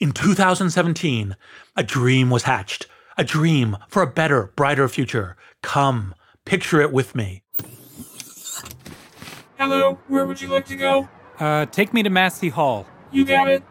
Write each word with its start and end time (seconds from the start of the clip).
In 0.00 0.12
2017, 0.12 1.34
a 1.74 1.82
dream 1.82 2.30
was 2.30 2.44
hatched. 2.44 2.86
A 3.16 3.24
dream 3.24 3.76
for 3.88 4.00
a 4.00 4.06
better, 4.06 4.52
brighter 4.54 4.88
future. 4.88 5.36
Come, 5.60 6.14
picture 6.44 6.80
it 6.80 6.92
with 6.92 7.16
me. 7.16 7.42
Hello, 9.58 9.98
where 10.06 10.24
would 10.24 10.40
you 10.40 10.46
like 10.46 10.66
to 10.66 10.76
go? 10.76 11.08
Uh, 11.40 11.66
take 11.66 11.92
me 11.92 12.04
to 12.04 12.10
Massey 12.10 12.48
Hall. 12.48 12.86
You 13.10 13.24
got 13.24 13.48
it. 13.48 13.64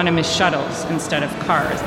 Autonomous 0.00 0.34
shuttles 0.34 0.84
instead 0.86 1.22
of 1.22 1.30
cars. 1.40 1.78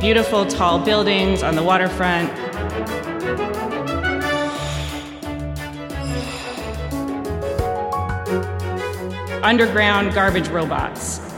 Beautiful 0.00 0.46
tall 0.46 0.78
buildings 0.78 1.42
on 1.42 1.56
the 1.56 1.62
waterfront. 1.64 2.30
Underground 9.42 10.14
garbage 10.14 10.46
robots. 10.50 11.29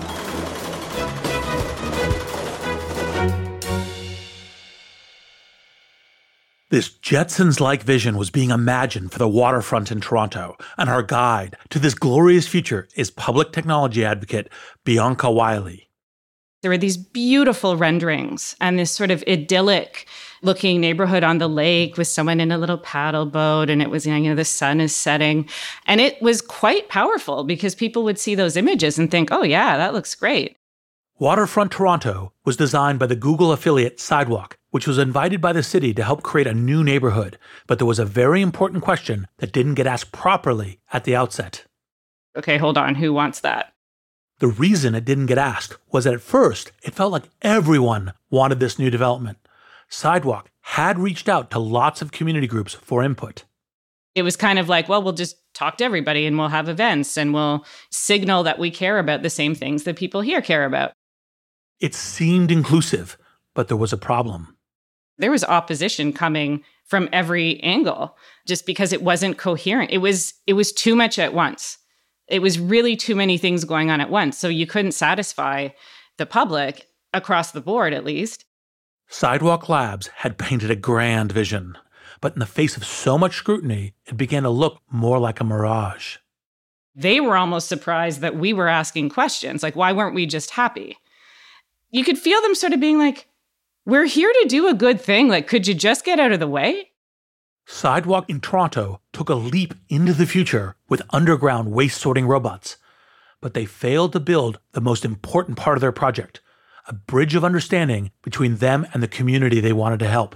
Jetsons 7.13 7.61
like 7.61 7.83
vision 7.83 8.17
was 8.17 8.31
being 8.31 8.49
imagined 8.49 9.13
for 9.13 9.19
the 9.19 9.29
waterfront 9.29 9.93
in 9.93 10.01
Toronto, 10.01 10.57
and 10.79 10.89
our 10.89 11.03
guide 11.03 11.59
to 11.69 11.79
this 11.79 11.93
glorious 11.93 12.49
future 12.49 12.89
is 12.97 13.11
public 13.11 13.53
technology 13.53 14.03
advocate 14.03 14.49
Bianca 14.85 15.31
Wylie. 15.31 15.91
There 16.63 16.71
were 16.71 16.79
these 16.79 16.97
beautiful 16.97 17.77
renderings 17.77 18.57
and 18.63 18.79
this 18.79 18.91
sort 18.91 19.11
of 19.11 19.23
idyllic 19.29 20.09
looking 20.41 20.81
neighborhood 20.81 21.23
on 21.23 21.37
the 21.37 21.49
lake 21.49 21.99
with 21.99 22.09
someone 22.09 22.41
in 22.41 22.51
a 22.51 22.57
little 22.57 22.79
paddle 22.79 23.27
boat 23.27 23.69
and 23.69 23.83
it 23.83 23.91
was 23.91 24.07
you 24.07 24.19
know 24.19 24.35
the 24.35 24.47
sun 24.47 24.81
is 24.81 24.97
setting 24.97 25.47
and 25.87 26.01
it 26.01 26.21
was 26.23 26.41
quite 26.41 26.89
powerful 26.89 27.45
because 27.45 27.75
people 27.75 28.05
would 28.05 28.19
see 28.19 28.35
those 28.35 28.57
images 28.57 28.99
and 28.99 29.11
think 29.11 29.29
oh 29.31 29.43
yeah 29.43 29.77
that 29.77 29.93
looks 29.93 30.15
great 30.15 30.57
Waterfront 31.19 31.71
Toronto 31.71 32.33
was 32.45 32.57
designed 32.57 32.99
by 32.99 33.07
the 33.07 33.15
Google 33.15 33.53
affiliate 33.53 34.01
Sidewalk, 34.01 34.59
which 34.73 34.87
was 34.87 34.99
invited 34.99 35.41
by 35.41 35.53
the 35.53 35.63
city 35.63 35.95
to 35.95 36.03
help 36.03 36.23
create 36.23 36.47
a 36.47 36.55
new 36.55 36.83
neighborhood. 36.83 37.39
But 37.67 37.79
there 37.79 37.87
was 37.87 37.99
a 37.99 38.05
very 38.05 38.41
important 38.41 38.83
question 38.83 39.29
that 39.37 39.53
didn't 39.53 39.75
get 39.75 39.87
asked 39.87 40.13
properly 40.13 40.81
at 40.93 41.05
the 41.05 41.15
outset. 41.15 41.67
Okay, 42.37 42.57
hold 42.57 42.79
on. 42.79 42.97
Who 42.97 43.13
wants 43.13 43.41
that? 43.41 43.75
The 44.39 44.49
reason 44.49 44.95
it 44.95 45.05
didn't 45.05 45.27
get 45.27 45.39
asked 45.39 45.77
was 45.93 46.05
that 46.05 46.15
at 46.15 46.23
first 46.23 46.73
it 46.83 46.95
felt 46.95 47.13
like 47.13 47.29
everyone 47.43 48.15
wanted 48.31 48.61
this 48.61 48.79
new 48.79 48.91
development. 48.91 49.39
Sidewalk 49.91 50.51
had 50.63 50.99
reached 50.99 51.29
out 51.29 51.51
to 51.51 51.59
lots 51.59 52.01
of 52.01 52.11
community 52.11 52.47
groups 52.47 52.73
for 52.73 53.05
input. 53.05 53.45
It 54.15 54.23
was 54.23 54.37
kind 54.37 54.59
of 54.59 54.71
like, 54.71 54.89
well, 54.89 55.03
we'll 55.03 55.13
just 55.13 55.37
talk 55.53 55.77
to 55.79 55.85
everybody 55.85 56.27
and 56.27 56.39
we'll 56.39 56.49
have 56.49 56.71
events 56.71 57.19
and 57.19 57.35
we'll 57.35 57.67
signal 57.91 58.43
that 58.45 58.59
we 58.59 58.71
care 58.71 58.99
about 58.99 59.23
the 59.23 59.31
same 59.31 59.55
things 59.55 59.85
that 59.85 59.97
people 59.97 60.23
here 60.23 60.41
care 60.41 60.65
about. 60.65 60.93
It 61.79 61.95
seemed 61.95 62.51
inclusive, 62.51 63.19
but 63.55 63.69
there 63.69 63.77
was 63.77 63.93
a 63.93 63.99
problem. 63.99 64.57
There 65.19 65.31
was 65.31 65.45
opposition 65.45 66.13
coming 66.13 66.65
from 66.85 67.09
every 67.13 67.61
angle 67.61 68.17
just 68.47 68.67
because 68.67 68.93
it 68.93 69.03
wasn't 69.03 69.39
coherent. 69.39 69.91
It 69.91 69.99
was 69.99 70.35
it 70.47 70.55
was 70.55 70.73
too 70.73 70.97
much 70.97 71.19
at 71.19 71.35
once. 71.35 71.79
It 72.29 72.41
was 72.41 72.59
really 72.59 72.97
too 72.97 73.15
many 73.15 73.39
things 73.39 73.65
going 73.65 73.91
on 73.91 74.01
at 74.01 74.11
once. 74.11 74.39
So 74.39 74.49
you 74.49 74.67
couldn't 74.67 74.93
satisfy 74.93 75.69
the 76.17 76.27
public 76.27 76.87
across 77.13 77.51
the 77.51 77.61
board 77.61 77.93
at 77.93 78.05
least. 78.05 78.45
Sidewalk 79.09 79.69
Labs 79.69 80.09
had 80.09 80.39
painted 80.39 80.71
a 80.71 80.77
grand 80.77 81.33
vision, 81.33 81.77
but 82.21 82.33
in 82.33 82.39
the 82.39 82.47
face 82.47 82.77
of 82.77 82.85
so 82.85 83.19
much 83.19 83.37
scrutiny, 83.37 83.93
it 84.07 84.17
began 84.17 84.45
to 84.45 84.51
look 84.51 84.81
more 84.91 85.19
like 85.19 85.41
a 85.41 85.45
mirage. 85.45 86.17
They 86.95 87.21
were 87.21 87.37
almost 87.37 87.69
surprised 87.69 88.21
that 88.21 88.37
we 88.37 88.53
were 88.53 88.69
asking 88.69 89.11
questions 89.11 89.63
like 89.63 89.77
why 89.77 89.93
weren't 89.93 90.15
we 90.15 90.27
just 90.27 90.51
happy? 90.51 90.97
you 91.93 92.03
could 92.03 92.19
feel 92.19 92.41
them 92.41 92.57
sort 92.57 92.73
of 92.73 92.81
being 92.81 92.99
like, 92.99 93.29
we're 93.85 94.07
here 94.07 94.33
to 94.43 94.49
do 94.49 94.69
a 94.69 94.75
good 94.75 95.01
thing. 95.01 95.29
Like, 95.29 95.49
could 95.49 95.67
you 95.67 95.75
just 95.75 96.05
get 96.05 96.21
out 96.21 96.33
of 96.33 96.41
the 96.41 96.49
way? 96.49 96.91
Sidewalk 97.67 98.29
in 98.29 98.41
Toronto 98.41 99.01
took 99.13 99.29
a 99.29 99.35
leap 99.35 99.75
into 99.89 100.13
the 100.13 100.27
future 100.27 100.77
with 100.89 101.03
underground 101.11 101.73
waste 101.73 102.01
sorting 102.01 102.27
robots, 102.27 102.77
but 103.41 103.55
they 103.55 103.65
failed 103.65 104.13
to 104.13 104.21
build 104.21 104.59
the 104.73 104.81
most 104.81 105.05
important 105.05 105.57
part 105.57 105.77
of 105.77 105.81
their 105.81 105.93
project 105.93 106.41
a 106.89 106.93
bridge 106.93 107.37
of 107.37 107.45
understanding 107.45 108.11
between 108.23 108.57
them 108.57 108.85
and 108.93 109.01
the 109.01 109.09
community 109.09 109.61
they 109.61 109.73
wanted 109.73 110.01
to 110.01 110.09
help. 110.09 110.35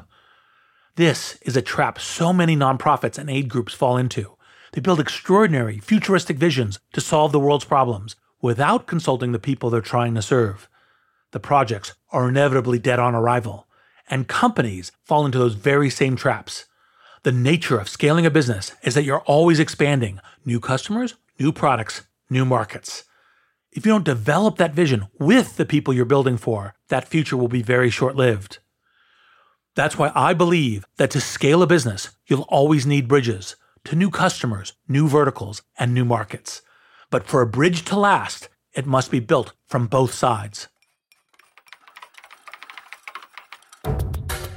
This 0.95 1.39
is 1.43 1.57
a 1.57 1.63
trap 1.63 1.99
so 1.99 2.33
many 2.33 2.55
nonprofits 2.55 3.19
and 3.19 3.29
aid 3.29 3.49
groups 3.49 3.75
fall 3.75 3.97
into. 3.97 4.37
They 4.73 4.81
build 4.81 5.01
extraordinary, 5.01 5.81
futuristic 5.81 6.37
visions 6.37 6.79
to 6.93 7.01
solve 7.01 7.33
the 7.33 7.41
world's 7.41 7.65
problems 7.65 8.15
without 8.41 8.87
consulting 8.87 9.33
the 9.33 9.41
people 9.41 9.71
they're 9.71 9.81
trying 9.81 10.15
to 10.15 10.23
serve 10.23 10.69
the 11.33 11.41
projects 11.41 11.95
are 12.11 12.29
inevitably 12.29 12.79
dead 12.79 12.99
on 12.99 13.15
arrival, 13.15 13.67
and 14.09 14.29
companies 14.29 14.93
fall 15.03 15.27
into 15.27 15.39
those 15.39 15.55
very 15.55 15.91
same 15.91 16.17
traps. 16.17 16.67
The 17.23 17.33
nature 17.33 17.79
of 17.79 17.89
scaling 17.89 18.25
a 18.27 18.31
business 18.31 18.73
is 18.83 18.95
that 18.95 19.05
you're 19.05 19.21
always 19.21 19.59
expanding 19.59 20.21
new 20.45 20.61
customers, 20.61 21.15
new 21.39 21.53
products, 21.53 22.07
new 22.31 22.45
markets. 22.45 23.05
If 23.73 23.85
you 23.85 23.93
don't 23.93 24.05
develop 24.05 24.57
that 24.57 24.75
vision 24.75 25.09
with 25.19 25.57
the 25.57 25.67
people 25.67 25.93
you're 25.93 26.05
building 26.05 26.37
for, 26.37 26.75
that 26.89 27.09
future 27.09 27.37
will 27.37 27.49
be 27.49 27.63
very 27.63 27.91
short 27.91 28.17
lived. 28.17 28.59
That's 29.75 29.99
why 29.99 30.13
I 30.15 30.33
believe 30.33 30.87
that 30.97 31.11
to 31.11 31.21
scale 31.21 31.63
a 31.63 31.67
business, 31.67 32.17
you'll 32.27 32.47
always 32.49 32.87
need 32.87 33.09
bridges 33.09 33.57
to 33.85 33.95
new 33.95 34.11
customers, 34.11 34.73
new 34.89 35.07
verticals, 35.09 35.63
and 35.79 35.93
new 35.93 36.05
markets. 36.05 36.63
But 37.11 37.27
for 37.27 37.43
a 37.43 37.47
bridge 37.47 37.85
to 37.87 37.99
last, 37.99 38.49
it 38.73 38.87
must 38.87 39.11
be 39.11 39.21
built 39.21 39.53
from 39.67 39.87
both 39.87 40.15
sides. 40.15 40.69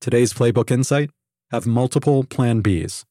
Today's 0.00 0.32
Playbook 0.32 0.70
Insight 0.70 1.10
have 1.50 1.66
multiple 1.66 2.22
Plan 2.22 2.62
Bs. 2.62 3.04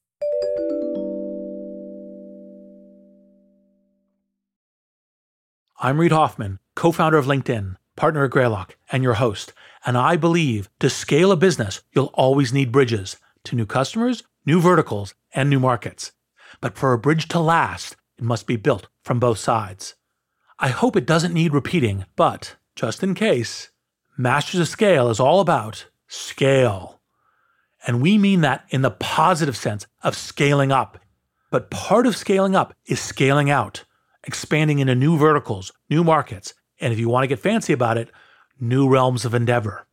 I'm 5.80 6.00
Reid 6.00 6.12
Hoffman, 6.12 6.60
co 6.74 6.90
founder 6.90 7.18
of 7.18 7.26
LinkedIn, 7.26 7.76
partner 7.94 8.24
at 8.24 8.30
Greylock, 8.30 8.78
and 8.90 9.02
your 9.02 9.14
host. 9.14 9.52
And 9.84 9.98
I 9.98 10.16
believe 10.16 10.70
to 10.80 10.88
scale 10.88 11.30
a 11.30 11.36
business, 11.36 11.82
you'll 11.92 12.10
always 12.14 12.54
need 12.54 12.72
bridges 12.72 13.18
to 13.44 13.54
new 13.54 13.66
customers, 13.66 14.22
new 14.46 14.58
verticals, 14.58 15.14
and 15.34 15.50
new 15.50 15.60
markets. 15.60 16.12
But 16.62 16.78
for 16.78 16.94
a 16.94 16.98
bridge 16.98 17.28
to 17.28 17.38
last, 17.38 17.96
it 18.16 18.24
must 18.24 18.46
be 18.46 18.56
built 18.56 18.88
from 19.04 19.20
both 19.20 19.38
sides. 19.38 19.94
I 20.58 20.68
hope 20.68 20.96
it 20.96 21.04
doesn't 21.04 21.34
need 21.34 21.52
repeating, 21.52 22.06
but 22.16 22.56
just 22.74 23.02
in 23.02 23.14
case, 23.14 23.68
Masters 24.16 24.60
of 24.60 24.68
Scale 24.68 25.10
is 25.10 25.20
all 25.20 25.40
about 25.40 25.84
scale. 26.08 27.00
And 27.86 28.02
we 28.02 28.18
mean 28.18 28.40
that 28.40 28.64
in 28.70 28.82
the 28.82 28.90
positive 28.90 29.56
sense 29.56 29.86
of 30.02 30.16
scaling 30.16 30.72
up. 30.72 30.98
But 31.50 31.70
part 31.70 32.06
of 32.06 32.16
scaling 32.16 32.56
up 32.56 32.74
is 32.86 33.00
scaling 33.00 33.50
out, 33.50 33.84
expanding 34.24 34.80
into 34.80 34.94
new 34.94 35.16
verticals, 35.16 35.72
new 35.88 36.02
markets, 36.02 36.54
and 36.80 36.92
if 36.92 36.98
you 36.98 37.08
want 37.08 37.24
to 37.24 37.28
get 37.28 37.38
fancy 37.38 37.72
about 37.72 37.96
it, 37.96 38.10
new 38.60 38.88
realms 38.88 39.24
of 39.24 39.34
endeavor. 39.34 39.86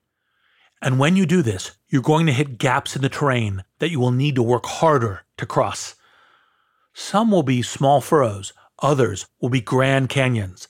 And 0.81 1.00
when 1.00 1.15
you 1.15 1.25
do 1.25 1.41
this, 1.41 1.77
you're 1.88 2.01
going 2.01 2.25
to 2.25 2.33
hit 2.33 2.57
gaps 2.57 2.95
in 2.95 3.01
the 3.01 3.09
terrain 3.09 3.63
that 3.79 3.89
you 3.89 4.00
will 4.00 4.11
need 4.11 4.35
to 4.35 4.44
work 4.44 4.65
harder 4.65 5.21
to 5.38 5.45
cross. 5.45 5.95
Some 6.94 7.31
will 7.31 7.44
be 7.44 7.61
small 7.61 8.01
furrows, 8.01 8.53
others 8.79 9.25
will 9.39 9.50
be 9.50 9.61
grand 9.61 10.09
canyons, 10.09 10.68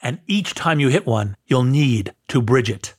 and 0.00 0.20
each 0.26 0.54
time 0.54 0.80
you 0.80 0.88
hit 0.88 1.06
one, 1.06 1.36
you'll 1.46 1.64
need 1.64 2.14
to 2.28 2.40
bridge 2.40 2.70
it. 2.70 2.94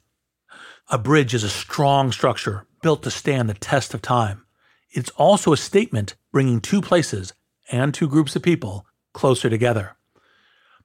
A 0.92 0.98
bridge 0.98 1.36
is 1.36 1.44
a 1.44 1.50
strong 1.50 2.12
structure 2.12 2.66
built 2.82 3.04
to 3.04 3.12
stand 3.12 3.48
the 3.48 3.54
test 3.54 3.94
of 3.94 4.02
time. 4.02 4.46
It's 4.90 5.12
also 5.12 5.54
a 5.54 5.58
statement 5.58 6.16
bringing 6.32 6.60
two 6.60 6.82
places 6.82 7.34
and 7.72 7.94
two 7.94 8.08
groups 8.08 8.36
of 8.36 8.42
people 8.42 8.88
closer 9.14 9.52
together. 9.52 9.98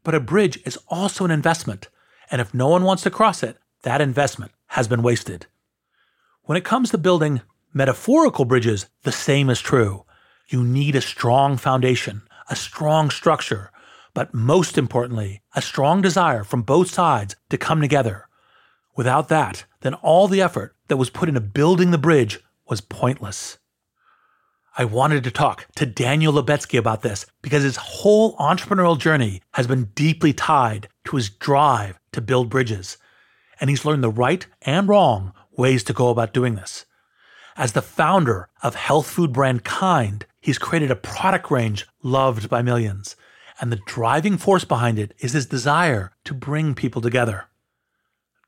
But 0.03 0.15
a 0.15 0.21
bridge 0.21 0.59
is 0.67 0.79
also 0.89 1.25
an 1.25 1.31
investment, 1.31 1.89
and 2.31 2.43
if 2.43 2.53
no 2.53 2.69
one 2.69 2.85
wants 2.85 3.03
to 3.05 3.11
cross 3.11 3.43
it, 3.43 3.57
that 3.83 4.03
investment 4.03 4.53
has 4.67 4.89
been 4.89 5.03
wasted. 5.03 5.47
When 6.43 6.59
it 6.59 6.65
comes 6.65 6.91
to 6.91 6.99
building 6.99 7.41
metaphorical 7.73 8.45
bridges, 8.45 8.91
the 9.05 9.13
same 9.13 9.49
is 9.49 9.63
true. 9.63 10.05
You 10.49 10.63
need 10.63 10.97
a 10.97 11.01
strong 11.01 11.57
foundation, 11.57 12.29
a 12.51 12.57
strong 12.57 13.09
structure, 13.09 13.71
but 14.13 14.35
most 14.35 14.77
importantly, 14.77 15.41
a 15.57 15.63
strong 15.63 16.03
desire 16.03 16.45
from 16.45 16.61
both 16.61 16.91
sides 16.91 17.37
to 17.49 17.57
come 17.57 17.81
together. 17.81 18.29
Without 18.97 19.29
that, 19.29 19.65
then 19.81 19.95
all 19.95 20.29
the 20.29 20.41
effort 20.41 20.77
that 20.89 20.97
was 20.97 21.11
put 21.11 21.29
into 21.29 21.41
building 21.41 21.91
the 21.91 21.99
bridge 21.99 22.41
was 22.69 22.81
pointless. 22.81 23.59
I 24.77 24.85
wanted 24.85 25.23
to 25.25 25.31
talk 25.31 25.69
to 25.77 25.87
Daniel 25.87 26.33
Lubetzky 26.33 26.79
about 26.79 27.03
this 27.03 27.27
because 27.43 27.63
his 27.63 27.77
whole 27.77 28.37
entrepreneurial 28.39 28.99
journey 28.99 29.41
has 29.53 29.67
been 29.67 29.91
deeply 29.95 30.33
tied 30.33 30.89
to 31.05 31.17
his 31.17 31.31
drive 31.31 31.99
to 32.13 32.21
build 32.21 32.51
bridges, 32.51 32.97
and 33.61 33.71
he's 33.71 33.85
learned 33.85 34.03
the 34.03 34.11
right 34.11 34.47
and 34.63 34.89
wrong 34.89 35.33
ways 35.57 35.85
to 35.85 35.93
go 35.93 36.09
about 36.09 36.35
doing 36.35 36.57
this. 36.57 36.87
As 37.57 37.73
the 37.73 37.83
founder 37.83 38.49
of 38.65 38.75
health 38.75 39.07
food 39.07 39.33
brand 39.33 39.63
Kind, 39.63 40.27
he's 40.41 40.59
created 40.59 40.91
a 40.91 40.97
product 40.97 41.53
range 41.53 41.87
loved 42.03 42.49
by 42.49 42.63
millions, 42.63 43.15
and 43.61 43.71
the 43.71 43.81
driving 43.87 44.37
force 44.37 44.65
behind 44.65 44.99
it 44.99 45.15
is 45.19 45.35
his 45.35 45.47
desire 45.47 46.13
to 46.25 46.35
bring 46.35 46.75
people 46.75 47.01
together. 47.01 47.47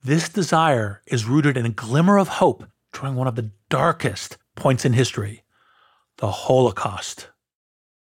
This 0.06 0.28
desire 0.28 1.02
is 1.08 1.24
rooted 1.24 1.56
in 1.56 1.66
a 1.66 1.70
glimmer 1.70 2.16
of 2.16 2.28
hope 2.28 2.62
during 2.92 3.16
one 3.16 3.26
of 3.26 3.34
the 3.34 3.50
darkest 3.68 4.38
points 4.54 4.84
in 4.84 4.92
history 4.92 5.42
the 6.18 6.30
Holocaust. 6.30 7.30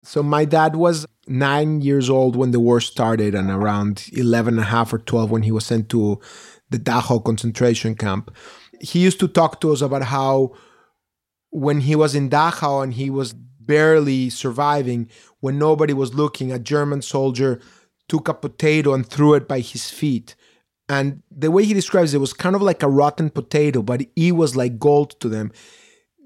So, 0.03 0.21
my 0.21 0.43
dad 0.43 0.75
was 0.75 1.05
nine 1.27 1.79
years 1.79 2.09
old 2.09 2.35
when 2.35 2.51
the 2.51 2.59
war 2.59 2.81
started, 2.81 3.33
and 3.33 3.49
around 3.49 4.09
11 4.11 4.55
and 4.55 4.63
a 4.63 4.65
half 4.65 4.91
or 4.91 4.97
12 4.97 5.31
when 5.31 5.43
he 5.43 5.51
was 5.53 5.65
sent 5.65 5.87
to 5.91 6.19
the 6.69 6.77
Dachau 6.77 7.23
concentration 7.23 7.95
camp. 7.95 8.35
He 8.81 8.99
used 8.99 9.21
to 9.21 9.29
talk 9.29 9.61
to 9.61 9.71
us 9.71 9.79
about 9.79 10.03
how 10.03 10.51
when 11.51 11.79
he 11.79 11.95
was 11.95 12.15
in 12.15 12.29
Dachau 12.29 12.83
and 12.83 12.95
he 12.95 13.09
was 13.09 13.31
barely 13.31 14.29
surviving, 14.29 15.09
when 15.39 15.57
nobody 15.57 15.93
was 15.93 16.13
looking, 16.13 16.51
a 16.51 16.59
German 16.59 17.01
soldier 17.01 17.61
took 18.09 18.27
a 18.27 18.33
potato 18.33 18.93
and 18.93 19.07
threw 19.07 19.35
it 19.35 19.47
by 19.47 19.61
his 19.61 19.89
feet. 19.89 20.35
And 20.89 21.23
the 21.31 21.49
way 21.49 21.63
he 21.63 21.73
describes 21.73 22.13
it 22.13 22.19
was 22.19 22.33
kind 22.33 22.55
of 22.55 22.61
like 22.61 22.83
a 22.83 22.89
rotten 22.89 23.29
potato, 23.29 23.81
but 23.81 24.01
he 24.15 24.31
was 24.31 24.55
like 24.55 24.79
gold 24.79 25.19
to 25.21 25.29
them 25.29 25.51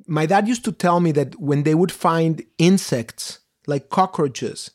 my 0.07 0.25
dad 0.25 0.47
used 0.47 0.63
to 0.65 0.71
tell 0.71 0.99
me 0.99 1.11
that 1.11 1.39
when 1.39 1.63
they 1.63 1.75
would 1.75 1.91
find 1.91 2.43
insects 2.57 3.39
like 3.67 3.89
cockroaches, 3.89 4.71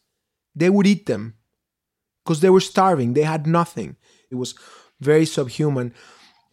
they 0.55 0.69
would 0.69 0.87
eat 0.87 1.07
them 1.07 1.35
because 2.23 2.41
they 2.41 2.51
were 2.51 2.61
starving. 2.61 3.15
They 3.15 3.23
had 3.23 3.47
nothing. 3.47 3.97
It 4.31 4.35
was 4.35 4.55
very 5.01 5.25
subhuman. 5.25 5.95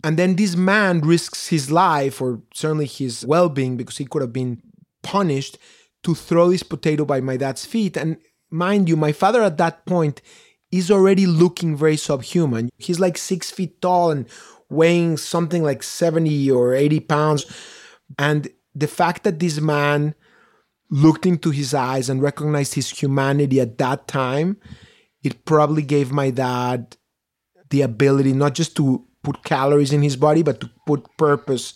And 0.03 0.17
then 0.17 0.37
this 0.37 0.55
man 0.55 1.01
risks 1.01 1.49
his 1.49 1.69
life, 1.69 2.21
or 2.21 2.41
certainly 2.53 2.85
his 2.85 3.25
well 3.25 3.49
being, 3.49 3.75
because 3.75 3.97
he 3.97 4.05
could 4.05 4.21
have 4.21 4.31
been 4.31 4.61
punished 5.03 5.57
to 6.03 6.15
throw 6.15 6.49
this 6.49 6.63
potato 6.63 7.03
by 7.03 7.19
my 7.19 7.35
dad's 7.35 7.65
feet. 7.65 7.97
And 7.97 8.15
mind 8.49 8.87
you, 8.87 8.95
my 8.95 9.11
father 9.11 9.43
at 9.43 9.57
that 9.57 9.85
point 9.85 10.21
is 10.71 10.91
already 10.91 11.25
looking 11.25 11.75
very 11.75 11.97
subhuman. 11.97 12.69
He's 12.77 12.99
like 12.99 13.17
six 13.17 13.51
feet 13.51 13.81
tall 13.81 14.11
and 14.11 14.27
weighing 14.69 15.17
something 15.17 15.63
like 15.63 15.81
70 15.83 16.51
or 16.51 16.73
80 16.73 16.99
pounds. 17.01 17.45
And 18.17 18.49
the 18.75 18.87
fact 18.87 19.23
that 19.23 19.39
this 19.39 19.59
man 19.59 20.15
looked 20.89 21.25
into 21.25 21.51
his 21.51 21.73
eyes 21.73 22.09
and 22.09 22.21
recognized 22.21 22.75
his 22.75 22.89
humanity 22.89 23.59
at 23.59 23.77
that 23.77 24.07
time, 24.07 24.57
it 25.23 25.45
probably 25.45 25.81
gave 25.81 26.11
my 26.11 26.29
dad 26.29 26.97
the 27.69 27.81
ability 27.81 28.33
not 28.33 28.55
just 28.55 28.75
to 28.77 29.05
put 29.23 29.43
calories 29.43 29.93
in 29.93 30.01
his 30.01 30.15
body, 30.15 30.43
but 30.43 30.59
to 30.59 30.69
put 30.87 31.05
purpose 31.17 31.73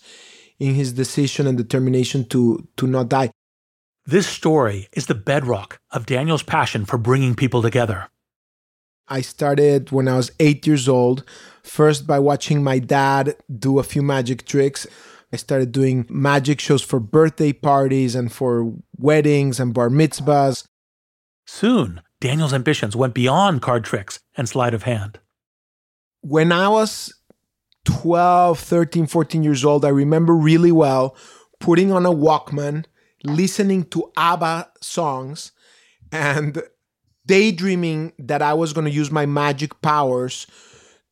in 0.58 0.74
his 0.74 0.92
decision 0.92 1.46
and 1.46 1.58
determination 1.58 2.24
to, 2.26 2.66
to 2.76 2.86
not 2.86 3.08
die. 3.08 3.30
This 4.06 4.26
story 4.26 4.88
is 4.92 5.06
the 5.06 5.14
bedrock 5.14 5.78
of 5.90 6.06
Daniel's 6.06 6.42
passion 6.42 6.84
for 6.84 6.98
bringing 6.98 7.34
people 7.34 7.62
together. 7.62 8.08
I 9.08 9.20
started 9.20 9.90
when 9.90 10.08
I 10.08 10.16
was 10.16 10.30
eight 10.40 10.66
years 10.66 10.88
old, 10.88 11.24
first 11.62 12.06
by 12.06 12.18
watching 12.18 12.62
my 12.62 12.78
dad 12.78 13.36
do 13.58 13.78
a 13.78 13.82
few 13.82 14.02
magic 14.02 14.46
tricks. 14.46 14.86
I 15.32 15.36
started 15.36 15.72
doing 15.72 16.06
magic 16.08 16.60
shows 16.60 16.82
for 16.82 17.00
birthday 17.00 17.52
parties 17.52 18.14
and 18.14 18.32
for 18.32 18.72
weddings 18.96 19.60
and 19.60 19.74
bar 19.74 19.88
mitzvahs. 19.90 20.64
Soon, 21.46 22.00
Daniel's 22.20 22.54
ambitions 22.54 22.96
went 22.96 23.14
beyond 23.14 23.60
card 23.60 23.84
tricks 23.84 24.20
and 24.36 24.48
sleight 24.48 24.74
of 24.74 24.84
hand. 24.84 25.18
When 26.22 26.52
I 26.52 26.68
was 26.68 27.12
12, 27.84 28.58
13, 28.58 29.06
14 29.06 29.42
years 29.42 29.64
old, 29.64 29.84
I 29.84 29.90
remember 29.90 30.34
really 30.34 30.72
well 30.72 31.16
putting 31.60 31.92
on 31.92 32.06
a 32.06 32.12
Walkman, 32.12 32.84
listening 33.24 33.84
to 33.84 34.10
ABBA 34.16 34.70
songs, 34.80 35.52
and 36.12 36.62
daydreaming 37.26 38.12
that 38.18 38.42
I 38.42 38.54
was 38.54 38.72
going 38.72 38.86
to 38.86 38.90
use 38.90 39.10
my 39.10 39.26
magic 39.26 39.80
powers 39.80 40.46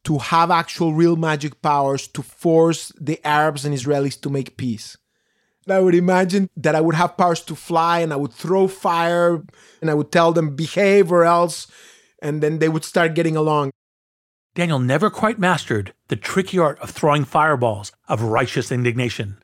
to 0.05 0.19
have 0.19 0.51
actual 0.51 0.95
real 0.95 1.17
magic 1.17 1.63
powers 1.63 2.09
to 2.09 2.23
force 2.23 2.93
the 3.01 3.25
Arabs 3.27 3.65
and 3.65 3.75
Israelis 3.75 4.21
to 4.23 4.31
make 4.31 4.57
peace. 4.57 4.97
I 5.69 5.79
would 5.79 5.95
imagine 5.95 6.51
that 6.57 6.75
I 6.75 6.81
would 6.81 6.97
have 6.97 7.17
powers 7.17 7.41
to 7.43 7.55
fly 7.55 8.01
and 8.01 8.13
I 8.13 8.17
would 8.17 8.33
throw 8.33 8.67
fire 8.67 9.43
and 9.81 9.91
I 9.91 9.95
would 9.95 10.11
tell 10.11 10.33
them 10.33 10.57
behave 10.57 11.13
or 11.13 11.25
else, 11.25 11.69
and 12.21 12.43
then 12.43 12.59
they 12.59 12.69
would 12.69 12.85
start 12.85 13.15
getting 13.15 13.37
along. 13.37 13.71
Daniel 14.55 14.81
never 14.81 15.09
quite 15.09 15.39
mastered 15.39 15.95
the 16.09 16.17
tricky 16.17 16.59
art 16.59 16.79
of 16.81 16.91
throwing 16.91 17.25
fireballs 17.25 17.93
of 18.09 18.23
righteous 18.23 18.73
indignation, 18.73 19.39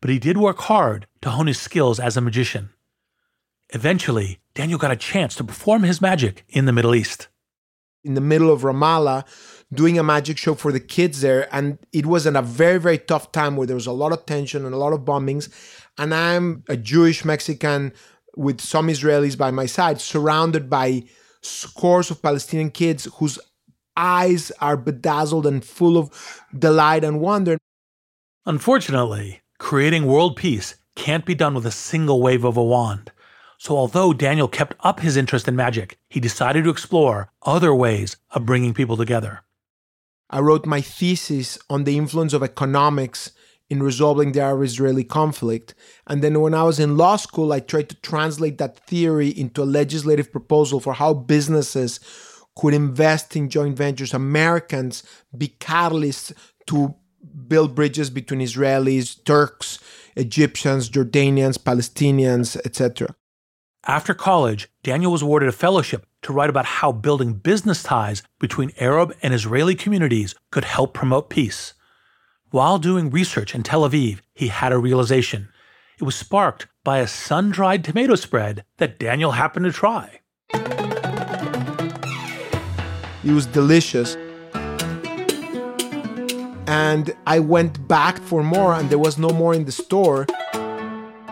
but 0.00 0.10
he 0.10 0.18
did 0.18 0.36
work 0.38 0.58
hard 0.60 1.06
to 1.20 1.30
hone 1.30 1.46
his 1.46 1.60
skills 1.60 2.00
as 2.00 2.16
a 2.16 2.20
magician. 2.20 2.70
Eventually, 3.70 4.40
Daniel 4.58 4.76
got 4.76 4.90
a 4.90 4.96
chance 4.96 5.36
to 5.36 5.44
perform 5.44 5.84
his 5.84 6.00
magic 6.00 6.44
in 6.48 6.64
the 6.64 6.72
Middle 6.72 6.92
East. 6.92 7.28
In 8.02 8.14
the 8.14 8.20
middle 8.20 8.50
of 8.50 8.62
Ramallah, 8.62 9.24
doing 9.72 10.00
a 10.00 10.02
magic 10.02 10.36
show 10.36 10.56
for 10.56 10.72
the 10.72 10.80
kids 10.80 11.20
there. 11.20 11.46
And 11.54 11.78
it 11.92 12.06
was 12.06 12.26
in 12.26 12.34
a 12.34 12.42
very, 12.42 12.78
very 12.78 12.98
tough 12.98 13.30
time 13.30 13.54
where 13.54 13.68
there 13.68 13.76
was 13.76 13.86
a 13.86 13.92
lot 13.92 14.10
of 14.10 14.26
tension 14.26 14.64
and 14.64 14.74
a 14.74 14.76
lot 14.78 14.92
of 14.92 15.02
bombings. 15.02 15.48
And 15.96 16.12
I'm 16.12 16.64
a 16.68 16.76
Jewish 16.76 17.24
Mexican 17.24 17.92
with 18.36 18.60
some 18.60 18.88
Israelis 18.88 19.38
by 19.38 19.52
my 19.52 19.66
side, 19.66 20.00
surrounded 20.00 20.68
by 20.68 21.04
scores 21.40 22.10
of 22.10 22.20
Palestinian 22.20 22.72
kids 22.72 23.06
whose 23.18 23.38
eyes 23.96 24.50
are 24.60 24.76
bedazzled 24.76 25.46
and 25.46 25.64
full 25.64 25.96
of 25.96 26.42
delight 26.58 27.04
and 27.04 27.20
wonder. 27.20 27.58
Unfortunately, 28.44 29.40
creating 29.60 30.06
world 30.06 30.34
peace 30.34 30.74
can't 30.96 31.24
be 31.24 31.36
done 31.36 31.54
with 31.54 31.64
a 31.64 31.70
single 31.70 32.20
wave 32.20 32.42
of 32.42 32.56
a 32.56 32.64
wand. 32.64 33.12
So, 33.58 33.76
although 33.76 34.12
Daniel 34.12 34.46
kept 34.46 34.76
up 34.80 35.00
his 35.00 35.16
interest 35.16 35.48
in 35.48 35.56
magic, 35.56 35.98
he 36.08 36.20
decided 36.20 36.62
to 36.64 36.70
explore 36.70 37.32
other 37.42 37.74
ways 37.74 38.16
of 38.30 38.46
bringing 38.46 38.72
people 38.72 38.96
together. 38.96 39.42
I 40.30 40.38
wrote 40.40 40.64
my 40.64 40.80
thesis 40.80 41.58
on 41.68 41.82
the 41.82 41.96
influence 41.96 42.32
of 42.32 42.42
economics 42.44 43.32
in 43.68 43.82
resolving 43.82 44.32
the 44.32 44.40
Arab 44.40 44.62
Israeli 44.62 45.02
conflict. 45.02 45.74
And 46.06 46.22
then 46.22 46.40
when 46.40 46.54
I 46.54 46.62
was 46.62 46.78
in 46.78 46.96
law 46.96 47.16
school, 47.16 47.52
I 47.52 47.60
tried 47.60 47.88
to 47.88 48.00
translate 48.00 48.58
that 48.58 48.78
theory 48.86 49.28
into 49.28 49.62
a 49.62 49.64
legislative 49.64 50.30
proposal 50.30 50.78
for 50.78 50.94
how 50.94 51.12
businesses 51.12 51.98
could 52.56 52.74
invest 52.74 53.36
in 53.36 53.48
joint 53.48 53.76
ventures, 53.76 54.14
Americans 54.14 55.02
be 55.36 55.48
catalysts 55.60 56.32
to 56.66 56.94
build 57.46 57.74
bridges 57.74 58.10
between 58.10 58.40
Israelis, 58.40 59.22
Turks, 59.24 59.78
Egyptians, 60.16 60.90
Jordanians, 60.90 61.58
Palestinians, 61.58 62.56
etc. 62.64 63.14
After 63.88 64.12
college, 64.12 64.68
Daniel 64.82 65.10
was 65.10 65.22
awarded 65.22 65.48
a 65.48 65.52
fellowship 65.52 66.04
to 66.20 66.30
write 66.30 66.50
about 66.50 66.66
how 66.66 66.92
building 66.92 67.32
business 67.32 67.82
ties 67.82 68.22
between 68.38 68.70
Arab 68.78 69.14
and 69.22 69.32
Israeli 69.32 69.74
communities 69.74 70.34
could 70.50 70.66
help 70.66 70.92
promote 70.92 71.30
peace. 71.30 71.72
While 72.50 72.76
doing 72.76 73.08
research 73.08 73.54
in 73.54 73.62
Tel 73.62 73.88
Aviv, 73.88 74.20
he 74.34 74.48
had 74.48 74.72
a 74.72 74.78
realization. 74.78 75.48
It 75.98 76.04
was 76.04 76.14
sparked 76.14 76.66
by 76.84 76.98
a 76.98 77.06
sun 77.06 77.50
dried 77.50 77.82
tomato 77.82 78.14
spread 78.14 78.62
that 78.76 78.98
Daniel 78.98 79.30
happened 79.30 79.64
to 79.64 79.72
try. 79.72 80.20
It 83.24 83.32
was 83.32 83.46
delicious. 83.46 84.18
And 86.66 87.16
I 87.26 87.38
went 87.38 87.88
back 87.88 88.18
for 88.18 88.42
more, 88.42 88.74
and 88.74 88.90
there 88.90 88.98
was 88.98 89.16
no 89.16 89.30
more 89.30 89.54
in 89.54 89.64
the 89.64 89.72
store. 89.72 90.26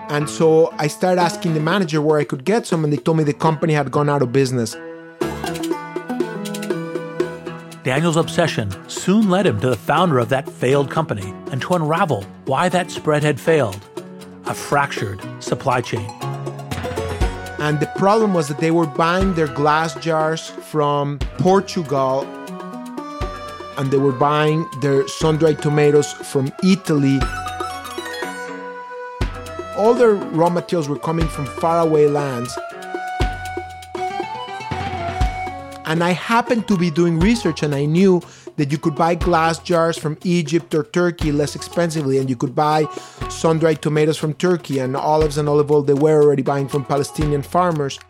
And 0.08 0.30
so 0.30 0.72
I 0.78 0.86
started 0.86 1.20
asking 1.20 1.54
the 1.54 1.60
manager 1.60 2.00
where 2.00 2.18
I 2.18 2.24
could 2.24 2.44
get 2.44 2.66
some, 2.66 2.84
and 2.84 2.92
they 2.92 2.96
told 2.96 3.18
me 3.18 3.24
the 3.24 3.32
company 3.32 3.72
had 3.72 3.90
gone 3.90 4.08
out 4.08 4.22
of 4.22 4.32
business. 4.32 4.76
Daniel's 7.82 8.16
obsession 8.16 8.70
soon 8.88 9.28
led 9.30 9.46
him 9.46 9.60
to 9.60 9.70
the 9.70 9.76
founder 9.76 10.18
of 10.18 10.28
that 10.28 10.48
failed 10.48 10.90
company 10.90 11.32
and 11.52 11.62
to 11.62 11.74
unravel 11.74 12.22
why 12.44 12.68
that 12.68 12.90
spread 12.90 13.22
had 13.22 13.40
failed 13.40 13.80
a 14.46 14.54
fractured 14.54 15.20
supply 15.40 15.80
chain. 15.80 16.08
And 17.58 17.80
the 17.80 17.90
problem 17.96 18.34
was 18.34 18.48
that 18.48 18.58
they 18.58 18.70
were 18.70 18.86
buying 18.86 19.34
their 19.34 19.48
glass 19.48 19.94
jars 19.96 20.50
from 20.50 21.18
Portugal 21.38 22.22
and 23.78 23.90
they 23.90 23.98
were 23.98 24.12
buying 24.12 24.66
their 24.80 25.06
sun 25.08 25.36
dried 25.36 25.62
tomatoes 25.62 26.12
from 26.12 26.52
Italy 26.64 27.20
all 29.86 29.94
their 29.94 30.14
raw 30.14 30.50
materials 30.50 30.88
were 30.88 30.98
coming 30.98 31.28
from 31.28 31.46
faraway 31.46 32.08
lands. 32.08 32.58
And 35.84 36.02
I 36.02 36.10
happened 36.10 36.66
to 36.66 36.76
be 36.76 36.90
doing 36.90 37.20
research 37.20 37.62
and 37.62 37.72
I 37.72 37.84
knew 37.84 38.20
that 38.56 38.72
you 38.72 38.78
could 38.78 38.96
buy 38.96 39.14
glass 39.14 39.60
jars 39.60 39.96
from 39.96 40.18
Egypt 40.24 40.74
or 40.74 40.82
Turkey 40.82 41.30
less 41.30 41.54
expensively, 41.54 42.18
and 42.18 42.28
you 42.28 42.34
could 42.34 42.52
buy 42.52 42.86
sun 43.30 43.60
dried 43.60 43.80
tomatoes 43.80 44.18
from 44.18 44.34
Turkey 44.34 44.80
and 44.80 44.96
olives 44.96 45.38
and 45.38 45.48
olive 45.48 45.70
oil 45.70 45.82
they 45.82 45.94
were 45.94 46.20
already 46.20 46.42
buying 46.42 46.66
from 46.66 46.84
Palestinian 46.84 47.42
farmers. 47.42 48.00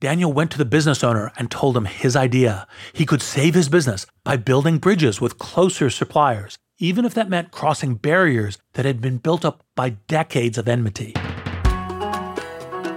Daniel 0.00 0.32
went 0.32 0.50
to 0.50 0.58
the 0.58 0.64
business 0.64 1.04
owner 1.04 1.30
and 1.36 1.52
told 1.52 1.76
him 1.76 1.84
his 1.84 2.16
idea. 2.16 2.66
He 2.92 3.06
could 3.06 3.22
save 3.22 3.54
his 3.54 3.68
business 3.68 4.06
by 4.24 4.36
building 4.36 4.78
bridges 4.78 5.20
with 5.20 5.38
closer 5.38 5.88
suppliers 5.88 6.58
even 6.78 7.04
if 7.04 7.14
that 7.14 7.28
meant 7.28 7.50
crossing 7.50 7.94
barriers 7.94 8.58
that 8.74 8.84
had 8.84 9.00
been 9.00 9.18
built 9.18 9.44
up 9.44 9.64
by 9.74 9.90
decades 9.90 10.56
of 10.58 10.68
enmity. 10.68 11.14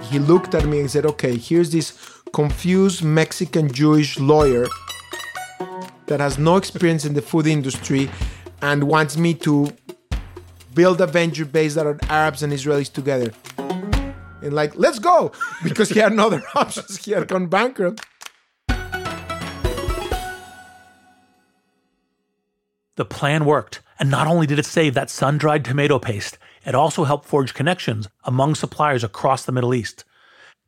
He 0.02 0.18
looked 0.18 0.54
at 0.54 0.66
me 0.66 0.80
and 0.80 0.90
said, 0.90 1.06
Okay, 1.06 1.36
here's 1.36 1.70
this 1.70 1.98
confused 2.32 3.02
Mexican 3.02 3.72
Jewish 3.72 4.18
lawyer 4.18 4.66
that 6.06 6.20
has 6.20 6.38
no 6.38 6.56
experience 6.56 7.04
in 7.04 7.14
the 7.14 7.22
food 7.22 7.46
industry 7.46 8.10
and 8.60 8.84
wants 8.84 9.16
me 9.16 9.34
to 9.34 9.72
build 10.74 11.00
a 11.00 11.06
venture 11.06 11.44
based 11.44 11.76
on 11.76 11.98
Arabs 12.08 12.42
and 12.42 12.52
Israelis 12.52 12.92
together. 12.92 13.32
And 13.58 14.52
like, 14.52 14.76
let's 14.76 14.98
go! 14.98 15.32
Because 15.64 15.88
he 15.88 16.00
had 16.00 16.12
no 16.12 16.26
other 16.26 16.42
options. 16.54 17.04
He 17.04 17.12
had 17.12 17.28
gone 17.28 17.46
bankrupt. 17.46 18.04
The 22.96 23.04
plan 23.04 23.44
worked, 23.44 23.80
and 23.98 24.10
not 24.10 24.26
only 24.26 24.46
did 24.46 24.58
it 24.58 24.66
save 24.66 24.94
that 24.94 25.10
sun 25.10 25.38
dried 25.38 25.64
tomato 25.64 25.98
paste, 25.98 26.38
it 26.64 26.74
also 26.74 27.04
helped 27.04 27.26
forge 27.26 27.54
connections 27.54 28.08
among 28.24 28.54
suppliers 28.54 29.02
across 29.02 29.44
the 29.44 29.52
Middle 29.52 29.74
East. 29.74 30.04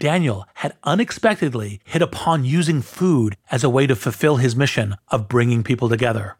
Daniel 0.00 0.47
had 0.54 0.76
unexpectedly 0.83 1.81
hit 1.85 2.02
upon 2.02 2.45
using 2.45 2.83
food 2.83 3.37
as 3.50 3.62
a 3.62 3.71
way 3.71 3.87
to 3.87 3.95
fulfill 3.95 4.37
his 4.37 4.57
mission 4.57 4.97
of 5.09 5.28
bringing 5.28 5.62
people 5.62 5.88
together. 5.88 6.37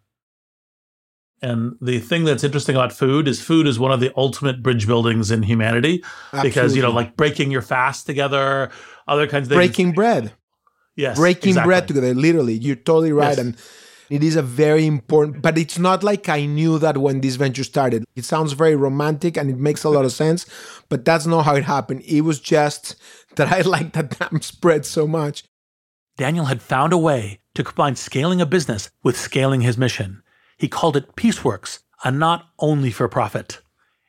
And 1.43 1.77
the 1.81 1.99
thing 1.99 2.25
that's 2.25 2.43
interesting 2.43 2.75
about 2.75 2.93
food 2.93 3.29
is 3.29 3.43
food 3.43 3.67
is 3.67 3.79
one 3.79 3.93
of 3.93 4.01
the 4.01 4.11
ultimate 4.17 4.63
bridge 4.63 4.87
buildings 4.87 5.31
in 5.31 5.43
humanity 5.43 6.03
Absolutely. 6.33 6.51
because, 6.51 6.77
you 6.77 6.83
know, 6.83 6.91
like 6.91 7.17
breaking 7.17 7.51
your 7.51 7.61
fast 7.61 8.07
together, 8.07 8.71
other 9.07 9.27
kinds 9.27 9.47
of 9.47 9.51
things. 9.51 9.59
Breaking 9.59 9.93
bread. 9.93 10.33
Yes. 10.97 11.19
Breaking 11.19 11.51
exactly. 11.51 11.69
bread 11.69 11.89
together, 11.89 12.15
literally. 12.15 12.55
You're 12.55 12.77
totally 12.77 13.13
right. 13.13 13.37
Yes. 13.37 13.39
And 13.39 13.57
it 14.15 14.23
is 14.23 14.37
a 14.37 14.43
very 14.43 14.87
important, 14.87 15.43
but 15.43 15.59
it's 15.59 15.77
not 15.77 16.05
like 16.05 16.29
I 16.29 16.47
knew 16.47 16.79
that 16.79 16.99
when 16.99 17.21
this 17.21 17.35
venture 17.35 17.65
started. 17.65 18.05
It 18.15 18.25
sounds 18.25 18.53
very 18.53 18.77
romantic 18.77 19.37
and 19.37 19.51
it 19.51 19.59
makes 19.59 19.83
a 19.83 19.91
lot 19.91 20.05
of 20.05 20.13
sense, 20.13 20.47
but 20.89 21.05
that's 21.05 21.27
not 21.27 21.45
how 21.45 21.57
it 21.57 21.65
happened. 21.65 22.03
It 22.03 22.21
was 22.21 22.39
just 22.39 22.95
that 23.35 23.53
I 23.53 23.61
liked 23.75 23.95
that 23.95 24.17
damn 24.17 24.41
spread 24.41 24.87
so 24.87 25.09
much. 25.09 25.43
Daniel 26.17 26.45
had 26.45 26.63
found 26.63 26.93
a 26.93 26.99
way 26.99 27.41
to 27.55 27.65
combine 27.65 27.97
scaling 27.97 28.41
a 28.41 28.47
business 28.47 28.89
with 29.03 29.19
scaling 29.19 29.63
his 29.63 29.77
mission. 29.77 30.23
He 30.59 30.69
called 30.69 30.97
it 30.97 31.17
Peaceworks, 31.17 31.81
a 32.05 32.13
not 32.13 32.51
only 32.61 32.93
for 32.93 33.09
profit. 33.09 33.63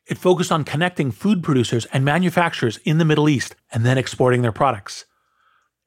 It 0.06 0.20
focused 0.20 0.52
on 0.52 0.66
connecting 0.66 1.10
food 1.10 1.42
producers 1.42 1.86
and 1.86 2.06
manufacturers 2.06 2.78
in 2.86 3.00
the 3.00 3.06
Middle 3.06 3.28
East 3.28 3.56
and 3.72 3.84
then 3.84 3.98
exporting 3.98 4.44
their 4.44 4.52
products. 4.52 5.06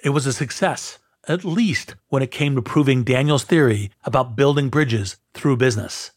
It 0.03 0.09
was 0.09 0.27
a 0.27 0.33
success 0.33 0.99
at 1.29 1.45
least 1.45 1.95
when 2.09 2.23
it 2.23 2.31
came 2.31 2.55
to 2.55 2.63
proving 2.63 3.05
Daniel's 3.05 3.45
theory 3.45 3.91
about 4.05 4.35
building 4.35 4.71
bridges 4.71 5.19
through 5.35 5.57
business. 5.57 6.11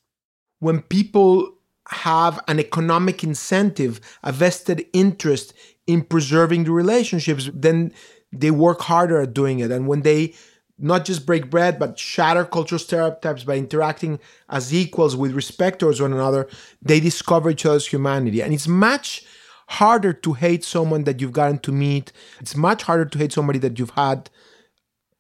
When 0.60 0.82
people 0.82 1.54
have 1.90 2.40
an 2.48 2.60
economic 2.60 3.24
incentive, 3.24 4.00
a 4.24 4.32
vested 4.32 4.86
interest 4.94 5.54
in 5.86 6.04
preserving 6.04 6.64
the 6.64 6.72
relationships, 6.72 7.50
then 7.54 7.92
they 8.32 8.52
work 8.52 8.82
harder 8.82 9.22
at 9.22 9.34
doing 9.34 9.60
it. 9.60 9.72
And 9.72 9.88
when 9.88 10.04
they 10.04 10.34
not 10.78 11.06
just 11.06 11.26
break 11.26 11.50
bread, 11.50 11.78
but 11.78 12.00
shatter 12.00 12.46
cultural 12.46 12.80
stereotypes 12.80 13.44
by 13.44 13.58
interacting 13.58 14.20
as 14.50 14.74
equals 14.74 15.16
with 15.16 15.34
respect 15.34 15.80
towards 15.80 16.02
one 16.02 16.14
another, 16.14 16.48
they 16.82 17.00
discover 17.00 17.50
each 17.50 17.66
other's 17.66 17.88
humanity. 17.88 18.42
And 18.42 18.54
it's 18.54 18.68
much 18.68 19.26
harder 19.68 20.14
to 20.14 20.34
hate 20.34 20.64
someone 20.64 21.04
that 21.04 21.22
you've 21.22 21.32
gotten 21.32 21.60
to 21.60 21.72
meet. 21.72 22.12
It's 22.40 22.56
much 22.56 22.84
harder 22.84 23.06
to 23.06 23.18
hate 23.18 23.32
somebody 23.32 23.60
that 23.60 23.78
you've 23.78 23.92
had 23.92 24.30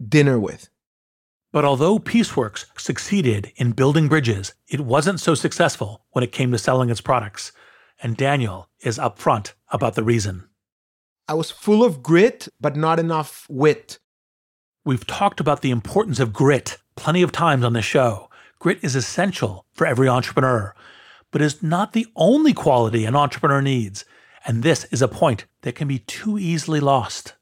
dinner 0.09 0.39
with. 0.39 0.69
But 1.51 1.65
although 1.65 1.99
Peaceworks 1.99 2.65
succeeded 2.77 3.51
in 3.57 3.71
building 3.71 4.07
bridges, 4.07 4.53
it 4.67 4.79
wasn't 4.81 5.19
so 5.19 5.35
successful 5.35 6.05
when 6.11 6.23
it 6.23 6.31
came 6.31 6.51
to 6.51 6.57
selling 6.57 6.89
its 6.89 7.01
products. 7.01 7.51
And 8.01 8.15
Daniel 8.15 8.69
is 8.79 8.97
upfront 8.97 9.53
about 9.69 9.95
the 9.95 10.03
reason. 10.03 10.47
I 11.27 11.33
was 11.33 11.51
full 11.51 11.83
of 11.83 12.01
grit, 12.01 12.47
but 12.59 12.75
not 12.75 12.99
enough 12.99 13.45
wit. 13.49 13.99
We've 14.85 15.05
talked 15.05 15.39
about 15.39 15.61
the 15.61 15.71
importance 15.71 16.19
of 16.19 16.33
grit 16.33 16.77
plenty 16.95 17.21
of 17.21 17.31
times 17.31 17.63
on 17.63 17.73
this 17.73 17.85
show. 17.85 18.29
Grit 18.59 18.79
is 18.81 18.95
essential 18.95 19.65
for 19.73 19.85
every 19.85 20.07
entrepreneur, 20.07 20.73
but 21.31 21.41
is 21.41 21.61
not 21.61 21.93
the 21.93 22.07
only 22.15 22.53
quality 22.53 23.05
an 23.05 23.15
entrepreneur 23.15 23.61
needs. 23.61 24.05
And 24.45 24.63
this 24.63 24.85
is 24.85 25.01
a 25.01 25.07
point 25.07 25.45
that 25.61 25.75
can 25.75 25.87
be 25.87 25.99
too 25.99 26.37
easily 26.37 26.79
lost. 26.79 27.35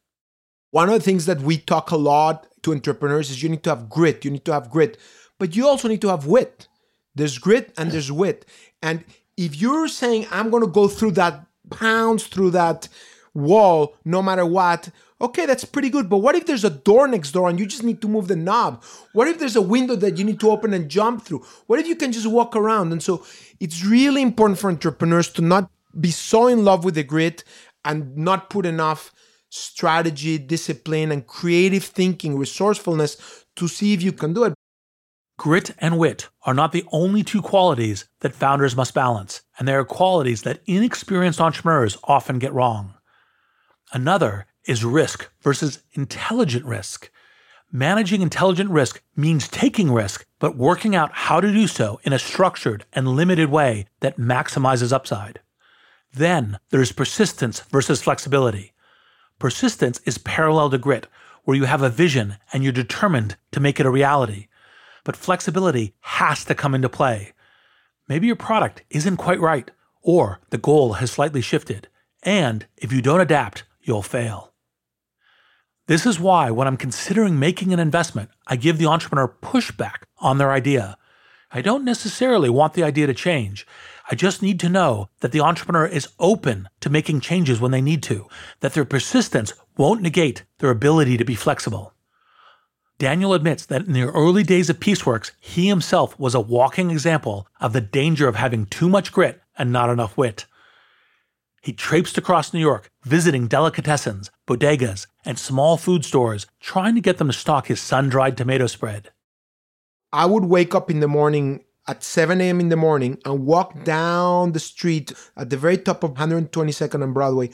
One 0.71 0.89
of 0.89 0.95
the 0.95 1.01
things 1.01 1.25
that 1.25 1.41
we 1.41 1.57
talk 1.57 1.91
a 1.91 1.97
lot 1.97 2.47
to 2.63 2.71
entrepreneurs 2.71 3.29
is 3.29 3.41
you 3.41 3.49
need 3.49 3.63
to 3.63 3.71
have 3.71 3.89
grit, 3.89 4.23
you 4.23 4.31
need 4.31 4.45
to 4.45 4.53
have 4.53 4.69
grit, 4.69 4.97
but 5.37 5.55
you 5.55 5.67
also 5.67 5.87
need 5.87 6.01
to 6.01 6.09
have 6.09 6.25
wit. 6.25 6.67
There's 7.15 7.37
grit 7.37 7.73
and 7.77 7.91
there's 7.91 8.11
wit. 8.11 8.45
And 8.83 9.03
if 9.35 9.59
you're 9.59 9.87
saying, 9.87 10.27
I'm 10.31 10.49
going 10.49 10.63
to 10.63 10.69
go 10.69 10.87
through 10.87 11.11
that, 11.11 11.45
pounds 11.71 12.27
through 12.27 12.51
that 12.51 12.87
wall 13.33 13.95
no 14.05 14.21
matter 14.21 14.45
what, 14.45 14.89
okay, 15.21 15.45
that's 15.45 15.65
pretty 15.65 15.89
good. 15.89 16.09
But 16.09 16.17
what 16.17 16.35
if 16.35 16.45
there's 16.45 16.63
a 16.63 16.69
door 16.69 17.07
next 17.07 17.31
door 17.31 17.49
and 17.49 17.59
you 17.59 17.65
just 17.65 17.83
need 17.83 18.01
to 18.01 18.07
move 18.07 18.27
the 18.27 18.35
knob? 18.35 18.83
What 19.13 19.27
if 19.27 19.39
there's 19.39 19.55
a 19.55 19.61
window 19.61 19.95
that 19.95 20.17
you 20.17 20.23
need 20.23 20.39
to 20.41 20.51
open 20.51 20.73
and 20.73 20.89
jump 20.89 21.23
through? 21.25 21.45
What 21.67 21.79
if 21.79 21.87
you 21.87 21.95
can 21.95 22.11
just 22.11 22.27
walk 22.27 22.55
around? 22.55 22.91
And 22.91 23.01
so 23.01 23.25
it's 23.59 23.83
really 23.83 24.21
important 24.21 24.59
for 24.59 24.69
entrepreneurs 24.69 25.29
to 25.33 25.41
not 25.41 25.69
be 25.99 26.11
so 26.11 26.47
in 26.47 26.63
love 26.63 26.83
with 26.83 26.95
the 26.95 27.03
grit 27.03 27.43
and 27.83 28.15
not 28.15 28.49
put 28.49 28.65
enough 28.65 29.11
strategy, 29.49 30.37
discipline, 30.37 31.11
and 31.11 31.27
creative 31.27 31.83
thinking, 31.83 32.37
resourcefulness 32.37 33.45
to 33.55 33.67
see 33.67 33.93
if 33.93 34.01
you 34.01 34.11
can 34.11 34.33
do 34.33 34.45
it. 34.45 34.53
Grit 35.37 35.71
and 35.79 35.97
wit 35.97 36.27
are 36.45 36.53
not 36.53 36.71
the 36.71 36.85
only 36.91 37.23
two 37.23 37.41
qualities 37.41 38.05
that 38.19 38.35
founders 38.35 38.75
must 38.75 38.93
balance, 38.93 39.41
and 39.57 39.67
they 39.67 39.73
are 39.73 39.85
qualities 39.85 40.41
that 40.41 40.61
inexperienced 40.65 41.39
entrepreneurs 41.39 41.97
often 42.03 42.39
get 42.39 42.53
wrong. 42.53 42.93
Another 43.93 44.47
is 44.65 44.83
risk 44.83 45.29
versus 45.41 45.79
intelligent 45.93 46.65
risk. 46.65 47.09
Managing 47.71 48.21
intelligent 48.21 48.69
risk 48.69 49.01
means 49.15 49.47
taking 49.47 49.91
risk, 49.91 50.25
but 50.39 50.57
working 50.57 50.95
out 50.95 51.11
how 51.13 51.39
to 51.39 51.51
do 51.51 51.67
so 51.67 51.99
in 52.03 52.13
a 52.13 52.19
structured 52.19 52.83
and 52.93 53.07
limited 53.07 53.49
way 53.49 53.85
that 54.01 54.17
maximizes 54.17 54.91
upside. 54.91 55.39
Then 56.13 56.59
there's 56.69 56.91
persistence 56.91 57.61
versus 57.61 58.01
flexibility. 58.01 58.73
Persistence 59.39 60.01
is 60.05 60.17
parallel 60.17 60.69
to 60.69 60.77
grit, 60.77 61.07
where 61.43 61.57
you 61.57 61.63
have 61.63 61.81
a 61.81 61.89
vision 61.89 62.37
and 62.53 62.63
you're 62.63 62.73
determined 62.73 63.37
to 63.51 63.59
make 63.59 63.79
it 63.79 63.85
a 63.85 63.89
reality. 63.89 64.47
But 65.03 65.15
flexibility 65.15 65.95
has 66.01 66.45
to 66.45 66.53
come 66.53 66.75
into 66.75 66.89
play. 66.89 67.33
Maybe 68.07 68.27
your 68.27 68.35
product 68.35 68.83
isn't 68.89 69.17
quite 69.17 69.39
right, 69.39 69.71
or 70.01 70.39
the 70.49 70.57
goal 70.57 70.93
has 70.93 71.11
slightly 71.11 71.41
shifted, 71.41 71.87
and 72.21 72.67
if 72.77 72.91
you 72.91 73.01
don't 73.01 73.21
adapt, 73.21 73.63
you'll 73.81 74.03
fail. 74.03 74.53
This 75.87 76.05
is 76.05 76.19
why, 76.19 76.51
when 76.51 76.67
I'm 76.67 76.77
considering 76.77 77.39
making 77.39 77.73
an 77.73 77.79
investment, 77.79 78.29
I 78.45 78.57
give 78.57 78.77
the 78.77 78.85
entrepreneur 78.85 79.27
pushback 79.41 80.03
on 80.19 80.37
their 80.37 80.51
idea. 80.51 80.98
I 81.51 81.61
don't 81.61 81.83
necessarily 81.83 82.49
want 82.49 82.73
the 82.73 82.83
idea 82.83 83.07
to 83.07 83.13
change. 83.13 83.65
I 84.11 84.15
just 84.15 84.41
need 84.41 84.59
to 84.59 84.69
know 84.69 85.09
that 85.21 85.31
the 85.31 85.41
entrepreneur 85.41 85.85
is 85.85 86.09
open 86.19 86.69
to 86.79 86.89
making 86.89 87.21
changes 87.21 87.59
when 87.59 87.71
they 87.71 87.81
need 87.81 88.03
to, 88.03 88.27
that 88.59 88.73
their 88.73 88.85
persistence 88.85 89.53
won't 89.75 90.01
negate 90.01 90.43
their 90.59 90.69
ability 90.69 91.17
to 91.17 91.25
be 91.25 91.35
flexible. 91.35 91.93
Daniel 92.99 93.33
admits 93.33 93.65
that 93.65 93.87
in 93.87 93.93
the 93.93 94.03
early 94.03 94.43
days 94.43 94.69
of 94.69 94.79
Peaceworks, 94.79 95.31
he 95.39 95.67
himself 95.69 96.19
was 96.19 96.35
a 96.35 96.39
walking 96.39 96.91
example 96.91 97.47
of 97.59 97.73
the 97.73 97.81
danger 97.81 98.27
of 98.27 98.35
having 98.35 98.65
too 98.65 98.89
much 98.89 99.11
grit 99.11 99.41
and 99.57 99.71
not 99.71 99.89
enough 99.89 100.17
wit. 100.17 100.45
He 101.61 101.73
traipsed 101.73 102.17
across 102.17 102.53
New 102.53 102.59
York, 102.59 102.91
visiting 103.03 103.47
delicatessens, 103.47 104.29
bodegas, 104.47 105.07
and 105.25 105.39
small 105.39 105.77
food 105.77 106.05
stores, 106.05 106.45
trying 106.59 106.95
to 106.95 107.01
get 107.01 107.17
them 107.17 107.27
to 107.27 107.33
stock 107.33 107.67
his 107.67 107.81
sun 107.81 108.09
dried 108.09 108.37
tomato 108.37 108.67
spread. 108.67 109.11
I 110.11 110.25
would 110.25 110.45
wake 110.45 110.73
up 110.73 110.89
in 110.89 110.99
the 110.99 111.07
morning 111.07 111.63
at 111.87 112.03
7 112.03 112.39
a.m. 112.39 112.59
in 112.59 112.69
the 112.69 112.75
morning 112.75 113.19
and 113.25 113.45
walk 113.45 113.83
down 113.83 114.51
the 114.51 114.59
street 114.59 115.11
at 115.35 115.49
the 115.49 115.57
very 115.57 115.77
top 115.77 116.03
of 116.03 116.13
122nd 116.13 117.03
and 117.03 117.13
Broadway, 117.13 117.49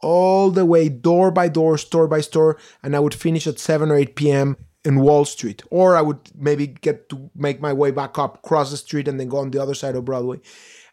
all 0.00 0.50
the 0.50 0.64
way 0.64 0.88
door 0.88 1.30
by 1.30 1.48
door, 1.48 1.76
store 1.78 2.08
by 2.08 2.20
store, 2.20 2.58
and 2.82 2.94
I 2.96 3.00
would 3.00 3.14
finish 3.14 3.46
at 3.46 3.58
7 3.58 3.90
or 3.90 3.96
8 3.96 4.16
p.m. 4.16 4.56
in 4.84 5.00
Wall 5.00 5.24
Street. 5.24 5.62
Or 5.70 5.96
I 5.96 6.02
would 6.02 6.30
maybe 6.34 6.66
get 6.66 7.08
to 7.10 7.30
make 7.34 7.60
my 7.60 7.72
way 7.72 7.90
back 7.90 8.18
up, 8.18 8.42
cross 8.42 8.70
the 8.70 8.76
street, 8.76 9.08
and 9.08 9.20
then 9.20 9.28
go 9.28 9.38
on 9.38 9.50
the 9.50 9.62
other 9.62 9.74
side 9.74 9.96
of 9.96 10.04
Broadway. 10.04 10.40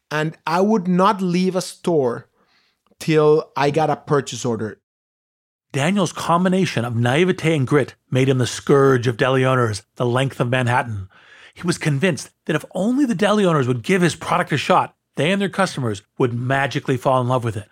And 0.10 0.38
I 0.46 0.60
would 0.60 0.88
not 0.88 1.22
leave 1.22 1.56
a 1.56 1.62
store 1.62 2.28
till 3.00 3.52
I 3.56 3.72
got 3.72 3.90
a 3.90 3.96
purchase 3.96 4.44
order. 4.44 4.81
Daniel's 5.72 6.12
combination 6.12 6.84
of 6.84 6.98
naivete 6.98 7.56
and 7.56 7.66
grit 7.66 7.96
made 8.10 8.28
him 8.28 8.40
the 8.40 8.48
scourge 8.48 9.08
of 9.08 9.16
deli 9.16 9.46
owners 9.46 9.84
the 9.96 10.06
length 10.06 10.42
of 10.42 10.50
Manhattan. 10.50 11.08
He 11.54 11.64
was 11.64 11.78
convinced 11.78 12.32
that 12.46 12.56
if 12.58 12.66
only 12.76 13.06
the 13.06 13.16
deli 13.16 13.46
owners 13.46 13.68
would 13.68 13.82
give 13.82 14.02
his 14.02 14.16
product 14.16 14.52
a 14.52 14.58
shot, 14.58 14.96
they 15.16 15.32
and 15.32 15.42
their 15.42 15.50
customers 15.50 16.02
would 16.18 16.34
magically 16.34 16.98
fall 16.98 17.22
in 17.22 17.28
love 17.28 17.46
with 17.46 17.56
it. 17.56 17.70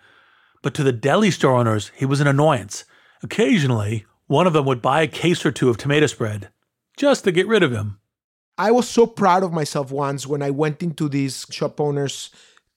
But 0.62 0.72
to 0.74 0.82
the 0.82 0.92
deli 0.92 1.30
store 1.30 1.56
owners, 1.56 1.90
he 1.94 2.06
was 2.06 2.20
an 2.20 2.26
annoyance. 2.26 2.84
Occasionally, 3.22 4.06
one 4.26 4.46
of 4.46 4.54
them 4.54 4.64
would 4.64 4.80
buy 4.80 5.02
a 5.02 5.06
case 5.06 5.44
or 5.44 5.50
two 5.50 5.68
of 5.68 5.76
tomato 5.76 6.06
spread 6.06 6.48
just 6.96 7.24
to 7.24 7.32
get 7.32 7.48
rid 7.48 7.62
of 7.62 7.72
him. 7.72 7.98
I 8.56 8.70
was 8.70 8.88
so 8.88 9.06
proud 9.06 9.42
of 9.42 9.52
myself 9.52 9.90
once 9.90 10.26
when 10.26 10.42
I 10.42 10.50
went 10.50 10.82
into 10.82 11.08
these 11.08 11.46
shop 11.50 11.80
owners' 11.80 12.30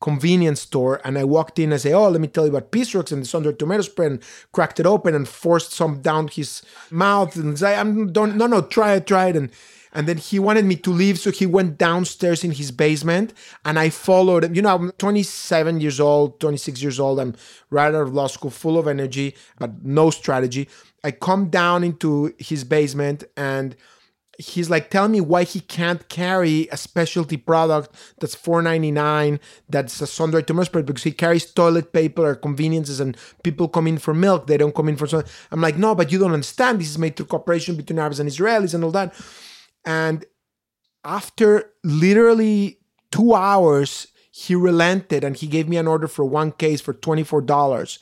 convenience 0.03 0.59
store 0.59 0.99
and 1.05 1.17
I 1.17 1.23
walked 1.23 1.57
in 1.59 1.71
and 1.71 1.81
say, 1.81 1.93
"Oh, 1.93 2.09
let 2.09 2.19
me 2.19 2.27
tell 2.27 2.45
you 2.45 2.53
about 2.53 2.71
Peaceworks 2.73 3.13
and 3.13 3.21
this 3.21 3.33
under 3.33 3.53
tomato 3.53 3.83
spread," 3.83 4.11
and 4.11 4.21
cracked 4.51 4.81
it 4.81 4.85
open 4.85 5.15
and 5.15 5.25
forced 5.25 5.71
some 5.71 6.01
down 6.01 6.27
his 6.27 6.61
mouth 6.91 7.37
and 7.37 7.57
say, 7.57 7.73
"I'm 7.79 8.11
don't 8.11 8.35
no 8.35 8.45
no 8.45 8.59
try 8.61 8.95
it 8.97 9.07
try 9.07 9.27
it." 9.31 9.37
And 9.37 9.49
and 9.95 10.07
then 10.07 10.17
he 10.17 10.39
wanted 10.39 10.65
me 10.65 10.75
to 10.75 10.91
leave, 10.91 11.19
so 11.19 11.31
he 11.31 11.45
went 11.45 11.77
downstairs 11.77 12.43
in 12.43 12.51
his 12.51 12.71
basement, 12.71 13.33
and 13.63 13.79
I 13.79 13.89
followed 13.89 14.43
him. 14.43 14.55
You 14.55 14.63
know, 14.63 14.75
I'm 14.75 14.91
27 14.97 15.79
years 15.79 15.99
old, 15.99 16.39
26 16.39 16.81
years 16.81 16.99
old. 16.99 17.19
I'm 17.19 17.35
right 17.69 17.93
out 17.95 18.07
of 18.07 18.13
law 18.13 18.27
school, 18.27 18.51
full 18.51 18.77
of 18.77 18.87
energy, 18.87 19.35
but 19.59 19.71
no 19.83 20.09
strategy. 20.09 20.67
I 21.03 21.11
come 21.11 21.49
down 21.49 21.83
into 21.83 22.33
his 22.39 22.63
basement 22.63 23.23
and 23.37 23.75
he's 24.39 24.69
like 24.69 24.89
tell 24.89 25.07
me 25.07 25.21
why 25.21 25.43
he 25.43 25.59
can't 25.59 26.09
carry 26.09 26.67
a 26.71 26.77
specialty 26.77 27.37
product 27.37 27.93
that's 28.19 28.35
4.99 28.35 29.39
that's 29.69 30.01
a 30.01 30.07
sun-dried 30.07 30.47
tomato 30.47 30.65
spread 30.65 30.85
because 30.87 31.03
he 31.03 31.11
carries 31.11 31.45
toilet 31.45 31.93
paper 31.93 32.25
or 32.25 32.35
conveniences 32.35 32.99
and 32.99 33.15
people 33.43 33.67
come 33.67 33.85
in 33.85 33.99
for 33.99 34.13
milk 34.13 34.47
they 34.47 34.57
don't 34.57 34.73
come 34.73 34.89
in 34.89 34.95
for 34.95 35.05
something 35.05 35.31
i'm 35.51 35.61
like 35.61 35.77
no 35.77 35.93
but 35.93 36.11
you 36.11 36.19
don't 36.19 36.33
understand. 36.33 36.79
This 36.79 36.89
is 36.89 36.97
made 36.97 37.15
through 37.15 37.27
cooperation 37.27 37.75
between 37.75 37.99
arabs 37.99 38.19
and 38.19 38.29
israelis 38.29 38.73
and 38.73 38.83
all 38.83 38.91
that. 38.91 39.13
And 39.85 40.25
after 41.03 41.71
literally 41.83 42.79
two 43.11 43.33
hours 43.33 44.07
he 44.31 44.55
relented 44.55 45.23
and 45.23 45.35
he 45.35 45.47
gave 45.47 45.67
me 45.67 45.77
an 45.77 45.87
order 45.87 46.07
for 46.07 46.25
one 46.25 46.51
case 46.51 46.81
for 46.81 46.93
$24 46.93 48.01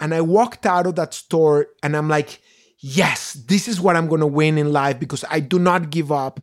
and 0.00 0.14
i 0.14 0.20
walked 0.20 0.64
out 0.66 0.86
of 0.86 0.96
that 0.96 1.14
store 1.14 1.68
and 1.82 1.96
i'm 1.96 2.08
like 2.08 2.40
yes, 2.80 3.34
this 3.34 3.68
is 3.68 3.80
what 3.80 3.96
I'm 3.96 4.08
going 4.08 4.20
to 4.20 4.26
win 4.26 4.58
in 4.58 4.72
life 4.72 4.98
because 4.98 5.24
I 5.30 5.40
do 5.40 5.58
not 5.58 5.90
give 5.90 6.10
up. 6.10 6.40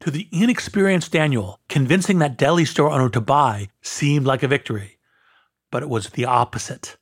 To 0.00 0.10
the 0.12 0.28
inexperienced 0.30 1.10
Daniel, 1.10 1.58
convincing 1.68 2.20
that 2.20 2.38
deli 2.38 2.64
store 2.64 2.90
owner 2.90 3.08
to 3.10 3.20
buy 3.20 3.68
seemed 3.82 4.26
like 4.26 4.44
a 4.44 4.48
victory, 4.48 4.98
but 5.72 5.82
it 5.82 5.88
was 5.88 6.10
the 6.10 6.24
opposite. 6.24 6.96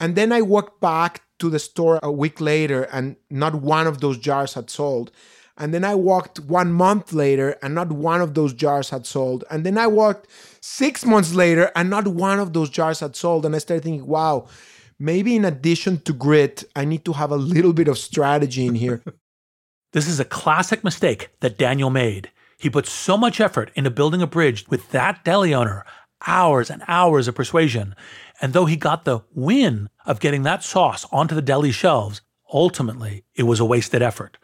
And 0.00 0.16
then 0.16 0.32
I 0.32 0.42
walked 0.42 0.80
back 0.80 1.22
to 1.38 1.48
the 1.48 1.60
store 1.60 2.00
a 2.02 2.10
week 2.10 2.40
later, 2.40 2.82
and 2.84 3.16
not 3.30 3.54
one 3.54 3.86
of 3.86 4.00
those 4.00 4.18
jars 4.18 4.54
had 4.54 4.70
sold. 4.70 5.12
And 5.58 5.72
then 5.72 5.84
I 5.84 5.94
walked 5.94 6.40
one 6.40 6.72
month 6.72 7.12
later, 7.12 7.56
and 7.62 7.74
not 7.74 7.92
one 7.92 8.20
of 8.20 8.34
those 8.34 8.52
jars 8.52 8.90
had 8.90 9.06
sold. 9.06 9.44
And 9.50 9.64
then 9.64 9.78
I 9.78 9.86
walked 9.86 10.28
six 10.60 11.04
months 11.04 11.32
later, 11.32 11.70
and 11.76 11.88
not 11.88 12.08
one 12.08 12.40
of 12.40 12.52
those 12.52 12.70
jars 12.70 13.00
had 13.00 13.16
sold. 13.16 13.46
And 13.46 13.54
I 13.54 13.58
started 13.58 13.84
thinking, 13.84 14.06
wow, 14.06 14.48
maybe 14.98 15.36
in 15.36 15.44
addition 15.44 16.00
to 16.00 16.12
grit, 16.12 16.64
I 16.74 16.84
need 16.84 17.04
to 17.04 17.12
have 17.12 17.30
a 17.30 17.36
little 17.36 17.72
bit 17.72 17.88
of 17.88 17.98
strategy 17.98 18.66
in 18.66 18.74
here. 18.74 19.02
this 19.92 20.08
is 20.08 20.20
a 20.20 20.24
classic 20.24 20.84
mistake 20.84 21.30
that 21.40 21.58
Daniel 21.58 21.90
made. 21.90 22.30
He 22.58 22.70
put 22.70 22.86
so 22.86 23.16
much 23.16 23.40
effort 23.40 23.70
into 23.74 23.90
building 23.90 24.22
a 24.22 24.26
bridge 24.26 24.66
with 24.68 24.90
that 24.90 25.24
deli 25.24 25.54
owner, 25.54 25.84
hours 26.26 26.70
and 26.70 26.82
hours 26.88 27.28
of 27.28 27.34
persuasion. 27.34 27.94
And 28.40 28.52
though 28.52 28.64
he 28.64 28.76
got 28.76 29.04
the 29.04 29.20
win 29.34 29.88
of 30.06 30.20
getting 30.20 30.42
that 30.44 30.64
sauce 30.64 31.06
onto 31.12 31.34
the 31.34 31.42
deli 31.42 31.72
shelves, 31.72 32.22
ultimately 32.52 33.24
it 33.34 33.42
was 33.42 33.60
a 33.60 33.64
wasted 33.64 34.02
effort. 34.02 34.38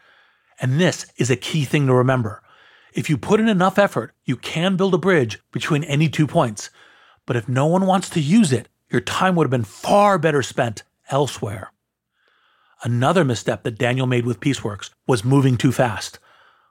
And 0.61 0.81
this 0.81 1.07
is 1.17 1.31
a 1.31 1.37
key 1.37 1.65
thing 1.65 1.87
to 1.87 1.95
remember. 1.95 2.43
If 2.93 3.09
you 3.09 3.17
put 3.17 3.41
in 3.41 3.49
enough 3.49 3.79
effort, 3.79 4.15
you 4.25 4.37
can 4.37 4.77
build 4.77 4.95
a 4.95 4.99
bridge 4.99 5.41
between 5.51 5.85
any 5.85 6.09
two 6.09 6.27
points. 6.27 6.69
But 7.27 7.37
if 7.37 7.49
no 7.49 7.67
one 7.67 7.87
wants 7.87 8.11
to 8.11 8.21
use 8.21 8.53
it, 8.53 8.69
your 8.93 9.01
time 9.01 9.35
would 9.35 9.45
have 9.45 9.51
been 9.51 9.65
far 9.65 10.19
better 10.19 10.43
spent 10.43 10.83
elsewhere. 11.11 11.73
Another 12.85 13.25
misstep 13.25 13.63
that 13.63 13.79
Daniel 13.79 14.07
made 14.07 14.27
with 14.27 14.41
Peaceworks 14.41 14.91
was 15.07 15.25
moving 15.25 15.57
too 15.57 15.73
fast. 15.73 16.19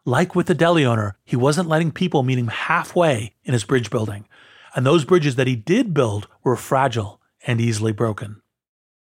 Like 0.05 0.35
with 0.35 0.47
the 0.47 0.55
deli 0.55 0.85
owner, 0.85 1.17
he 1.23 1.35
wasn't 1.35 1.69
letting 1.69 1.91
people 1.91 2.23
meet 2.23 2.37
him 2.39 2.47
halfway 2.47 3.35
in 3.43 3.53
his 3.53 3.63
bridge 3.63 3.89
building, 3.89 4.27
and 4.75 4.85
those 4.85 5.05
bridges 5.05 5.35
that 5.35 5.47
he 5.47 5.55
did 5.55 5.93
build 5.93 6.27
were 6.43 6.55
fragile 6.55 7.21
and 7.45 7.61
easily 7.61 7.91
broken. 7.91 8.41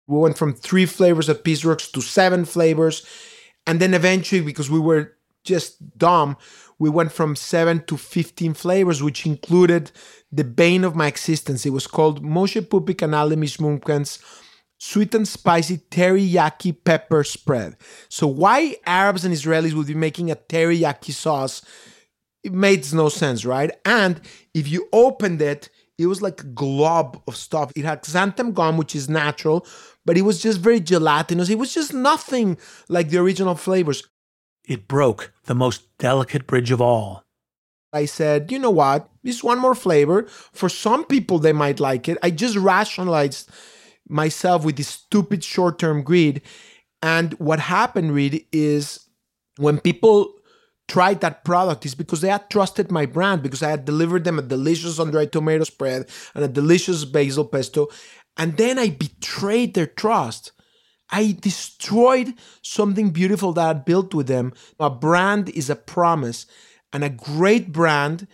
We 0.08 0.20
went 0.20 0.38
from 0.38 0.54
three 0.54 0.86
flavors 0.86 1.30
of 1.30 1.44
Peaceworks 1.44 1.92
to 1.92 2.02
seven 2.02 2.46
flavors, 2.46 3.06
and 3.66 3.80
then 3.80 3.94
eventually, 3.94 4.42
because 4.42 4.70
we 4.70 4.80
were 4.80 5.14
just 5.44 5.98
dumb, 5.98 6.38
we 6.80 6.90
went 6.90 7.12
from 7.12 7.36
seven 7.36 7.84
to 7.86 7.98
15 7.98 8.54
flavors, 8.54 9.02
which 9.02 9.26
included 9.26 9.92
the 10.32 10.44
bane 10.44 10.84
of 10.84 10.96
my 10.96 11.08
existence. 11.08 11.66
It 11.66 11.72
was 11.72 11.88
called 11.88 12.24
Moshe 12.24 12.62
Pupik 12.62 13.02
and 13.02 13.16
Ali 13.16 13.36
Mishmumkan's 13.36 14.20
sweet 14.80 15.16
and 15.16 15.28
spicy 15.28 15.78
teriyaki 15.78 16.76
pepper 16.84 17.24
spread. 17.24 17.76
So 18.10 18.28
why 18.28 18.76
Arabs 18.86 19.26
and 19.26 19.34
Israelis 19.34 19.74
would 19.74 19.88
be 19.88 19.96
making 19.96 20.30
a 20.30 20.36
teriyaki 20.36 21.12
sauce? 21.12 21.64
It 22.44 22.54
made 22.54 22.92
no 22.94 23.10
sense, 23.10 23.44
right? 23.44 23.72
And 23.84 24.22
if 24.54 24.70
you 24.70 24.88
opened 24.94 25.42
it, 25.42 25.70
it 25.98 26.06
was 26.06 26.22
like 26.22 26.42
a 26.42 26.48
glob 26.48 27.22
of 27.28 27.36
stuff. 27.36 27.72
It 27.76 27.84
had 27.84 28.04
xanthan 28.04 28.54
gum, 28.54 28.78
which 28.78 28.96
is 28.96 29.10
natural, 29.10 29.66
but 30.06 30.16
it 30.16 30.22
was 30.22 30.42
just 30.42 30.60
very 30.60 30.80
gelatinous. 30.80 31.50
It 31.50 31.58
was 31.58 31.74
just 31.74 31.94
nothing 31.94 32.58
like 32.88 33.10
the 33.10 33.18
original 33.18 33.56
flavors. 33.56 34.04
It 34.68 34.88
broke 34.88 35.32
the 35.46 35.56
most 35.56 35.88
delicate 35.98 36.46
bridge 36.46 36.72
of 36.72 36.82
all. 36.82 37.24
I 37.94 38.06
said, 38.06 38.52
you 38.52 38.60
know 38.60 38.70
what? 38.70 39.10
This 39.24 39.44
one 39.44 39.60
more 39.60 39.74
flavor. 39.74 40.28
For 40.28 40.68
some 40.70 41.06
people, 41.06 41.40
they 41.40 41.54
might 41.54 41.80
like 41.80 42.08
it. 42.10 42.18
I 42.22 42.30
just 42.32 42.58
rationalized 42.58 43.50
myself 44.10 44.66
with 44.66 44.76
this 44.76 44.90
stupid 44.90 45.44
short 45.44 45.80
term 45.80 46.04
greed. 46.04 46.42
And 47.02 47.34
what 47.36 47.60
happened, 47.60 48.14
Reid, 48.14 48.46
is 48.52 49.08
when 49.58 49.80
people 49.80 50.34
tried 50.88 51.22
that 51.22 51.44
product 51.44 51.86
is 51.86 51.96
because 51.96 52.22
they 52.22 52.30
had 52.30 52.50
trusted 52.50 52.92
my 52.92 53.06
brand 53.06 53.44
because 53.44 53.62
I 53.62 53.70
had 53.70 53.86
delivered 53.86 54.24
them 54.24 54.40
a 54.40 54.42
delicious 54.42 54.96
sun-dried 54.96 55.32
tomato 55.32 55.64
spread 55.66 56.10
and 56.34 56.44
a 56.44 56.48
delicious 56.48 57.04
basil 57.06 57.46
pesto. 57.46 57.88
And 58.38 58.58
then 58.58 58.80
I 58.80 58.90
betrayed 58.90 59.74
their 59.74 59.88
trust. 59.88 60.52
I 61.10 61.38
destroyed 61.40 62.34
something 62.62 63.12
beautiful 63.12 63.54
that 63.54 63.68
I 63.68 63.74
built 63.74 64.14
with 64.14 64.28
them. 64.28 64.54
A 64.80 64.90
brand 64.90 65.50
is 65.50 65.70
a 65.70 65.76
promise, 65.76 66.46
and 66.92 67.04
a 67.04 67.10
great 67.10 67.72
brand 67.72 68.28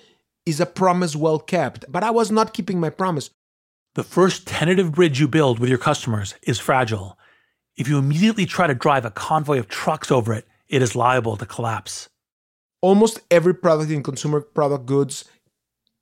is 0.46 0.60
a 0.60 0.66
promise 0.66 1.16
well 1.16 1.40
kept. 1.40 1.86
But 1.92 2.04
I 2.04 2.12
was 2.12 2.32
not 2.32 2.54
keeping 2.54 2.80
my 2.80 2.90
promise. 2.90 3.30
The 3.96 4.04
first 4.04 4.48
tentative 4.48 4.92
bridge 4.92 5.20
you 5.20 5.28
build 5.28 5.60
with 5.60 5.70
your 5.70 5.78
customers 5.78 6.34
is 6.42 6.60
fragile. 6.60 7.18
If 7.78 7.88
you 7.88 7.98
immediately 7.98 8.46
try 8.46 8.68
to 8.68 8.74
drive 8.74 9.06
a 9.06 9.12
convoy 9.12 9.60
of 9.60 9.68
trucks 9.68 10.12
over 10.12 10.34
it, 10.34 10.48
it 10.68 10.82
is 10.82 10.96
liable 10.96 11.38
to 11.38 11.46
collapse. 11.46 12.08
Almost 12.82 13.22
every 13.30 13.54
product 13.54 13.92
in 13.92 14.04
consumer 14.04 14.42
product 14.42 14.86
goods 14.88 15.26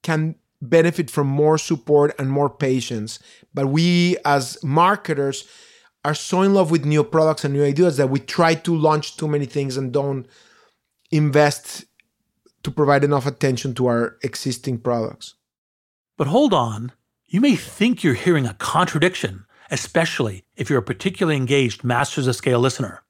can 0.04 0.36
benefit 0.62 1.10
from 1.10 1.28
more 1.28 1.58
support 1.58 2.16
and 2.18 2.32
more 2.32 2.50
patience. 2.50 3.20
But 3.54 3.68
we, 3.68 4.18
as 4.24 4.58
marketers, 4.64 5.48
are 6.04 6.16
so 6.16 6.42
in 6.42 6.54
love 6.54 6.72
with 6.72 6.86
new 6.86 7.04
products 7.04 7.44
and 7.44 7.54
new 7.54 7.64
ideas 7.64 7.98
that 7.98 8.10
we 8.10 8.20
try 8.20 8.56
to 8.56 8.76
launch 8.76 9.18
too 9.18 9.28
many 9.28 9.46
things 9.46 9.78
and 9.78 9.92
don't 9.92 10.26
invest 11.12 11.86
to 12.64 12.72
provide 12.72 13.04
enough 13.04 13.26
attention 13.26 13.74
to 13.76 13.88
our 13.88 14.18
existing 14.24 14.80
products. 14.80 15.36
But 16.18 16.28
hold 16.28 16.54
on, 16.54 16.92
you 17.28 17.42
may 17.42 17.56
think 17.56 18.04
you're 18.04 18.14
hearing 18.14 18.46
a 18.46 18.56
contradiction, 18.56 19.46
especially 19.70 20.44
if 20.56 20.70
you're 20.70 20.80
a 20.80 20.84
particularly 20.84 21.38
engaged 21.38 21.84
Masters 21.84 22.28
of 22.28 22.36
Scale 22.36 22.60
listener. 22.60 23.04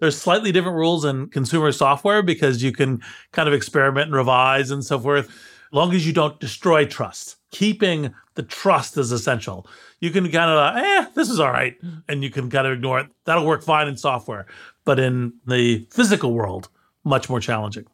There's 0.00 0.16
slightly 0.16 0.52
different 0.52 0.76
rules 0.76 1.04
in 1.04 1.28
consumer 1.28 1.72
software 1.72 2.22
because 2.22 2.62
you 2.62 2.72
can 2.72 3.02
kind 3.32 3.48
of 3.48 3.54
experiment 3.54 4.06
and 4.06 4.14
revise 4.14 4.70
and 4.70 4.84
so 4.84 4.98
forth, 4.98 5.28
long 5.72 5.92
as 5.92 6.06
you 6.06 6.12
don't 6.12 6.38
destroy 6.38 6.84
trust. 6.84 7.37
Keeping 7.50 8.14
the 8.34 8.42
trust 8.42 8.96
is 8.96 9.10
essential. 9.10 9.66
You 10.00 10.10
can 10.10 10.30
kind 10.30 10.50
of, 10.50 10.76
eh, 10.76 11.06
this 11.14 11.30
is 11.30 11.40
all 11.40 11.50
right, 11.50 11.76
and 12.08 12.22
you 12.22 12.30
can 12.30 12.50
kind 12.50 12.66
of 12.66 12.74
ignore 12.74 13.00
it. 13.00 13.06
That'll 13.24 13.46
work 13.46 13.62
fine 13.62 13.88
in 13.88 13.96
software, 13.96 14.46
but 14.84 14.98
in 14.98 15.32
the 15.46 15.86
physical 15.90 16.34
world, 16.34 16.68
much 17.04 17.28
more 17.30 17.40
challenging 17.40 17.86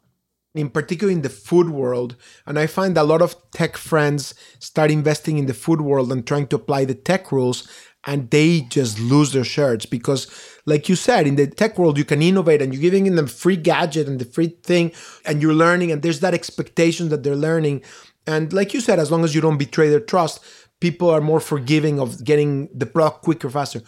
in 0.55 0.69
particular 0.69 1.11
in 1.11 1.21
the 1.21 1.29
food 1.29 1.69
world. 1.69 2.15
And 2.47 2.57
I 2.57 2.65
find 2.65 2.97
a 2.97 3.03
lot 3.03 3.21
of 3.21 3.35
tech 3.51 3.77
friends 3.77 4.33
start 4.59 4.89
investing 4.89 5.37
in 5.37 5.45
the 5.45 5.53
food 5.53 5.81
world 5.81 6.11
and 6.11 6.25
trying 6.25 6.47
to 6.47 6.55
apply 6.55 6.85
the 6.85 6.95
tech 6.95 7.31
rules, 7.31 7.67
and 8.07 8.29
they 8.29 8.61
just 8.61 8.99
lose 8.99 9.33
their 9.33 9.43
shirts 9.43 9.85
because, 9.85 10.27
like 10.65 10.87
you 10.87 10.95
said, 10.95 11.27
in 11.27 11.35
the 11.35 11.47
tech 11.47 11.77
world, 11.77 11.97
you 11.97 12.05
can 12.05 12.21
innovate 12.21 12.61
and 12.61 12.73
you're 12.73 12.81
giving 12.81 13.13
them 13.15 13.27
free 13.27 13.57
gadget 13.57 14.07
and 14.07 14.19
the 14.19 14.25
free 14.25 14.55
thing, 14.63 14.91
and 15.25 15.41
you're 15.41 15.53
learning, 15.53 15.91
and 15.91 16.01
there's 16.01 16.21
that 16.21 16.33
expectation 16.33 17.09
that 17.09 17.23
they're 17.23 17.35
learning. 17.35 17.83
And 18.27 18.51
like 18.53 18.73
you 18.73 18.81
said, 18.81 18.99
as 18.99 19.11
long 19.11 19.23
as 19.23 19.35
you 19.35 19.41
don't 19.41 19.57
betray 19.57 19.89
their 19.89 19.99
trust, 19.99 20.43
people 20.79 21.09
are 21.09 21.21
more 21.21 21.39
forgiving 21.39 21.99
of 21.99 22.23
getting 22.23 22.69
the 22.73 22.85
product 22.85 23.23
quicker, 23.23 23.49
faster. 23.49 23.81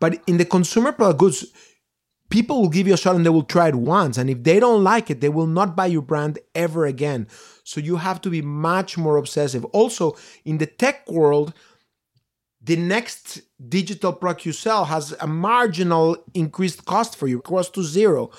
But 0.00 0.22
in 0.26 0.38
the 0.38 0.44
consumer 0.44 0.92
product 0.92 1.18
goods, 1.18 1.46
people 2.30 2.60
will 2.60 2.68
give 2.68 2.86
you 2.86 2.94
a 2.94 2.96
shot 2.96 3.16
and 3.16 3.26
they 3.26 3.30
will 3.30 3.42
try 3.42 3.68
it 3.68 3.74
once. 3.74 4.16
And 4.16 4.30
if 4.30 4.42
they 4.42 4.60
don't 4.60 4.82
like 4.82 5.10
it, 5.10 5.20
they 5.20 5.28
will 5.28 5.46
not 5.46 5.76
buy 5.76 5.86
your 5.86 6.02
brand 6.02 6.38
ever 6.54 6.86
again. 6.86 7.26
So 7.64 7.80
you 7.80 7.96
have 7.96 8.20
to 8.22 8.30
be 8.30 8.42
much 8.42 8.96
more 8.96 9.16
obsessive. 9.16 9.64
Also, 9.66 10.16
in 10.44 10.58
the 10.58 10.66
tech 10.66 11.08
world, 11.10 11.52
the 12.62 12.76
next 12.76 13.40
digital 13.68 14.12
product 14.12 14.46
you 14.46 14.52
sell 14.52 14.84
has 14.86 15.12
a 15.20 15.26
marginal 15.26 16.16
increased 16.34 16.84
cost 16.84 17.16
for 17.16 17.26
you, 17.26 17.40
close 17.40 17.68
to 17.70 17.82
zero. 17.82 18.30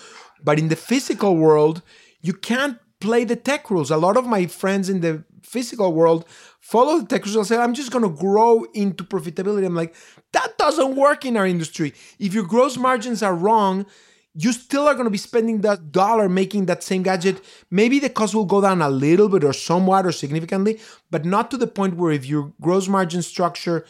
But 0.43 0.59
in 0.59 0.69
the 0.69 0.75
physical 0.75 1.35
world, 1.35 1.81
you 2.21 2.33
can't 2.33 2.77
play 2.99 3.23
the 3.23 3.35
tech 3.35 3.69
rules. 3.69 3.91
A 3.91 3.97
lot 3.97 4.17
of 4.17 4.25
my 4.25 4.45
friends 4.45 4.89
in 4.89 5.01
the 5.01 5.23
physical 5.43 5.93
world 5.93 6.25
follow 6.60 6.99
the 6.99 7.06
tech 7.06 7.25
and 7.25 7.45
say, 7.45 7.58
I'm 7.58 7.73
just 7.73 7.91
going 7.91 8.04
to 8.04 8.10
grow 8.10 8.63
into 8.73 9.04
profitability. 9.04 9.65
I'm 9.65 9.75
like, 9.75 9.95
that 10.32 10.58
doesn't 10.58 10.95
work 10.95 11.25
in 11.25 11.36
our 11.38 11.45
industry. 11.45 11.93
If 12.19 12.34
your 12.34 12.45
gross 12.45 12.77
margins 12.77 13.21
are 13.21 13.36
wrong, 13.36 13.86
you 14.34 14.54
still 14.54 14.88
are 14.88 14.93
going 14.93 15.06
to 15.06 15.12
be 15.12 15.17
spending 15.17 15.62
that 15.62 15.91
dollar 15.91 16.30
making 16.30 16.67
that 16.67 16.84
same 16.84 17.04
gadget. 17.04 17.43
Maybe 17.69 17.99
the 17.99 18.10
cost 18.10 18.34
will 18.34 18.45
go 18.45 18.62
down 18.62 18.82
a 18.82 18.89
little 18.89 19.27
bit 19.27 19.43
or 19.43 19.54
somewhat 19.54 20.06
or 20.06 20.12
significantly, 20.12 20.80
but 21.10 21.25
not 21.25 21.51
to 21.51 21.58
the 21.58 21.67
point 21.67 21.97
where 21.97 22.12
if 22.12 22.25
your 22.25 22.54
gross 22.62 22.88
margin 22.88 23.21
structure 23.21 23.86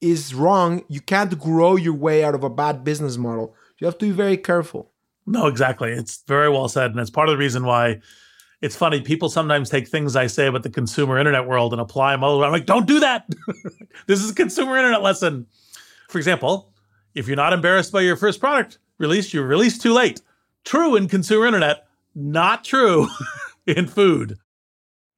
is 0.00 0.34
wrong, 0.34 0.84
you 0.88 1.00
can't 1.00 1.38
grow 1.38 1.76
your 1.76 1.94
way 1.94 2.24
out 2.24 2.34
of 2.34 2.42
a 2.42 2.50
bad 2.50 2.82
business 2.82 3.16
model. 3.16 3.54
You 3.78 3.86
have 3.86 3.98
to 3.98 4.06
be 4.06 4.12
very 4.12 4.36
careful. 4.36 4.90
No, 5.26 5.46
exactly. 5.46 5.90
It's 5.90 6.22
very 6.26 6.48
well 6.48 6.68
said. 6.68 6.90
And 6.90 7.00
it's 7.00 7.10
part 7.10 7.28
of 7.28 7.34
the 7.34 7.38
reason 7.38 7.64
why 7.64 8.00
it's 8.62 8.76
funny. 8.76 9.00
People 9.00 9.28
sometimes 9.28 9.68
take 9.68 9.88
things 9.88 10.16
I 10.16 10.26
say 10.26 10.46
about 10.46 10.62
the 10.62 10.70
consumer 10.70 11.18
internet 11.18 11.46
world 11.46 11.72
and 11.72 11.80
apply 11.80 12.12
them 12.12 12.24
all. 12.24 12.42
I'm 12.42 12.52
like, 12.52 12.66
don't 12.66 12.86
do 12.86 13.00
that. 13.00 13.28
this 14.06 14.22
is 14.22 14.30
a 14.30 14.34
consumer 14.34 14.76
internet 14.76 15.02
lesson. 15.02 15.46
For 16.08 16.18
example, 16.18 16.72
if 17.14 17.26
you're 17.26 17.36
not 17.36 17.52
embarrassed 17.52 17.92
by 17.92 18.00
your 18.00 18.16
first 18.16 18.40
product 18.40 18.78
release, 18.98 19.34
you 19.34 19.42
release 19.42 19.78
too 19.78 19.92
late. 19.92 20.22
True 20.64 20.96
in 20.96 21.08
consumer 21.08 21.46
internet, 21.46 21.86
not 22.14 22.64
true 22.64 23.08
in 23.66 23.86
food. 23.86 24.38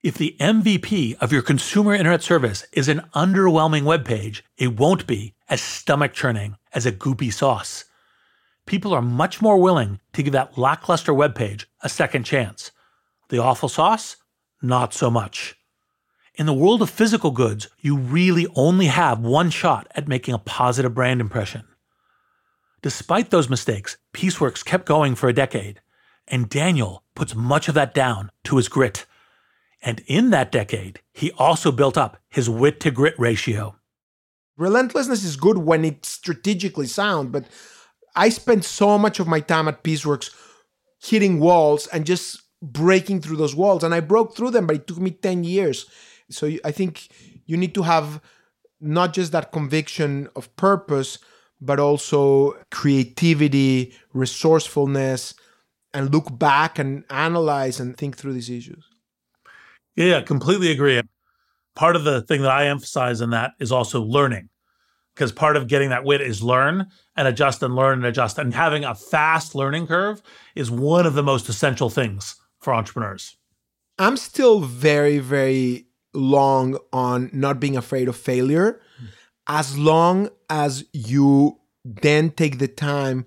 If 0.03 0.17
the 0.17 0.37
MVP 0.39 1.17
of 1.21 1.33
your 1.33 1.43
consumer 1.43 1.95
internet 1.95 2.23
service 2.23 2.65
is 2.73 2.89
an 2.89 3.03
underwhelming 3.15 3.83
web 3.83 4.05
page, 4.05 4.45
it 4.57 4.79
won't 4.79 5.07
be 5.07 5.35
as 5.49 5.61
stomach 5.61 6.13
churning 6.13 6.57
as 6.73 6.87
a 6.87 6.93
goopy 6.93 7.33
sauce. 7.33 7.85
People 8.67 8.93
are 8.93 9.03
much 9.03 9.41
more 9.41 9.59
willing 9.59 9.99
to 10.13 10.23
give 10.23 10.33
that 10.35 10.59
lackluster 10.59 11.15
web 11.15 11.35
page 11.35 11.69
a 11.83 11.89
second 11.89 12.25
chance. 12.25 12.71
The 13.29 13.39
awful 13.39 13.69
sauce? 13.69 14.17
Not 14.63 14.95
so 14.95 15.11
much. 15.11 15.57
In 16.35 16.47
the 16.47 16.55
world 16.55 16.83
of 16.83 16.91
physical 16.91 17.31
goods, 17.31 17.69
you 17.81 17.97
really 17.97 18.47
only 18.55 18.87
have 18.87 19.21
one 19.21 19.51
shot 19.51 19.89
at 19.95 20.09
making 20.09 20.35
a 20.35 20.39
positive 20.39 20.95
brand 20.95 21.21
impression. 21.21 21.65
Despite 22.81 23.31
those 23.31 23.51
mistakes, 23.51 23.97
Peaceworks 24.15 24.65
kept 24.65 24.87
going 24.87 25.15
for 25.17 25.29
a 25.29 25.35
decade, 25.35 25.81
and 26.29 26.49
Daniel 26.49 27.03
puts 27.15 27.35
much 27.35 27.69
of 27.69 27.75
that 27.75 27.93
down 27.93 28.31
to 28.45 28.57
his 28.57 28.69
grit. 28.69 29.05
And 29.83 30.01
in 30.07 30.31
that 30.31 30.53
decade, 30.53 31.01
he 31.13 31.33
also 31.33 31.73
built 31.73 31.99
up 31.99 32.19
his 32.29 32.49
wit 32.49 32.81
to 32.81 32.91
grit 32.91 33.19
ratio. 33.19 33.77
Relentlessness 34.57 35.25
is 35.25 35.37
good 35.37 35.59
when 35.59 35.85
it's 35.85 36.09
strategically 36.09 36.87
sound, 36.87 37.33
but 37.33 37.47
I 38.15 38.29
spent 38.29 38.65
so 38.65 38.99
much 38.99 39.21
of 39.21 39.27
my 39.27 39.41
time 39.41 39.69
at 39.69 39.85
Peaceworks 39.85 40.35
hitting 41.01 41.41
walls 41.41 41.87
and 41.89 42.07
just 42.07 42.43
breaking 42.63 43.21
through 43.21 43.37
those 43.37 43.55
walls 43.55 43.85
and 43.85 43.95
i 43.95 44.01
broke 44.01 44.37
through 44.37 44.51
them 44.51 44.67
but 44.67 44.77
it 44.77 44.87
took 44.87 44.99
me 44.99 45.11
10 45.11 45.45
years. 45.45 45.87
So 46.31 46.51
i 46.65 46.73
think 46.73 47.09
you 47.47 47.57
need 47.57 47.75
to 47.75 47.83
have 47.83 48.21
not 48.81 49.13
just 49.13 49.33
that 49.33 49.53
conviction 49.53 50.29
of 50.37 50.55
purpose 50.57 51.19
but 51.61 51.81
also 51.81 52.55
creativity 52.71 53.93
resourcefulness 54.13 55.35
and 55.93 56.13
look 56.13 56.39
back 56.39 56.79
and 56.79 57.05
analyze 57.11 57.81
and 57.81 57.97
think 57.97 58.17
through 58.17 58.33
these 58.33 58.51
issues. 58.51 58.85
Yeah 59.97 60.21
completely 60.23 60.71
agree. 60.71 61.01
Part 61.75 61.97
of 61.97 62.05
the 62.05 62.23
thing 62.23 62.43
that 62.43 62.51
i 62.51 62.67
emphasize 62.67 63.21
in 63.21 63.31
that 63.31 63.53
is 63.59 63.73
also 63.73 64.03
learning 64.03 64.49
because 65.15 65.33
part 65.33 65.57
of 65.57 65.67
getting 65.67 65.91
that 65.91 66.05
wit 66.05 66.21
is 66.21 66.43
learn 66.43 66.87
and 67.17 67.27
adjust 67.27 67.61
and 67.63 67.75
learn 67.75 67.99
and 67.99 68.07
adjust 68.07 68.39
and 68.39 68.55
having 68.55 68.85
a 68.85 68.95
fast 68.95 69.55
learning 69.55 69.87
curve 69.87 70.23
is 70.55 70.71
one 70.71 71.07
of 71.07 71.15
the 71.15 71.23
most 71.25 71.49
essential 71.49 71.91
things 71.91 72.37
for 72.69 72.75
entrepreneurs? 72.75 73.39
I'm 73.99 74.19
still 74.19 74.61
very, 74.61 75.21
very 75.21 75.87
long 76.13 76.77
on 76.93 77.31
not 77.33 77.61
being 77.61 77.79
afraid 77.79 78.09
of 78.09 78.17
failure. 78.17 78.79
As 79.47 79.79
long 79.79 80.29
as 80.51 80.85
you 80.93 81.59
then 81.83 82.31
take 82.31 82.59
the 82.59 82.69
time 82.69 83.25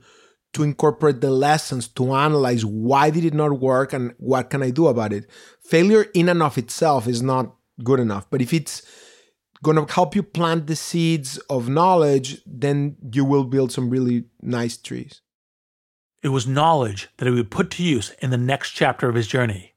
to 0.53 0.61
incorporate 0.61 1.21
the 1.21 1.31
lessons 1.31 1.87
to 1.87 2.13
analyze 2.13 2.63
why 2.63 3.09
did 3.09 3.25
it 3.25 3.33
not 3.33 3.59
work 3.59 3.93
and 3.93 4.13
what 4.17 4.51
can 4.51 4.61
I 4.61 4.69
do 4.69 4.87
about 4.87 5.11
it. 5.11 5.27
Failure 5.63 6.05
in 6.13 6.29
and 6.29 6.43
of 6.43 6.59
itself 6.59 7.07
is 7.07 7.23
not 7.23 7.55
good 7.83 7.99
enough, 7.99 8.29
but 8.29 8.43
if 8.43 8.53
it's 8.53 8.83
going 9.63 9.77
to 9.77 9.91
help 9.91 10.15
you 10.15 10.21
plant 10.21 10.67
the 10.67 10.75
seeds 10.75 11.39
of 11.49 11.67
knowledge, 11.67 12.43
then 12.45 12.97
you 13.11 13.25
will 13.25 13.45
build 13.45 13.71
some 13.71 13.89
really 13.89 14.25
nice 14.41 14.77
trees. 14.77 15.21
It 16.23 16.29
was 16.29 16.45
knowledge 16.45 17.09
that 17.17 17.25
he 17.25 17.31
would 17.31 17.49
put 17.49 17.71
to 17.71 17.83
use 17.83 18.13
in 18.19 18.29
the 18.29 18.37
next 18.37 18.71
chapter 18.71 19.09
of 19.09 19.15
his 19.15 19.25
journey. 19.25 19.73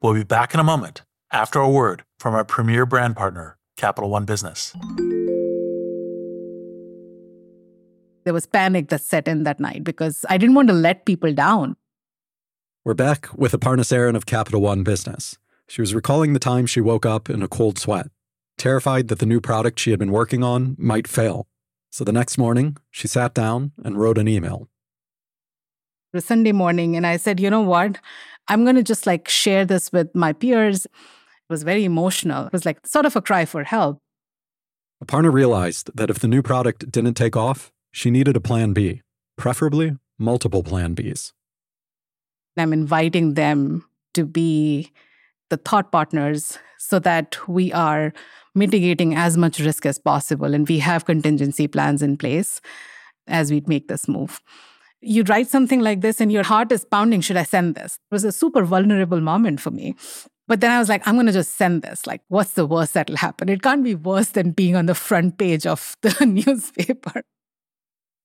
We'll 0.00 0.14
be 0.14 0.22
back 0.22 0.54
in 0.54 0.60
a 0.60 0.64
moment 0.64 1.02
after 1.32 1.58
a 1.58 1.68
word 1.68 2.04
from 2.20 2.34
our 2.34 2.44
premier 2.44 2.86
brand 2.86 3.16
partner, 3.16 3.58
Capital 3.76 4.08
One 4.08 4.24
Business. 4.24 4.76
There 8.24 8.32
was 8.32 8.46
panic 8.46 8.90
that 8.90 9.00
set 9.00 9.26
in 9.26 9.42
that 9.42 9.58
night 9.58 9.82
because 9.82 10.24
I 10.28 10.38
didn't 10.38 10.54
want 10.54 10.68
to 10.68 10.74
let 10.74 11.04
people 11.04 11.32
down. 11.32 11.74
We're 12.84 12.94
back 12.94 13.28
with 13.34 13.50
Aparna 13.50 13.80
Saran 13.80 14.14
of 14.14 14.24
Capital 14.24 14.60
One 14.60 14.84
Business. 14.84 15.36
She 15.66 15.80
was 15.80 15.96
recalling 15.96 16.32
the 16.32 16.38
time 16.38 16.66
she 16.66 16.80
woke 16.80 17.04
up 17.04 17.28
in 17.28 17.42
a 17.42 17.48
cold 17.48 17.76
sweat, 17.80 18.06
terrified 18.56 19.08
that 19.08 19.18
the 19.18 19.26
new 19.26 19.40
product 19.40 19.80
she 19.80 19.90
had 19.90 19.98
been 19.98 20.12
working 20.12 20.44
on 20.44 20.76
might 20.78 21.08
fail. 21.08 21.48
So 21.90 22.04
the 22.04 22.12
next 22.12 22.38
morning, 22.38 22.76
she 22.92 23.08
sat 23.08 23.34
down 23.34 23.72
and 23.84 23.98
wrote 23.98 24.18
an 24.18 24.28
email. 24.28 24.68
Sunday 26.18 26.52
morning, 26.52 26.96
and 26.96 27.06
I 27.06 27.16
said, 27.16 27.40
you 27.40 27.50
know 27.50 27.60
what? 27.60 27.98
I'm 28.48 28.64
going 28.64 28.76
to 28.76 28.82
just 28.82 29.06
like 29.06 29.28
share 29.28 29.64
this 29.64 29.92
with 29.92 30.14
my 30.14 30.32
peers. 30.32 30.86
It 30.86 31.50
was 31.50 31.62
very 31.62 31.84
emotional. 31.84 32.46
It 32.46 32.52
was 32.52 32.64
like 32.64 32.86
sort 32.86 33.06
of 33.06 33.16
a 33.16 33.22
cry 33.22 33.44
for 33.44 33.64
help. 33.64 33.98
Aparna 35.04 35.32
realized 35.32 35.90
that 35.94 36.10
if 36.10 36.20
the 36.20 36.28
new 36.28 36.42
product 36.42 36.90
didn't 36.90 37.14
take 37.14 37.36
off, 37.36 37.70
she 37.92 38.10
needed 38.10 38.36
a 38.36 38.40
plan 38.40 38.72
B, 38.72 39.02
preferably 39.36 39.96
multiple 40.18 40.62
plan 40.62 40.94
Bs. 40.94 41.32
I'm 42.56 42.72
inviting 42.72 43.34
them 43.34 43.84
to 44.14 44.24
be 44.24 44.90
the 45.50 45.58
thought 45.58 45.92
partners 45.92 46.58
so 46.78 46.98
that 47.00 47.36
we 47.46 47.72
are 47.72 48.12
mitigating 48.54 49.14
as 49.14 49.36
much 49.36 49.60
risk 49.60 49.84
as 49.84 49.98
possible 49.98 50.54
and 50.54 50.66
we 50.66 50.78
have 50.78 51.04
contingency 51.04 51.68
plans 51.68 52.02
in 52.02 52.16
place 52.16 52.60
as 53.26 53.50
we 53.50 53.62
make 53.66 53.88
this 53.88 54.08
move. 54.08 54.40
You 55.00 55.22
write 55.24 55.48
something 55.48 55.80
like 55.80 56.00
this 56.00 56.20
and 56.20 56.32
your 56.32 56.42
heart 56.42 56.72
is 56.72 56.84
pounding, 56.84 57.20
should 57.20 57.36
I 57.36 57.44
send 57.44 57.74
this? 57.74 57.94
It 57.94 58.14
was 58.14 58.24
a 58.24 58.32
super 58.32 58.64
vulnerable 58.64 59.20
moment 59.20 59.60
for 59.60 59.70
me. 59.70 59.94
But 60.48 60.60
then 60.60 60.70
I 60.70 60.78
was 60.78 60.88
like, 60.88 61.06
I'm 61.06 61.14
going 61.14 61.26
to 61.26 61.32
just 61.32 61.56
send 61.56 61.82
this. 61.82 62.06
Like, 62.06 62.22
what's 62.28 62.52
the 62.52 62.66
worst 62.66 62.94
that'll 62.94 63.16
happen? 63.16 63.48
It 63.48 63.62
can't 63.62 63.82
be 63.82 63.94
worse 63.94 64.28
than 64.28 64.52
being 64.52 64.76
on 64.76 64.86
the 64.86 64.94
front 64.94 65.38
page 65.38 65.66
of 65.66 65.96
the 66.02 66.24
newspaper. 66.24 67.22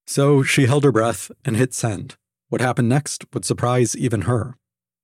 So 0.06 0.44
she 0.44 0.66
held 0.66 0.84
her 0.84 0.92
breath 0.92 1.32
and 1.44 1.56
hit 1.56 1.74
send. 1.74 2.16
What 2.50 2.62
happened 2.62 2.90
next 2.90 3.26
would 3.34 3.46
surprise 3.46 3.96
even 3.96 4.22
her. 4.22 4.58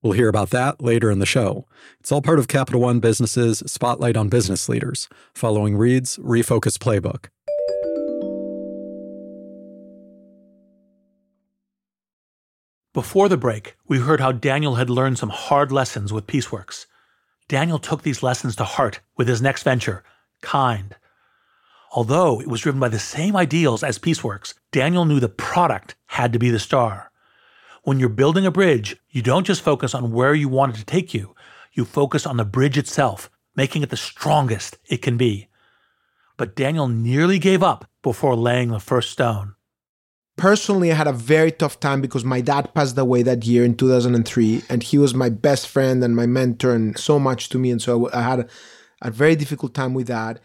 We'll 0.03 0.13
hear 0.13 0.27
about 0.27 0.51
that 0.51 0.82
later 0.82 1.10
in 1.10 1.19
the 1.19 1.25
show. 1.25 1.65
It's 1.99 2.12
all 2.12 2.21
part 2.21 2.39
of 2.39 2.47
Capital 2.47 2.82
One 2.82 2.99
Business's 2.99 3.63
Spotlight 3.65 4.15
on 4.15 4.30
Business 4.30 4.69
Leaders, 4.69 5.10
following 5.34 5.75
Reid's 5.75 6.17
Refocus 6.17 6.77
Playbook. 6.77 7.30
Before 12.97 13.29
the 13.29 13.38
break, 13.38 13.77
we 13.88 13.99
heard 13.99 14.19
how 14.19 14.31
Daniel 14.31 14.73
had 14.73 14.89
learned 14.89 15.19
some 15.19 15.29
hard 15.29 15.71
lessons 15.71 16.12
with 16.12 16.25
Peaceworks. 16.25 16.88
Daniel 17.47 17.77
took 17.77 18.01
these 18.01 18.23
lessons 18.23 18.55
to 18.55 18.63
heart 18.63 19.01
with 19.15 19.27
his 19.27 19.39
next 19.39 19.62
venture, 19.62 20.03
Kind. 20.41 20.95
Although 21.91 22.41
it 22.41 22.47
was 22.47 22.62
driven 22.62 22.79
by 22.79 22.89
the 22.89 22.97
same 22.97 23.36
ideals 23.36 23.83
as 23.83 23.99
Peaceworks, 23.99 24.55
Daniel 24.71 25.05
knew 25.05 25.19
the 25.19 25.29
product 25.29 25.93
had 26.07 26.33
to 26.33 26.39
be 26.39 26.49
the 26.49 26.57
star. 26.57 27.12
When 27.83 27.99
you're 27.99 28.10
building 28.10 28.47
a 28.47 28.51
bridge, 28.51 28.97
you 29.12 29.21
don't 29.21 29.45
just 29.45 29.62
focus 29.62 29.93
on 29.93 30.12
where 30.12 30.33
you 30.33 30.49
want 30.49 30.73
it 30.73 30.79
to 30.79 30.83
take 30.83 31.13
you, 31.13 31.36
you 31.73 31.86
focus 31.86 32.25
on 32.25 32.38
the 32.38 32.45
bridge 32.45 32.79
itself, 32.79 33.29
making 33.55 33.83
it 33.83 33.91
the 33.91 33.95
strongest 33.95 34.79
it 34.89 35.03
can 35.03 35.17
be. 35.17 35.49
But 36.36 36.55
Daniel 36.55 36.88
nearly 36.88 37.38
gave 37.38 37.62
up 37.62 37.88
before 38.01 38.36
laying 38.36 38.69
the 38.69 38.79
first 38.79 39.12
stone. 39.12 39.53
Personally, 40.38 40.91
I 40.91 40.95
had 40.95 41.08
a 41.08 41.13
very 41.13 41.52
tough 41.52 41.80
time 41.80 42.00
because 42.00 42.23
my 42.23 42.41
dad 42.41 42.71
passed 42.76 42.97
away 42.97 43.23
that 43.23 43.45
year 43.45 43.65
in 43.65 43.76
2003, 43.76 44.62
and 44.69 44.84
he 44.84 45.00
was 45.00 45.15
my 45.15 45.30
best 45.30 45.67
friend 45.67 46.04
and 46.04 46.15
my 46.15 46.28
mentor 46.28 46.73
and 46.73 46.97
so 46.97 47.17
much 47.17 47.50
to 47.50 47.58
me. 47.58 47.71
And 47.71 47.82
so 47.82 48.10
I 48.13 48.21
had 48.21 48.39
a, 48.41 48.47
a 49.02 49.10
very 49.10 49.36
difficult 49.36 49.73
time 49.73 49.95
with 49.95 50.08
that. 50.08 50.39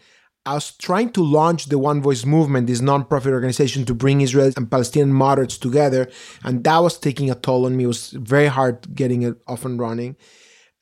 I 0.45 0.55
was 0.55 0.71
trying 0.71 1.11
to 1.11 1.23
launch 1.23 1.67
the 1.67 1.77
One 1.77 2.01
Voice 2.01 2.25
movement, 2.25 2.67
this 2.67 2.81
nonprofit 2.81 3.31
organization 3.31 3.85
to 3.85 3.93
bring 3.93 4.19
Israelis 4.19 4.57
and 4.57 4.69
Palestinian 4.69 5.13
moderates 5.13 5.57
together. 5.57 6.09
And 6.43 6.63
that 6.63 6.79
was 6.79 6.97
taking 6.97 7.29
a 7.29 7.35
toll 7.35 7.65
on 7.65 7.77
me. 7.77 7.85
It 7.85 7.87
was 7.87 8.09
very 8.09 8.47
hard 8.47 8.93
getting 8.93 9.21
it 9.21 9.35
off 9.47 9.63
and 9.63 9.79
running. 9.79 10.17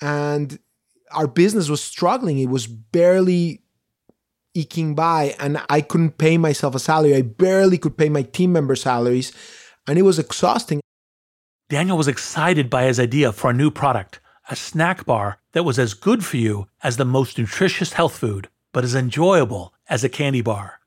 And 0.02 0.58
our 1.12 1.28
business 1.28 1.70
was 1.70 1.84
struggling. 1.84 2.40
It 2.40 2.50
was 2.50 2.66
barely 2.66 3.62
eking 4.54 4.96
by, 4.96 5.36
and 5.40 5.62
I 5.70 5.82
couldn't 5.82 6.18
pay 6.18 6.38
myself 6.38 6.76
a 6.76 6.80
salary. 6.80 7.16
I 7.16 7.22
barely 7.22 7.78
could 7.78 7.98
pay 7.98 8.10
my 8.10 8.24
team 8.24 8.54
member 8.54 8.76
salaries, 8.76 9.32
and 9.88 9.98
it 9.98 10.04
was 10.04 10.20
exhausting. 10.20 10.82
Daniel 11.70 11.98
was 11.98 12.08
excited 12.08 12.70
by 12.70 12.84
his 12.84 13.00
idea 13.00 13.32
for 13.32 13.50
a 13.50 13.54
new 13.54 13.72
product, 13.72 14.20
a 14.50 14.56
snack 14.56 15.06
bar 15.06 15.40
that 15.54 15.64
was 15.64 15.80
as 15.80 15.94
good 15.94 16.26
for 16.26 16.38
you 16.38 16.68
as 16.84 16.98
the 16.98 17.06
most 17.06 17.38
nutritious 17.38 17.94
health 17.94 18.18
food 18.18 18.50
but 18.74 18.84
as 18.84 18.96
enjoyable 18.96 19.74
as 19.90 20.04
a 20.04 20.10
candy 20.10 20.42
bar. 20.42 20.80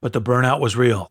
But 0.00 0.12
the 0.12 0.20
burnout 0.20 0.60
was 0.60 0.76
real. 0.76 1.10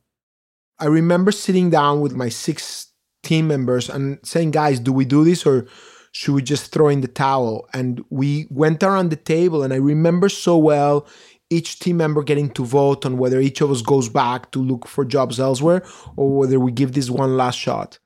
I 0.80 0.86
remember 0.86 1.32
sitting 1.32 1.70
down 1.70 2.02
with 2.02 2.14
my 2.14 2.30
six 2.30 2.92
team 3.22 3.48
members 3.48 3.90
and 3.90 4.20
saying, 4.24 4.52
guys, 4.52 4.80
do 4.80 4.92
we 4.92 5.06
do 5.06 5.24
this 5.24 5.46
or 5.46 5.68
should 6.12 6.36
we 6.36 6.42
just 6.42 6.72
throw 6.72 6.90
in 6.90 7.02
the 7.02 7.08
towel? 7.08 7.68
And 7.74 8.04
we 8.10 8.48
went 8.50 8.84
around 8.84 9.10
the 9.10 9.16
table, 9.16 9.64
and 9.64 9.74
I 9.74 9.78
remember 9.78 10.30
so 10.30 10.58
well 10.58 11.08
each 11.54 11.80
team 11.80 11.98
member 11.98 12.24
getting 12.24 12.50
to 12.52 12.66
vote 12.66 13.06
on 13.06 13.18
whether 13.18 13.40
each 13.40 13.62
of 13.62 13.72
us 13.72 13.82
goes 13.82 14.10
back 14.10 14.52
to 14.52 14.60
look 14.60 14.88
for 14.88 15.06
jobs 15.06 15.40
elsewhere 15.40 15.84
or 16.16 16.38
whether 16.38 16.60
we 16.60 16.72
give 16.72 16.94
this 16.94 17.10
one 17.10 17.38
last 17.38 17.58
shot. 17.58 18.00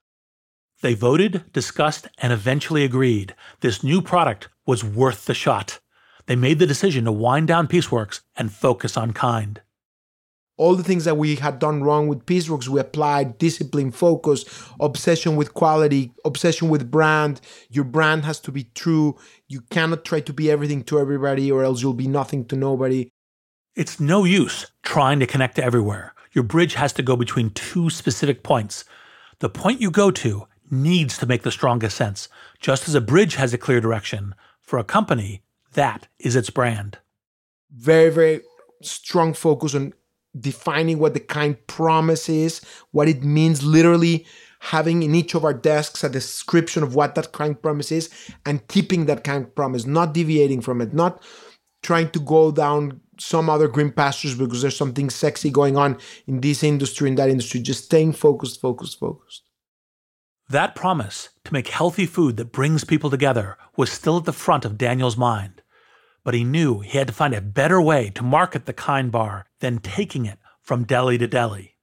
They 0.81 0.93
voted, 0.93 1.51
discussed, 1.53 2.07
and 2.19 2.31
eventually 2.31 2.83
agreed 2.83 3.35
this 3.61 3.83
new 3.83 4.01
product 4.01 4.49
was 4.65 4.83
worth 4.83 5.25
the 5.25 5.33
shot 5.33 5.79
they 6.27 6.35
made 6.35 6.59
the 6.59 6.67
decision 6.67 7.05
to 7.05 7.11
wind 7.11 7.47
down 7.47 7.67
Peaceworks 7.67 8.21
and 8.35 8.51
focus 8.51 8.95
on 8.95 9.13
kind. 9.13 9.61
All 10.57 10.75
the 10.75 10.83
things 10.83 11.05
that 11.05 11.17
we 11.17 11.35
had 11.35 11.59
done 11.59 11.83
wrong 11.83 12.07
with 12.07 12.25
Peaceworks, 12.25 12.67
we 12.67 12.79
applied 12.79 13.37
discipline, 13.37 13.91
focus, 13.91 14.43
obsession 14.79 15.35
with 15.35 15.53
quality, 15.53 16.11
obsession 16.25 16.67
with 16.69 16.91
brand. 16.91 17.39
Your 17.69 17.85
brand 17.85 18.25
has 18.25 18.39
to 18.41 18.51
be 18.51 18.65
true. 18.75 19.17
You 19.47 19.61
cannot 19.69 20.03
try 20.03 20.19
to 20.21 20.33
be 20.33 20.51
everything 20.51 20.83
to 20.85 20.99
everybody, 20.99 21.51
or 21.51 21.63
else 21.63 21.81
you'll 21.81 21.93
be 21.93 22.07
nothing 22.07 22.43
to 22.45 22.55
nobody. 22.55 23.09
It's 23.77 23.99
no 23.99 24.23
use 24.23 24.71
trying 24.81 25.19
to 25.19 25.27
connect 25.27 25.57
to 25.57 25.63
everywhere. 25.63 26.15
Your 26.31 26.43
bridge 26.43 26.73
has 26.73 26.91
to 26.93 27.03
go 27.03 27.15
between 27.15 27.51
two 27.51 27.91
specific 27.91 28.41
points. 28.41 28.85
The 29.37 29.49
point 29.49 29.81
you 29.81 29.91
go 29.91 30.09
to 30.09 30.47
needs 30.71 31.15
to 31.19 31.27
make 31.27 31.43
the 31.43 31.51
strongest 31.51 31.95
sense, 31.95 32.27
just 32.59 32.87
as 32.87 32.95
a 32.95 33.01
bridge 33.01 33.35
has 33.35 33.53
a 33.53 33.57
clear 33.59 33.79
direction. 33.79 34.33
For 34.61 34.79
a 34.79 34.83
company, 34.83 35.43
that 35.73 36.07
is 36.17 36.35
its 36.35 36.49
brand. 36.49 36.97
Very, 37.69 38.09
very 38.09 38.41
strong 38.81 39.35
focus 39.35 39.75
on 39.75 39.93
defining 40.39 40.97
what 40.97 41.13
the 41.13 41.19
kind 41.19 41.55
promise 41.67 42.29
is, 42.29 42.61
what 42.89 43.07
it 43.07 43.23
means, 43.23 43.61
literally 43.61 44.25
having 44.59 45.03
in 45.03 45.13
each 45.13 45.35
of 45.35 45.45
our 45.45 45.53
desks 45.53 46.03
a 46.03 46.09
description 46.09 46.81
of 46.81 46.95
what 46.95 47.13
that 47.13 47.31
kind 47.31 47.61
promise 47.61 47.91
is, 47.91 48.09
and 48.43 48.67
keeping 48.69 49.05
that 49.05 49.23
kind 49.23 49.53
promise, 49.53 49.85
not 49.85 50.15
deviating 50.15 50.61
from 50.61 50.81
it, 50.81 50.95
not 50.95 51.21
trying 51.83 52.09
to 52.09 52.19
go 52.19 52.51
down 52.51 53.01
some 53.19 53.49
other 53.49 53.67
green 53.67 53.91
pastures 53.91 54.35
because 54.35 54.61
there's 54.61 54.75
something 54.75 55.09
sexy 55.09 55.49
going 55.49 55.77
on 55.77 55.97
in 56.25 56.41
this 56.41 56.63
industry, 56.63 57.09
in 57.09 57.15
that 57.15 57.29
industry, 57.29 57.59
just 57.59 57.85
staying 57.85 58.13
focused, 58.13 58.61
focused, 58.61 58.99
focused. 58.99 59.43
That 60.49 60.75
promise 60.75 61.29
to 61.43 61.53
make 61.53 61.67
healthy 61.67 62.05
food 62.05 62.37
that 62.37 62.53
brings 62.53 62.83
people 62.83 63.09
together 63.09 63.57
was 63.75 63.91
still 63.91 64.17
at 64.17 64.25
the 64.25 64.33
front 64.33 64.63
of 64.63 64.77
Daniel's 64.77 65.17
mind 65.17 65.61
but 66.27 66.33
he 66.33 66.43
knew 66.43 66.81
he 66.81 66.97
had 66.97 67.07
to 67.07 67.13
find 67.13 67.33
a 67.33 67.39
better 67.39 67.81
way 67.81 68.09
to 68.09 68.21
market 68.21 68.65
the 68.65 68.73
Kind 68.73 69.13
Bar 69.13 69.45
than 69.61 69.77
taking 69.77 70.25
it 70.25 70.37
from 70.61 70.83
deli 70.83 71.17
to 71.19 71.25
deli. 71.25 71.77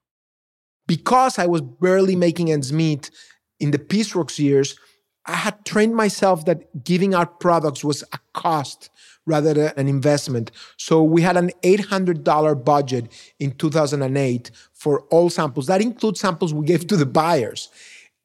Because 0.87 1.39
I 1.39 1.47
was 1.47 1.63
barely 1.63 2.15
making 2.15 2.53
ends 2.53 2.71
meet 2.71 3.11
in 3.59 3.71
the 3.71 3.79
Peaceworks 3.79 4.39
years, 4.39 4.79
I 5.25 5.37
had 5.37 5.65
trained 5.65 5.97
myself 5.97 6.45
that 6.45 6.85
giving 6.85 7.15
out 7.15 7.41
products 7.41 7.83
was 7.83 8.05
a 8.13 8.19
cost 8.35 8.91
rather 9.27 9.55
than 9.55 9.73
an 9.77 9.89
investment. 9.89 10.51
So 10.77 11.03
we 11.03 11.23
had 11.23 11.37
an 11.37 11.51
$800 11.63 12.65
budget 12.65 13.11
in 13.39 13.53
2008 13.53 14.51
for 14.73 15.01
all 15.11 15.31
samples. 15.31 15.67
That 15.67 15.81
includes 15.81 16.21
samples 16.21 16.53
we 16.53 16.67
gave 16.67 16.87
to 16.89 16.97
the 16.97 17.07
buyers. 17.07 17.71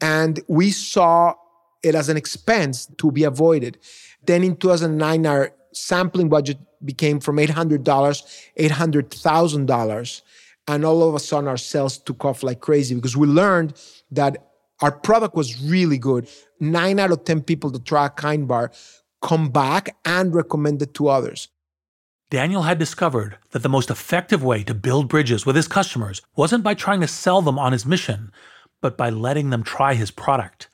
And 0.02 0.42
we 0.48 0.72
saw 0.72 1.36
it 1.84 1.96
as 1.96 2.10
an 2.10 2.18
expense 2.18 2.88
to 2.98 3.12
be 3.12 3.24
avoided. 3.24 3.78
Then 4.26 4.44
in 4.44 4.58
2009, 4.58 5.26
our 5.26 5.52
sampling 5.74 6.30
budget 6.30 6.58
became 6.84 7.20
from 7.20 7.38
$800, 7.38 7.84
$800,000. 7.84 10.22
And 10.68 10.86
all 10.86 11.08
of 11.08 11.16
a 11.16 11.20
sudden, 11.20 11.48
our 11.48 11.58
sales 11.58 11.98
took 11.98 12.26
off 12.26 12.44
like 12.44 12.60
crazy 12.60 12.96
because 12.96 13.18
we 13.18 13.28
learned 13.28 13.74
that 14.12 14.38
Our 14.82 14.92
product 14.92 15.36
was 15.36 15.62
really 15.62 15.98
good. 15.98 16.30
Nine 16.60 17.00
out 17.00 17.12
of 17.12 17.26
10 17.26 17.44
people 17.44 17.70
that 17.72 17.86
try 17.86 18.06
a 18.06 18.10
Kind 18.10 18.48
bar 18.48 18.72
come 19.21 19.49
back 19.49 19.95
and 20.05 20.34
recommend 20.34 20.82
it 20.82 20.93
to 20.95 21.08
others. 21.08 21.49
Daniel 22.29 22.63
had 22.63 22.77
discovered 22.77 23.38
that 23.51 23.63
the 23.63 23.69
most 23.69 23.89
effective 23.89 24.43
way 24.43 24.63
to 24.63 24.73
build 24.73 25.10
bridges 25.10 25.45
with 25.45 25.55
his 25.55 25.67
customers 25.67 26.21
wasn't 26.36 26.63
by 26.63 26.75
trying 26.75 27.01
to 27.01 27.08
sell 27.08 27.41
them 27.41 27.58
on 27.58 27.71
his 27.71 27.86
mission, 27.86 28.32
but 28.82 28.97
by 28.97 29.10
letting 29.10 29.49
them 29.49 29.63
try 29.63 29.95
his 29.95 30.12
product. 30.12 30.69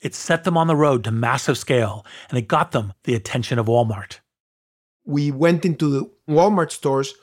It 0.00 0.14
set 0.14 0.44
them 0.44 0.56
on 0.56 0.66
the 0.66 0.76
road 0.76 1.04
to 1.04 1.10
massive 1.10 1.58
scale, 1.58 2.06
and 2.28 2.38
it 2.38 2.48
got 2.48 2.70
them 2.70 2.92
the 3.04 3.14
attention 3.14 3.58
of 3.58 3.66
Walmart. 3.66 4.20
We 5.04 5.30
went 5.30 5.64
into 5.64 5.90
the 5.90 6.10
Walmart 6.28 6.70
stores, 6.70 7.14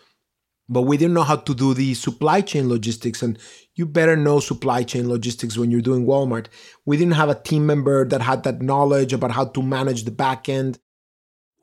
but 0.70 0.84
we 0.84 0.98
didn't 0.98 1.14
know 1.14 1.24
how 1.24 1.38
to 1.38 1.54
do 1.56 1.74
the 1.74 1.94
supply 1.94 2.42
chain 2.42 2.68
logistics. 2.70 3.22
And 3.22 3.38
you 3.76 3.86
better 3.86 4.16
know 4.16 4.40
supply 4.40 4.84
chain 4.84 5.10
logistics 5.10 5.58
when 5.58 5.72
you're 5.72 5.82
doing 5.82 6.06
Walmart. 6.06 6.48
We 6.86 6.98
didn't 6.98 7.14
have 7.14 7.30
a 7.30 7.36
team 7.36 7.66
member 7.66 8.06
that 8.06 8.22
had 8.22 8.44
that 8.44 8.62
knowledge 8.62 9.14
about 9.14 9.32
how 9.32 9.46
to 9.46 9.62
manage 9.62 10.04
the 10.04 10.12
back 10.12 10.50
end. 10.50 10.80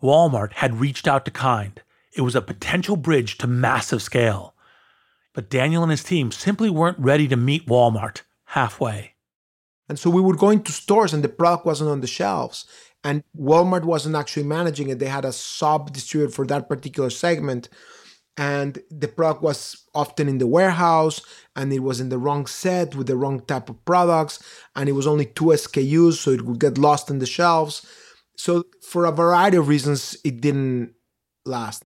Walmart 0.02 0.54
had 0.54 0.80
reached 0.80 1.08
out 1.08 1.24
to 1.24 1.30
Kind 1.30 1.82
it 2.14 2.22
was 2.22 2.36
a 2.36 2.42
potential 2.42 2.96
bridge 2.96 3.38
to 3.38 3.46
massive 3.46 4.02
scale. 4.02 4.54
But 5.34 5.50
Daniel 5.50 5.82
and 5.82 5.90
his 5.90 6.04
team 6.04 6.30
simply 6.30 6.70
weren't 6.70 6.98
ready 6.98 7.26
to 7.28 7.36
meet 7.36 7.66
Walmart 7.66 8.22
halfway. 8.46 9.14
And 9.88 9.98
so 9.98 10.08
we 10.08 10.22
were 10.22 10.36
going 10.36 10.62
to 10.62 10.72
stores 10.72 11.12
and 11.12 11.22
the 11.22 11.28
product 11.28 11.66
wasn't 11.66 11.90
on 11.90 12.00
the 12.00 12.06
shelves. 12.06 12.66
And 13.02 13.22
Walmart 13.38 13.84
wasn't 13.84 14.14
actually 14.14 14.44
managing 14.44 14.88
it. 14.88 14.98
They 14.98 15.06
had 15.06 15.24
a 15.24 15.32
sub 15.32 15.92
distributor 15.92 16.32
for 16.32 16.46
that 16.46 16.68
particular 16.68 17.10
segment. 17.10 17.68
And 18.36 18.82
the 18.90 19.06
product 19.06 19.42
was 19.42 19.84
often 19.94 20.28
in 20.28 20.38
the 20.38 20.46
warehouse 20.46 21.20
and 21.54 21.72
it 21.72 21.80
was 21.80 22.00
in 22.00 22.08
the 22.08 22.18
wrong 22.18 22.46
set 22.46 22.96
with 22.96 23.06
the 23.06 23.16
wrong 23.16 23.40
type 23.40 23.68
of 23.68 23.84
products. 23.84 24.42
And 24.74 24.88
it 24.88 24.92
was 24.92 25.06
only 25.06 25.26
two 25.26 25.46
SKUs, 25.46 26.14
so 26.14 26.30
it 26.32 26.42
would 26.42 26.58
get 26.58 26.78
lost 26.78 27.10
in 27.10 27.20
the 27.20 27.26
shelves. 27.26 27.86
So, 28.36 28.64
for 28.82 29.04
a 29.04 29.12
variety 29.12 29.56
of 29.56 29.68
reasons, 29.68 30.16
it 30.24 30.40
didn't 30.40 30.94
last. 31.44 31.84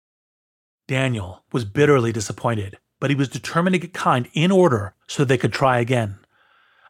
Daniel 0.87 1.43
was 1.51 1.65
bitterly 1.65 2.13
disappointed, 2.13 2.77
but 3.01 3.09
he 3.09 3.15
was 3.15 3.27
determined 3.27 3.73
to 3.73 3.79
get 3.79 3.93
Kind 3.93 4.29
in 4.33 4.51
order 4.51 4.95
so 5.07 5.25
they 5.25 5.37
could 5.37 5.51
try 5.51 5.79
again. 5.79 6.19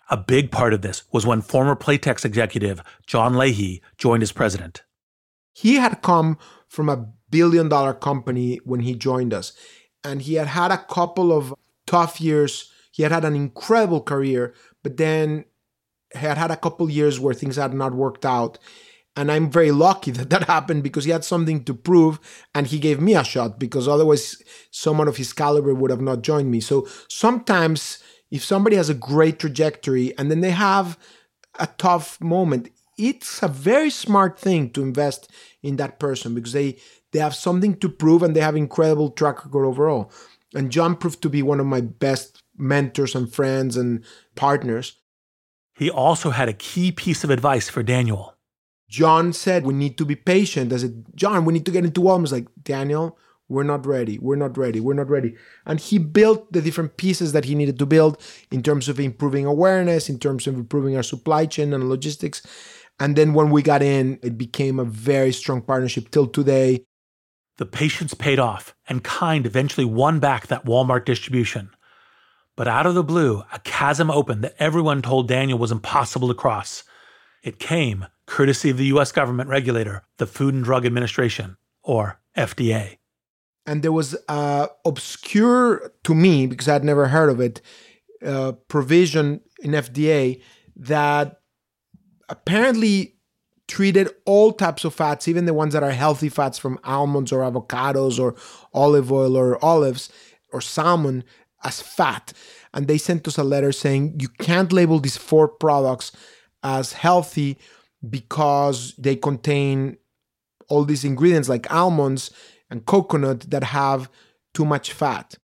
A 0.10 0.17
big 0.17 0.52
part 0.52 0.74
of 0.74 0.82
this 0.84 1.04
was 1.12 1.26
when 1.26 1.41
former 1.41 1.76
Playtex 1.76 2.24
executive 2.24 2.82
John 3.08 3.34
Leahy 3.34 3.82
joined 3.98 4.24
as 4.24 4.32
president. 4.32 4.84
He 5.52 5.76
had 5.76 6.02
come 6.02 6.38
from 6.67 6.88
a 6.88 7.08
billion 7.30 7.70
dollar 7.70 7.94
company 7.94 8.60
when 8.63 8.82
he 8.82 8.96
joined 8.96 9.34
us, 9.34 9.54
and 10.04 10.22
he 10.22 10.36
had 10.36 10.48
had 10.48 10.72
a 10.72 10.78
couple 10.78 11.32
of 11.32 11.54
tough 11.86 12.20
years. 12.22 12.72
He 12.92 13.04
had 13.04 13.12
had 13.12 13.26
an 13.26 13.36
incredible 13.36 14.02
career, 14.02 14.54
but 14.84 14.98
then 14.98 15.46
had 16.13 16.38
had 16.38 16.52
a 16.52 16.58
couple 16.58 16.90
years 16.90 17.20
where 17.20 17.34
things 17.34 17.58
had 17.58 17.74
not 17.74 17.94
worked 17.94 18.26
out 18.26 18.58
and 19.18 19.32
I'm 19.32 19.50
very 19.50 19.72
lucky 19.72 20.12
that 20.18 20.30
that 20.30 20.44
happened 20.44 20.84
because 20.84 21.04
he 21.04 21.12
had 21.12 21.26
something 21.26 21.63
to 21.66 21.74
prove 21.74 22.20
and 22.56 22.68
he 22.68 22.80
gave 22.80 23.02
me 23.02 23.16
a 23.16 23.24
shot 23.24 23.60
because 23.60 23.88
otherwise 23.88 24.42
someone 24.72 25.10
of 25.10 25.18
his 25.18 25.34
caliber 25.34 25.74
would 25.74 25.92
have 25.92 26.00
not 26.00 26.22
joined 26.22 26.52
me. 26.52 26.62
So 26.62 26.88
sometimes 27.10 28.02
if 28.32 28.46
somebody 28.46 28.76
has 28.76 28.90
a 28.90 28.94
great 28.94 29.40
trajectory 29.40 30.18
and 30.18 30.30
then 30.30 30.42
they 30.42 30.52
have 30.52 30.98
a 31.60 31.68
tough 31.78 32.22
moment, 32.22 32.70
it's 32.98 33.42
a 33.44 33.48
very 33.48 33.90
smart 33.90 34.40
thing 34.40 34.70
to 34.72 34.82
invest 34.82 35.30
in 35.63 35.76
that 35.78 36.00
person 36.00 36.36
because 36.36 36.54
they 36.54 36.78
they 37.18 37.24
have 37.24 37.36
something 37.36 37.76
to 37.80 37.90
prove 37.90 38.22
and 38.22 38.36
they 38.36 38.42
have 38.42 38.56
incredible 38.56 39.10
track 39.10 39.44
record 39.44 39.66
overall. 39.66 40.12
And 40.54 40.72
John 40.72 40.96
proved 40.96 41.24
to 41.24 41.30
be 41.30 41.42
one 41.42 41.60
of 41.60 41.66
my 41.66 41.82
best 41.82 42.44
mentors 42.56 43.16
and 43.16 43.34
friends 43.34 43.76
and 43.76 44.06
partners. 44.36 44.98
He 45.76 45.90
also 45.90 46.30
had 46.30 46.48
a 46.48 46.54
key 46.54 46.92
piece 46.92 47.24
of 47.24 47.32
advice 47.32 47.70
for 47.70 47.82
Daniel 47.82 48.38
John 48.90 49.34
said, 49.34 49.66
We 49.66 49.74
need 49.74 49.98
to 49.98 50.06
be 50.06 50.16
patient. 50.16 50.72
I 50.72 50.78
said, 50.78 51.06
John, 51.16 51.46
we 51.46 51.54
need 51.54 51.66
to 51.66 51.72
get 51.72 51.86
into 51.86 52.02
Walmart. 52.02 52.32
Like, 52.32 52.48
Daniel, 52.64 53.18
we're 53.50 53.64
not 53.64 53.86
ready. 53.86 54.18
We're 54.20 54.38
not 54.38 54.58
ready. 54.58 54.80
We're 54.80 54.94
not 54.94 55.10
ready. 55.10 55.36
And 55.66 55.80
he 55.80 55.98
built 55.98 56.52
the 56.54 56.62
different 56.62 56.98
pieces 56.98 57.34
that 57.34 57.46
he 57.46 57.56
needed 57.56 57.80
to 57.80 57.86
build 57.86 58.22
in 58.52 58.64
terms 58.64 58.88
of 58.88 59.00
improving 59.00 59.46
awareness, 59.46 60.10
in 60.10 60.20
terms 60.20 60.48
of 60.48 60.56
improving 60.56 60.96
our 60.96 61.04
supply 61.04 61.46
chain 61.46 61.74
and 61.74 61.90
logistics. 61.90 62.42
And 63.00 63.16
then 63.16 63.34
when 63.34 63.52
we 63.52 63.62
got 63.62 63.84
in, 63.84 64.20
it 64.24 64.38
became 64.38 64.80
a 64.80 64.86
very 64.86 65.32
strong 65.32 65.62
partnership 65.62 66.10
till 66.10 66.28
today. 66.28 66.87
The 67.58 67.65
patience 67.65 68.13
paid 68.13 68.39
off, 68.39 68.76
and 68.88 69.04
Kind 69.04 69.46
eventually 69.46 69.86
won 69.86 70.20
back 70.20 70.48
that 70.48 70.65
Walmart 70.65 71.06
distribution. 71.06 71.72
But 72.56 72.67
out 72.67 72.86
of 72.86 72.96
the 72.96 73.04
blue, 73.04 73.43
a 73.54 73.60
chasm 73.60 74.10
opened 74.10 74.43
that 74.43 74.56
everyone 74.60 75.02
told 75.02 75.28
Daniel 75.28 75.60
was 75.60 75.72
impossible 75.72 76.28
to 76.28 76.34
cross. 76.34 76.84
It 77.43 77.60
came 77.60 78.08
courtesy 78.26 78.70
of 78.70 78.78
the 78.78 78.86
US 78.86 79.12
government 79.12 79.50
regulator, 79.50 80.04
the 80.17 80.28
Food 80.28 80.54
and 80.54 80.63
Drug 80.63 80.86
Administration, 80.86 81.58
or 81.84 82.20
FDA. 82.36 82.98
And 83.65 83.84
there 83.84 83.91
was 83.91 84.15
uh, 84.28 84.67
obscure 84.86 85.91
to 86.04 86.15
me, 86.15 86.48
because 86.48 86.67
I'd 86.67 86.84
never 86.84 87.08
heard 87.08 87.30
of 87.30 87.39
it, 87.39 87.62
uh, 88.26 88.54
provision 88.67 89.41
in 89.62 89.72
FDA 89.72 90.41
that 90.76 91.41
apparently 92.30 93.17
treated 93.68 94.10
all 94.26 94.54
types 94.54 94.86
of 94.86 94.94
fats, 94.94 95.28
even 95.28 95.46
the 95.46 95.54
ones 95.54 95.74
that 95.74 95.84
are 95.84 95.92
healthy 95.92 96.30
fats 96.30 96.58
from 96.58 96.80
almonds 96.84 97.32
or 97.32 97.42
avocados 97.42 98.20
or 98.20 98.36
olive 98.74 99.12
oil 99.12 99.36
or 99.36 99.64
olives 99.64 100.10
or 100.54 100.62
salmon, 100.62 101.24
as 101.64 101.82
fat. 101.82 102.34
And 102.74 102.88
they 102.88 102.98
sent 102.98 103.28
us 103.28 103.38
a 103.38 103.44
letter 103.44 103.72
saying 103.72 104.20
you 104.20 104.30
can't 104.30 104.72
label 104.72 105.00
these 105.00 105.18
four 105.18 105.48
products 105.48 106.12
as 106.64 106.94
healthy 106.94 107.58
because 108.08 108.94
they 108.98 109.16
contain 109.16 109.98
all 110.70 110.84
these 110.84 111.04
ingredients 111.04 111.50
like 111.50 111.72
almonds 111.74 112.32
and 112.70 112.86
coconut 112.86 113.42
that 113.50 113.64
have 113.64 114.10
too 114.54 114.66
much 114.66 114.94
fat. 114.94 115.36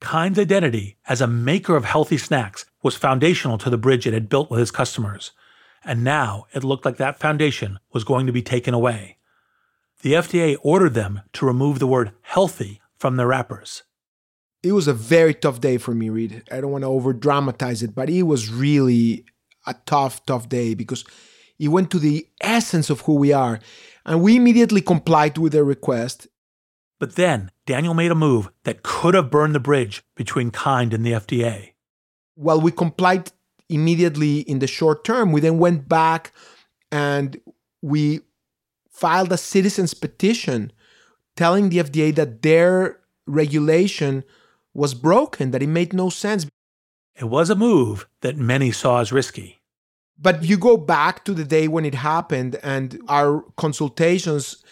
Kind's 0.00 0.38
identity 0.38 0.98
as 1.08 1.20
a 1.20 1.26
maker 1.26 1.76
of 1.76 1.84
healthy 1.84 2.18
snacks 2.18 2.66
was 2.82 2.94
foundational 2.94 3.58
to 3.58 3.70
the 3.70 3.78
bridge 3.78 4.06
it 4.06 4.14
had 4.14 4.28
built 4.28 4.50
with 4.50 4.60
its 4.60 4.70
customers, 4.70 5.32
and 5.84 6.02
now 6.02 6.46
it 6.54 6.64
looked 6.64 6.84
like 6.84 6.96
that 6.96 7.18
foundation 7.18 7.78
was 7.92 8.04
going 8.04 8.26
to 8.26 8.32
be 8.32 8.42
taken 8.42 8.74
away. 8.74 9.18
The 10.02 10.14
FDA 10.14 10.56
ordered 10.62 10.94
them 10.94 11.22
to 11.34 11.46
remove 11.46 11.78
the 11.78 11.86
word 11.86 12.12
healthy 12.22 12.80
from 12.96 13.16
their 13.16 13.28
wrappers. 13.28 13.82
It 14.62 14.72
was 14.72 14.88
a 14.88 14.94
very 14.94 15.34
tough 15.34 15.60
day 15.60 15.78
for 15.78 15.94
me, 15.94 16.08
Reid. 16.08 16.42
I 16.50 16.60
don't 16.60 16.70
want 16.70 16.82
to 16.82 16.88
over 16.88 17.12
dramatize 17.12 17.82
it, 17.82 17.94
but 17.94 18.08
it 18.08 18.22
was 18.22 18.50
really 18.50 19.24
a 19.66 19.74
tough, 19.86 20.24
tough 20.26 20.48
day 20.48 20.74
because 20.74 21.04
it 21.58 21.68
went 21.68 21.90
to 21.90 21.98
the 21.98 22.26
essence 22.40 22.90
of 22.90 23.02
who 23.02 23.14
we 23.14 23.32
are. 23.32 23.60
And 24.06 24.22
we 24.22 24.36
immediately 24.36 24.80
complied 24.80 25.38
with 25.38 25.52
their 25.52 25.64
request. 25.64 26.28
But 26.98 27.16
then 27.16 27.50
Daniel 27.66 27.94
made 27.94 28.10
a 28.10 28.14
move 28.14 28.50
that 28.64 28.82
could 28.82 29.14
have 29.14 29.30
burned 29.30 29.54
the 29.54 29.60
bridge 29.60 30.02
between 30.14 30.50
Kind 30.50 30.94
and 30.94 31.04
the 31.04 31.12
FDA. 31.12 31.72
While 32.34 32.60
we 32.60 32.72
complied 32.72 33.32
immediately 33.68 34.40
in 34.40 34.58
the 34.58 34.66
short 34.66 35.04
term, 35.04 35.32
we 35.32 35.40
then 35.40 35.58
went 35.58 35.88
back 35.88 36.32
and 36.92 37.40
we 37.82 38.20
filed 38.90 39.32
a 39.32 39.36
citizens 39.36 39.94
petition 39.94 40.72
telling 41.36 41.68
the 41.68 41.78
FDA 41.78 42.14
that 42.14 42.42
their 42.42 43.00
regulation 43.26 44.24
was 44.72 44.94
broken, 44.94 45.50
that 45.50 45.62
it 45.62 45.68
made 45.68 45.92
no 45.92 46.08
sense. 46.10 46.46
It 47.16 47.24
was 47.24 47.50
a 47.50 47.54
move 47.54 48.06
that 48.20 48.36
many 48.36 48.72
saw 48.72 49.00
as 49.00 49.12
risky. 49.12 49.60
But 50.18 50.44
you 50.44 50.56
go 50.56 50.76
back 50.76 51.24
to 51.24 51.34
the 51.34 51.44
day 51.44 51.68
when 51.68 51.84
it 51.84 51.94
happened 51.94 52.56
and 52.62 53.00
our 53.08 53.44
consultations, 53.56 54.62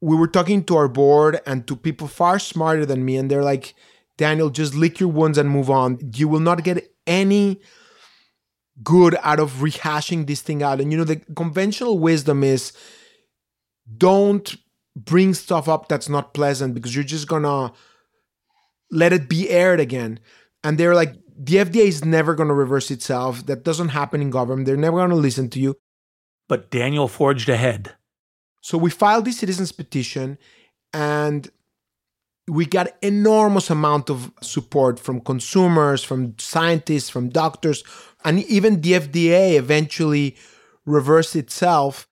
we 0.00 0.16
were 0.16 0.28
talking 0.28 0.64
to 0.64 0.76
our 0.76 0.88
board 0.88 1.40
and 1.46 1.66
to 1.66 1.76
people 1.76 2.08
far 2.08 2.38
smarter 2.38 2.84
than 2.84 3.04
me, 3.04 3.16
and 3.16 3.30
they're 3.30 3.42
like, 3.42 3.74
Daniel, 4.18 4.50
just 4.50 4.74
lick 4.74 5.00
your 5.00 5.08
wounds 5.08 5.38
and 5.38 5.48
move 5.48 5.70
on. 5.70 5.98
You 6.14 6.28
will 6.28 6.40
not 6.40 6.64
get 6.64 6.94
any 7.06 7.60
good 8.82 9.16
out 9.22 9.40
of 9.40 9.52
rehashing 9.54 10.26
this 10.26 10.42
thing 10.42 10.62
out. 10.62 10.80
And 10.80 10.90
you 10.90 10.98
know, 10.98 11.04
the 11.04 11.16
conventional 11.36 11.98
wisdom 11.98 12.42
is 12.42 12.72
don't 13.96 14.56
bring 14.96 15.34
stuff 15.34 15.68
up 15.68 15.88
that's 15.88 16.08
not 16.08 16.34
pleasant 16.34 16.74
because 16.74 16.94
you're 16.94 17.04
just 17.04 17.28
gonna 17.28 17.72
let 18.90 19.12
it 19.12 19.28
be 19.28 19.50
aired 19.50 19.80
again. 19.80 20.20
And 20.62 20.78
they're 20.78 20.94
like, 20.94 21.14
the 21.36 21.56
FDA 21.56 21.86
is 21.86 22.04
never 22.04 22.36
to 22.36 22.54
reverse 22.54 22.90
itself. 22.90 23.46
That 23.46 23.64
doesn't 23.64 23.88
happen 23.88 24.22
in 24.22 24.30
government. 24.30 24.66
They're 24.66 24.76
never 24.76 25.06
to 25.06 25.14
listen 25.14 25.50
to 25.50 25.60
you. 25.60 25.76
But 26.48 26.70
Daniel 26.70 27.08
forged 27.08 27.48
ahead. 27.48 27.94
So 28.60 28.78
we 28.78 28.90
filed 28.90 29.24
the 29.24 29.32
citizens 29.32 29.72
petition 29.72 30.38
and 30.92 31.50
we 32.48 32.66
got 32.66 32.92
enormous 33.02 33.70
amount 33.70 34.10
of 34.10 34.30
support 34.42 35.00
from 35.00 35.20
consumers, 35.20 36.04
from 36.04 36.34
scientists, 36.38 37.08
from 37.08 37.30
doctors, 37.30 37.82
and 38.24 38.42
even 38.44 38.80
the 38.80 38.92
FDA 38.92 39.54
eventually 39.54 40.36
reversed 40.84 41.36
itself. 41.36 42.06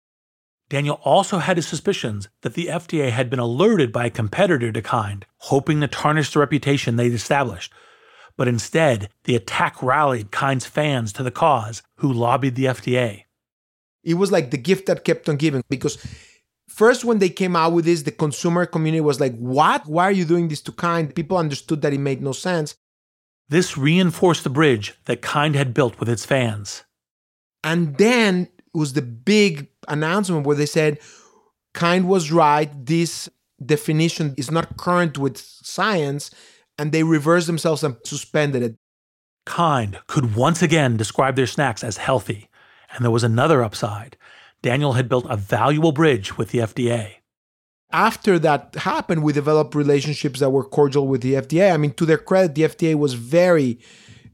Daniel 0.70 1.00
also 1.04 1.38
had 1.38 1.58
his 1.58 1.68
suspicions 1.68 2.28
that 2.40 2.54
the 2.54 2.66
FDA 2.66 3.10
had 3.10 3.28
been 3.28 3.38
alerted 3.38 3.92
by 3.92 4.06
a 4.06 4.10
competitor 4.10 4.72
to 4.72 4.80
Kind, 4.80 5.26
hoping 5.36 5.80
to 5.80 5.88
tarnish 5.88 6.32
the 6.32 6.40
reputation 6.40 6.96
they'd 6.96 7.12
established 7.12 7.72
but 8.36 8.48
instead, 8.48 9.08
the 9.24 9.36
attack 9.36 9.82
rallied 9.82 10.30
Kind's 10.30 10.66
fans 10.66 11.12
to 11.14 11.22
the 11.22 11.30
cause 11.30 11.82
who 11.96 12.12
lobbied 12.12 12.54
the 12.54 12.64
FDA. 12.66 13.24
It 14.02 14.14
was 14.14 14.32
like 14.32 14.50
the 14.50 14.56
gift 14.58 14.86
that 14.86 15.04
kept 15.04 15.28
on 15.28 15.36
giving 15.36 15.62
because 15.68 16.04
first 16.68 17.04
when 17.04 17.18
they 17.18 17.28
came 17.28 17.56
out 17.56 17.72
with 17.72 17.84
this 17.84 18.02
the 18.02 18.10
consumer 18.10 18.66
community 18.66 19.00
was 19.00 19.20
like 19.20 19.36
what? 19.36 19.86
Why 19.86 20.04
are 20.04 20.12
you 20.12 20.24
doing 20.24 20.48
this 20.48 20.62
to 20.62 20.72
kind? 20.72 21.14
People 21.14 21.36
understood 21.36 21.82
that 21.82 21.92
it 21.92 22.00
made 22.00 22.22
no 22.22 22.32
sense. 22.32 22.76
This 23.48 23.76
reinforced 23.76 24.44
the 24.44 24.50
bridge 24.50 24.94
that 25.04 25.20
kind 25.20 25.54
had 25.54 25.74
built 25.74 26.00
with 26.00 26.08
its 26.08 26.24
fans. 26.24 26.84
And 27.62 27.96
then 27.98 28.48
was 28.74 28.94
the 28.94 29.02
big 29.02 29.68
announcement 29.88 30.46
where 30.46 30.56
they 30.56 30.66
said 30.66 30.98
kind 31.74 32.08
was 32.08 32.32
right. 32.32 32.70
This 32.86 33.28
definition 33.64 34.34
is 34.36 34.50
not 34.50 34.76
current 34.76 35.18
with 35.18 35.38
science 35.38 36.30
and 36.78 36.90
they 36.92 37.02
reversed 37.02 37.46
themselves 37.46 37.84
and 37.84 37.96
suspended 38.04 38.62
it. 38.62 38.76
Kind 39.44 39.98
could 40.06 40.34
once 40.34 40.62
again 40.62 40.96
describe 40.96 41.36
their 41.36 41.46
snacks 41.46 41.84
as 41.84 41.96
healthy 41.96 42.48
and 42.94 43.04
there 43.04 43.10
was 43.10 43.24
another 43.24 43.62
upside 43.62 44.16
Daniel 44.62 44.92
had 44.92 45.08
built 45.08 45.26
a 45.28 45.36
valuable 45.36 45.92
bridge 45.92 46.38
with 46.38 46.50
the 46.50 46.58
FDA. 46.58 47.14
After 47.90 48.38
that 48.38 48.74
happened, 48.76 49.22
we 49.22 49.32
developed 49.32 49.74
relationships 49.74 50.40
that 50.40 50.50
were 50.50 50.64
cordial 50.64 51.06
with 51.06 51.20
the 51.20 51.34
FDA. 51.34 51.74
I 51.74 51.76
mean, 51.76 51.92
to 51.94 52.06
their 52.06 52.16
credit, 52.16 52.54
the 52.54 52.62
FDA 52.62 52.94
was 52.94 53.14
very 53.14 53.80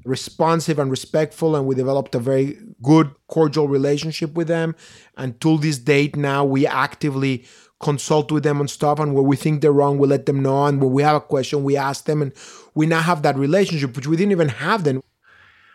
responsive 0.05 0.79
and 0.79 0.91
respectful, 0.91 1.57
and 1.57 1.66
we 1.66 1.74
developed 1.74 2.14
a 2.14 2.20
very 2.20 2.57
good, 2.83 3.11
cordial 3.26 3.66
relationship 3.66 4.35
with 4.35 4.47
them. 4.47 4.76
And 5.16 5.41
till 5.41 5.59
this 5.59 5.79
date, 5.79 6.14
now 6.14 6.45
we 6.45 6.66
actively 6.66 7.45
consult 7.81 8.31
with 8.31 8.43
them 8.45 8.61
on 8.61 8.68
stuff. 8.68 9.01
And 9.01 9.14
where 9.14 9.24
we 9.24 9.37
think 9.37 9.61
they're 9.61 9.72
wrong, 9.72 9.99
we 9.99 10.07
let 10.07 10.26
them 10.26 10.43
know. 10.43 10.66
And 10.66 10.81
when 10.81 10.93
we 10.93 11.03
have 11.03 11.16
a 11.16 11.20
question, 11.20 11.64
we 11.64 11.76
ask 11.76 12.05
them. 12.05 12.22
And 12.22 12.33
we 12.74 12.87
now 12.87 13.01
have 13.01 13.22
that 13.22 13.37
relationship, 13.37 13.97
which 13.97 14.07
we 14.07 14.16
didn't 14.16 14.33
even 14.33 14.49
have 14.49 14.85
then. 14.85 15.03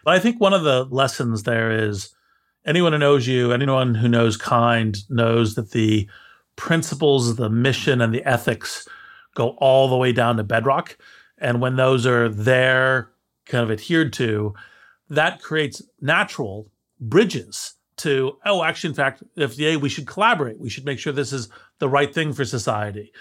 But 0.06 0.16
I 0.16 0.20
think 0.20 0.39
one 0.39 0.54
of 0.54 0.64
the 0.64 0.86
lessons 0.86 1.43
there 1.43 1.72
is 1.72 2.14
anyone 2.66 2.93
who 2.93 2.99
knows 2.99 3.28
you, 3.28 3.51
anyone 3.51 3.95
who 3.95 4.07
knows 4.07 4.38
Kind, 4.38 4.97
knows 5.09 5.55
that 5.55 5.72
the 5.72 6.07
principles, 6.55 7.36
the 7.36 7.49
mission, 7.49 8.01
and 8.01 8.14
the 8.14 8.24
ethics 8.24 8.88
go 9.36 9.49
all 9.59 9.88
the 9.88 9.97
way 9.97 10.11
down 10.11 10.38
to 10.38 10.43
bedrock. 10.43 10.97
And 11.38 11.61
when 11.61 11.76
those 11.76 12.05
are 12.05 12.30
there, 12.30 13.11
kind 13.45 13.64
of 13.64 13.72
adhered 13.72 14.14
to, 14.14 14.53
that 15.09 15.41
creates 15.41 15.82
natural 15.99 16.72
bridges 16.99 17.76
to, 17.97 18.38
oh, 18.45 18.64
actually, 18.64 18.89
in 18.89 18.95
fact, 18.95 19.24
FDA, 19.38 19.78
we 19.78 19.89
should 19.89 20.07
collaborate. 20.07 20.59
We 20.59 20.70
should 20.70 20.86
make 20.86 20.99
sure 20.99 21.14
this 21.14 21.34
is 21.34 21.49
the 21.80 21.89
right 21.89 22.14
thing 22.14 22.34
for 22.34 22.45
society. 22.45 23.11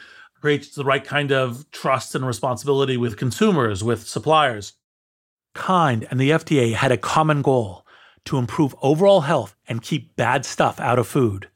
Creates 0.40 0.74
the 0.74 0.84
right 0.84 1.05
kind 1.05 1.30
of 1.30 1.70
trust 1.70 2.14
and 2.14 2.26
responsibility 2.26 2.97
with 2.97 3.16
consumers, 3.16 3.84
with 3.84 4.09
suppliers. 4.09 4.74
Kind 5.55 6.07
and 6.11 6.18
the 6.18 6.30
FDA 6.30 6.72
had 6.72 6.93
a 6.93 6.97
common 6.97 7.43
goal 7.43 7.86
to 8.25 8.39
improve 8.39 8.75
overall 8.83 9.23
health 9.23 9.55
and 9.68 9.83
keep 9.83 10.16
bad 10.16 10.45
stuff 10.45 10.79
out 10.81 10.99
of 10.99 11.07
food. 11.07 11.49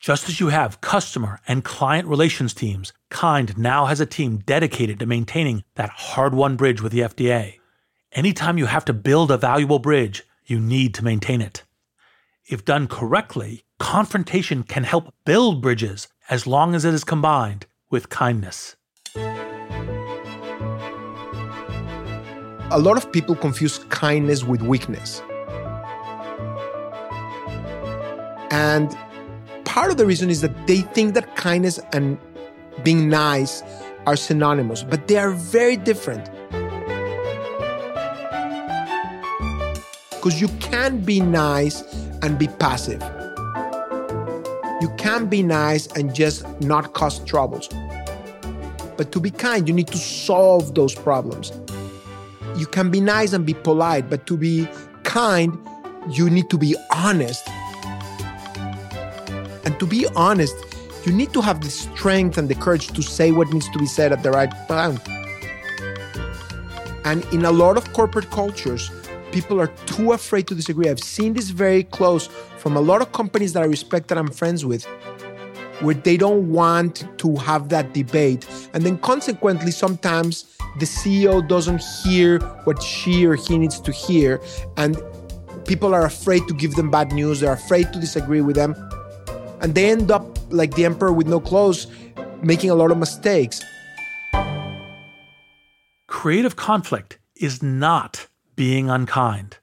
Just 0.00 0.28
as 0.28 0.38
you 0.38 0.48
have 0.48 0.80
customer 0.80 1.40
and 1.48 1.64
client 1.64 2.06
relations 2.06 2.52
teams, 2.52 2.92
Kind 3.14 3.56
now 3.56 3.86
has 3.86 4.00
a 4.00 4.06
team 4.06 4.38
dedicated 4.38 4.98
to 4.98 5.06
maintaining 5.06 5.62
that 5.76 5.88
hard 5.88 6.34
won 6.34 6.56
bridge 6.56 6.82
with 6.82 6.90
the 6.90 6.98
FDA. 6.98 7.60
Anytime 8.10 8.58
you 8.58 8.66
have 8.66 8.84
to 8.86 8.92
build 8.92 9.30
a 9.30 9.38
valuable 9.38 9.78
bridge, 9.78 10.24
you 10.44 10.58
need 10.58 10.94
to 10.94 11.04
maintain 11.04 11.40
it. 11.40 11.62
If 12.44 12.64
done 12.64 12.88
correctly, 12.88 13.62
confrontation 13.78 14.64
can 14.64 14.82
help 14.82 15.14
build 15.24 15.62
bridges 15.62 16.08
as 16.28 16.44
long 16.44 16.74
as 16.74 16.84
it 16.84 16.92
is 16.92 17.04
combined 17.04 17.66
with 17.88 18.08
kindness. 18.08 18.74
A 22.72 22.78
lot 22.78 22.96
of 22.96 23.12
people 23.12 23.36
confuse 23.36 23.78
kindness 23.90 24.42
with 24.42 24.60
weakness. 24.60 25.22
And 28.54 28.96
part 29.64 29.90
of 29.90 29.96
the 29.96 30.06
reason 30.06 30.30
is 30.30 30.40
that 30.42 30.68
they 30.68 30.82
think 30.82 31.14
that 31.14 31.34
kindness 31.34 31.80
and 31.92 32.16
being 32.84 33.08
nice 33.08 33.64
are 34.06 34.14
synonymous, 34.14 34.84
but 34.84 35.08
they 35.08 35.16
are 35.16 35.32
very 35.32 35.76
different. 35.76 36.30
Because 40.10 40.40
you 40.40 40.46
can't 40.60 41.04
be 41.04 41.18
nice 41.20 41.82
and 42.22 42.38
be 42.38 42.46
passive. 42.46 43.02
You 44.80 44.88
can't 44.98 45.28
be 45.28 45.42
nice 45.42 45.88
and 45.88 46.14
just 46.14 46.46
not 46.60 46.92
cause 46.92 47.18
troubles. 47.24 47.68
But 48.96 49.10
to 49.10 49.18
be 49.18 49.32
kind, 49.32 49.66
you 49.66 49.74
need 49.74 49.88
to 49.88 49.98
solve 49.98 50.76
those 50.76 50.94
problems. 50.94 51.50
You 52.56 52.66
can 52.66 52.92
be 52.92 53.00
nice 53.00 53.32
and 53.32 53.44
be 53.44 53.54
polite, 53.54 54.08
but 54.08 54.26
to 54.28 54.36
be 54.36 54.68
kind, 55.02 55.58
you 56.08 56.30
need 56.30 56.50
to 56.50 56.56
be 56.56 56.76
honest 56.92 57.48
and 59.64 59.78
to 59.80 59.86
be 59.86 60.06
honest, 60.14 60.56
you 61.06 61.12
need 61.12 61.32
to 61.32 61.40
have 61.40 61.60
the 61.60 61.70
strength 61.70 62.38
and 62.38 62.48
the 62.48 62.54
courage 62.54 62.88
to 62.88 63.02
say 63.02 63.30
what 63.30 63.52
needs 63.52 63.68
to 63.70 63.78
be 63.78 63.86
said 63.86 64.12
at 64.12 64.22
the 64.22 64.30
right 64.30 64.52
time. 64.68 64.98
And 67.04 67.24
in 67.32 67.44
a 67.44 67.50
lot 67.50 67.76
of 67.76 67.92
corporate 67.92 68.30
cultures, 68.30 68.90
people 69.30 69.60
are 69.60 69.68
too 69.86 70.12
afraid 70.12 70.46
to 70.48 70.54
disagree. 70.54 70.88
I've 70.88 71.00
seen 71.00 71.34
this 71.34 71.50
very 71.50 71.84
close 71.84 72.28
from 72.56 72.76
a 72.76 72.80
lot 72.80 73.02
of 73.02 73.12
companies 73.12 73.52
that 73.52 73.62
I 73.62 73.66
respect 73.66 74.08
that 74.08 74.16
I'm 74.16 74.30
friends 74.30 74.64
with, 74.64 74.84
where 75.80 75.94
they 75.94 76.16
don't 76.16 76.50
want 76.50 77.06
to 77.18 77.36
have 77.36 77.68
that 77.68 77.92
debate. 77.92 78.46
And 78.72 78.84
then 78.84 78.96
consequently, 78.98 79.70
sometimes 79.70 80.56
the 80.78 80.86
CEO 80.86 81.46
doesn't 81.46 81.82
hear 82.02 82.38
what 82.64 82.82
she 82.82 83.26
or 83.26 83.34
he 83.34 83.58
needs 83.58 83.78
to 83.80 83.92
hear. 83.92 84.40
And 84.78 84.96
people 85.66 85.94
are 85.94 86.06
afraid 86.06 86.48
to 86.48 86.54
give 86.54 86.74
them 86.76 86.90
bad 86.90 87.12
news, 87.12 87.40
they're 87.40 87.52
afraid 87.52 87.92
to 87.92 88.00
disagree 88.00 88.40
with 88.40 88.56
them 88.56 88.74
and 89.64 89.74
they 89.74 89.90
end 89.90 90.10
up 90.10 90.38
like 90.50 90.74
the 90.74 90.84
emperor 90.84 91.10
with 91.10 91.26
no 91.26 91.40
clothes, 91.40 91.86
making 92.42 92.68
a 92.68 92.74
lot 92.74 92.90
of 92.90 92.98
mistakes. 92.98 93.62
Creative 96.06 96.54
conflict 96.54 97.18
is 97.34 97.62
not 97.62 98.26
being 98.56 98.90
unkind, 98.90 99.56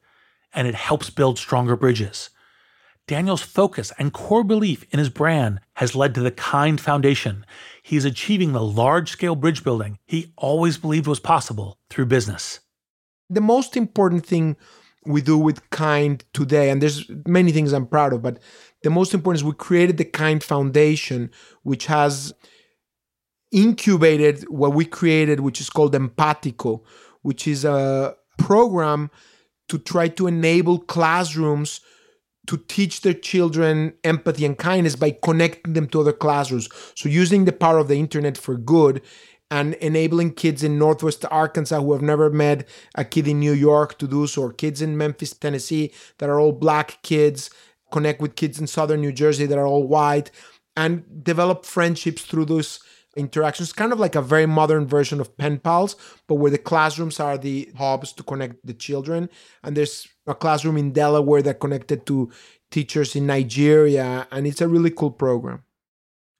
and 0.55 0.67
it 0.67 0.73
helps 0.73 1.11
build 1.11 1.37
stronger 1.37 1.75
bridges. 1.75 2.31
Daniel's 3.05 3.43
focus 3.43 3.93
and 3.99 4.11
core 4.11 4.43
belief 4.43 4.87
in 4.89 4.97
his 4.97 5.09
brand 5.09 5.59
has 5.73 5.95
led 5.95 6.15
to 6.15 6.21
the 6.21 6.31
Kind 6.31 6.81
Foundation. 6.81 7.45
He's 7.83 8.03
achieving 8.03 8.53
the 8.53 8.63
large 8.63 9.11
scale 9.11 9.35
bridge 9.35 9.63
building 9.63 9.99
he 10.07 10.33
always 10.35 10.79
believed 10.79 11.05
was 11.05 11.19
possible 11.19 11.77
through 11.91 12.07
business. 12.07 12.59
The 13.29 13.41
most 13.41 13.77
important 13.77 14.25
thing 14.25 14.57
we 15.05 15.21
do 15.21 15.37
with 15.37 15.69
Kind 15.69 16.23
today, 16.33 16.71
and 16.71 16.81
there's 16.81 17.09
many 17.27 17.51
things 17.51 17.73
I'm 17.73 17.87
proud 17.87 18.13
of, 18.13 18.21
but 18.21 18.39
the 18.83 18.89
most 18.89 19.13
important 19.13 19.39
is 19.39 19.43
we 19.43 19.53
created 19.53 19.97
the 19.97 20.05
Kind 20.05 20.43
Foundation, 20.43 21.31
which 21.63 21.85
has 21.85 22.33
incubated 23.51 24.43
what 24.49 24.73
we 24.73 24.85
created, 24.85 25.41
which 25.41 25.61
is 25.61 25.69
called 25.69 25.93
Empatico, 25.93 26.81
which 27.21 27.47
is 27.47 27.65
a 27.65 28.15
program 28.37 29.11
to 29.69 29.77
try 29.77 30.07
to 30.07 30.27
enable 30.27 30.79
classrooms 30.79 31.81
to 32.47 32.57
teach 32.57 33.01
their 33.01 33.13
children 33.13 33.93
empathy 34.03 34.45
and 34.45 34.57
kindness 34.57 34.95
by 34.95 35.15
connecting 35.23 35.73
them 35.73 35.87
to 35.87 36.01
other 36.01 36.13
classrooms. 36.13 36.67
So, 36.95 37.07
using 37.07 37.45
the 37.45 37.51
power 37.51 37.77
of 37.77 37.87
the 37.87 37.99
internet 37.99 38.37
for 38.37 38.57
good 38.57 39.01
and 39.51 39.75
enabling 39.75 40.33
kids 40.33 40.63
in 40.63 40.79
Northwest 40.79 41.25
Arkansas 41.29 41.79
who 41.81 41.91
have 41.91 42.01
never 42.01 42.29
met 42.29 42.67
a 42.95 43.03
kid 43.03 43.27
in 43.27 43.39
New 43.39 43.51
York 43.51 43.99
to 43.99 44.07
do 44.07 44.25
so, 44.25 44.43
or 44.43 44.53
kids 44.53 44.81
in 44.81 44.97
Memphis, 44.97 45.33
Tennessee 45.33 45.91
that 46.17 46.29
are 46.29 46.39
all 46.39 46.53
black 46.53 47.03
kids 47.03 47.49
connect 47.91 48.21
with 48.21 48.35
kids 48.35 48.59
in 48.59 48.67
southern 48.67 49.01
New 49.01 49.11
Jersey 49.11 49.45
that 49.45 49.57
are 49.57 49.67
all 49.67 49.87
white 49.87 50.31
and 50.75 51.23
develop 51.23 51.65
friendships 51.65 52.23
through 52.23 52.45
those 52.45 52.79
interactions. 53.15 53.73
Kind 53.73 53.91
of 53.91 53.99
like 53.99 54.15
a 54.15 54.21
very 54.21 54.45
modern 54.45 54.87
version 54.87 55.19
of 55.19 55.35
pen 55.37 55.59
pals, 55.59 55.95
but 56.27 56.35
where 56.35 56.51
the 56.51 56.57
classrooms 56.57 57.19
are 57.19 57.37
the 57.37 57.69
hubs 57.77 58.13
to 58.13 58.23
connect 58.23 58.65
the 58.65 58.73
children. 58.73 59.29
And 59.63 59.75
there's 59.75 60.07
a 60.27 60.35
classroom 60.35 60.77
in 60.77 60.93
Delaware 60.93 61.41
that 61.41 61.59
connected 61.59 62.05
to 62.05 62.31
teachers 62.69 63.15
in 63.15 63.25
Nigeria, 63.27 64.27
and 64.31 64.47
it's 64.47 64.61
a 64.61 64.67
really 64.67 64.91
cool 64.91 65.11
program. 65.11 65.63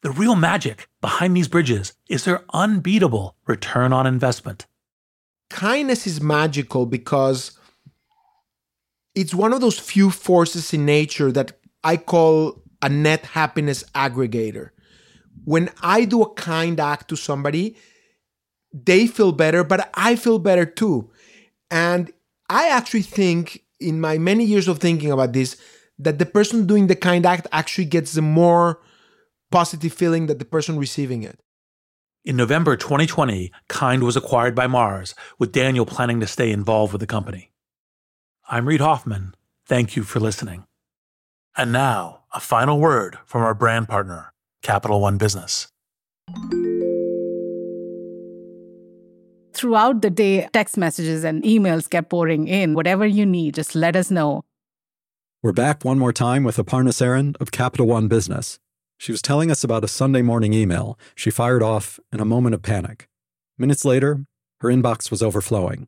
The 0.02 0.12
real 0.12 0.36
magic 0.36 0.88
behind 0.99 1.38
these 1.38 1.47
bridges 1.47 1.93
is 2.10 2.24
their 2.24 2.43
unbeatable 2.54 3.36
return 3.45 3.93
on 3.93 4.08
investment. 4.08 4.66
Kindness 5.49 6.08
is 6.08 6.22
magical 6.22 6.86
because 6.86 7.60
it's 9.16 9.34
one 9.34 9.53
of 9.53 9.62
those 9.62 9.80
few 9.80 10.09
forces 10.09 10.74
in 10.74 10.86
nature 10.86 11.32
that 11.32 11.53
I 11.84 11.97
call 11.97 12.62
a 12.82 12.89
net 12.89 13.26
happiness 13.26 13.84
aggregator. 13.93 14.70
When 15.43 15.70
I 15.82 16.05
do 16.05 16.22
a 16.22 16.34
kind 16.34 16.80
act 16.80 17.09
to 17.09 17.16
somebody, 17.16 17.76
they 18.74 19.07
feel 19.07 19.32
better, 19.32 19.64
but 19.64 19.89
I 19.93 20.16
feel 20.16 20.39
better 20.39 20.66
too. 20.66 21.09
And 21.70 22.12
I 22.49 22.70
actually 22.70 23.01
think, 23.01 23.64
in 23.80 23.99
my 23.99 24.18
many 24.18 24.45
years 24.45 24.68
of 24.68 24.80
thinking 24.80 25.12
about 25.12 25.34
this, 25.34 25.57
that 25.97 26.20
the 26.20 26.26
person 26.26 26.68
doing 26.68 26.88
the 26.88 26.95
kind 26.95 27.26
act 27.26 27.47
actually 27.51 27.86
gets 27.86 28.14
the 28.14 28.22
more 28.22 28.80
positive 29.51 29.93
feeling 29.93 30.28
that 30.28 30.39
the 30.39 30.45
person 30.45 30.78
receiving 30.78 31.24
it. 31.24 31.39
In 32.24 32.36
November 32.36 32.78
2020, 32.78 33.51
Kind 33.68 34.03
was 34.03 34.16
acquired 34.16 34.53
by 34.55 34.68
Mars, 34.68 35.16
with 35.39 35.51
Daniel 35.51 35.86
planning 35.86 36.20
to 36.20 36.28
stay 36.28 36.51
involved 36.51 36.93
with 36.93 37.01
the 37.01 37.07
company. 37.07 37.51
I'm 38.54 38.68
Reid 38.68 38.82
Hoffman. 38.82 39.34
Thank 39.66 39.95
you 39.95 40.04
for 40.04 40.20
listening. 40.20 40.66
And 41.56 41.72
now, 41.72 42.24
a 42.34 42.41
final 42.41 42.82
word 42.82 43.18
from 43.26 43.43
our 43.43 43.54
brand 43.54 43.88
partner, 43.88 44.34
Capital 44.62 44.99
One 44.99 45.18
Business. 45.18 45.70
Throughout 49.54 50.02
the 50.02 50.10
day, 50.10 50.49
text 50.52 50.76
messages 50.76 51.24
and 51.24 51.41
emails 51.43 51.89
kept 51.89 52.10
pouring 52.10 52.49
in. 52.49 52.74
Whatever 52.74 53.06
you 53.06 53.26
need, 53.26 53.54
just 53.54 53.74
let 53.74 53.95
us 53.95 54.12
know. 54.12 54.43
We're 55.41 55.54
back 55.54 55.86
one 55.86 55.97
more 55.97 56.12
time 56.12 56.43
with 56.43 56.58
Aparna 56.58 56.89
Saran 56.89 57.38
of 57.39 57.54
Capital 57.54 57.88
One 57.88 58.10
Business. 58.10 58.60
She 58.97 59.14
was 59.14 59.22
telling 59.22 59.49
us 59.49 59.64
about 59.64 59.86
a 59.86 59.88
Sunday 59.88 60.24
morning 60.24 60.54
email 60.54 60.99
she 61.16 61.32
fired 61.32 61.64
off 61.64 62.02
in 62.12 62.20
a 62.20 62.26
moment 62.26 62.54
of 62.54 62.62
panic. 62.62 63.08
Minutes 63.58 63.86
later, 63.86 64.26
her 64.60 64.68
inbox 64.68 65.10
was 65.10 65.24
overflowing, 65.24 65.88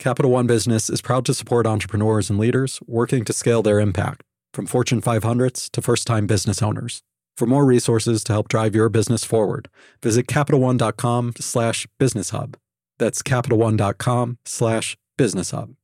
Capital 0.00 0.30
One 0.30 0.46
Business 0.46 0.88
is 0.88 1.02
proud 1.02 1.26
to 1.26 1.34
support 1.34 1.66
entrepreneurs 1.66 2.30
and 2.30 2.38
leaders 2.38 2.80
working 2.86 3.22
to 3.22 3.34
scale 3.34 3.60
their 3.60 3.78
impact, 3.78 4.22
from 4.50 4.64
Fortune 4.64 5.02
500s 5.02 5.68
to 5.72 5.82
first 5.82 6.06
time 6.06 6.26
business 6.26 6.62
owners. 6.62 7.02
For 7.36 7.44
more 7.44 7.66
resources 7.66 8.24
to 8.24 8.32
help 8.32 8.48
drive 8.48 8.74
your 8.74 8.88
business 8.88 9.24
forward, 9.24 9.68
visit 10.02 10.26
CapitalOne.com 10.26 11.34
slash 11.38 11.86
business 11.98 12.30
hub. 12.30 12.56
That's 12.98 13.20
CapitalOne.com 13.20 14.38
slash 14.46 14.96
business 15.18 15.50
hub. 15.50 15.74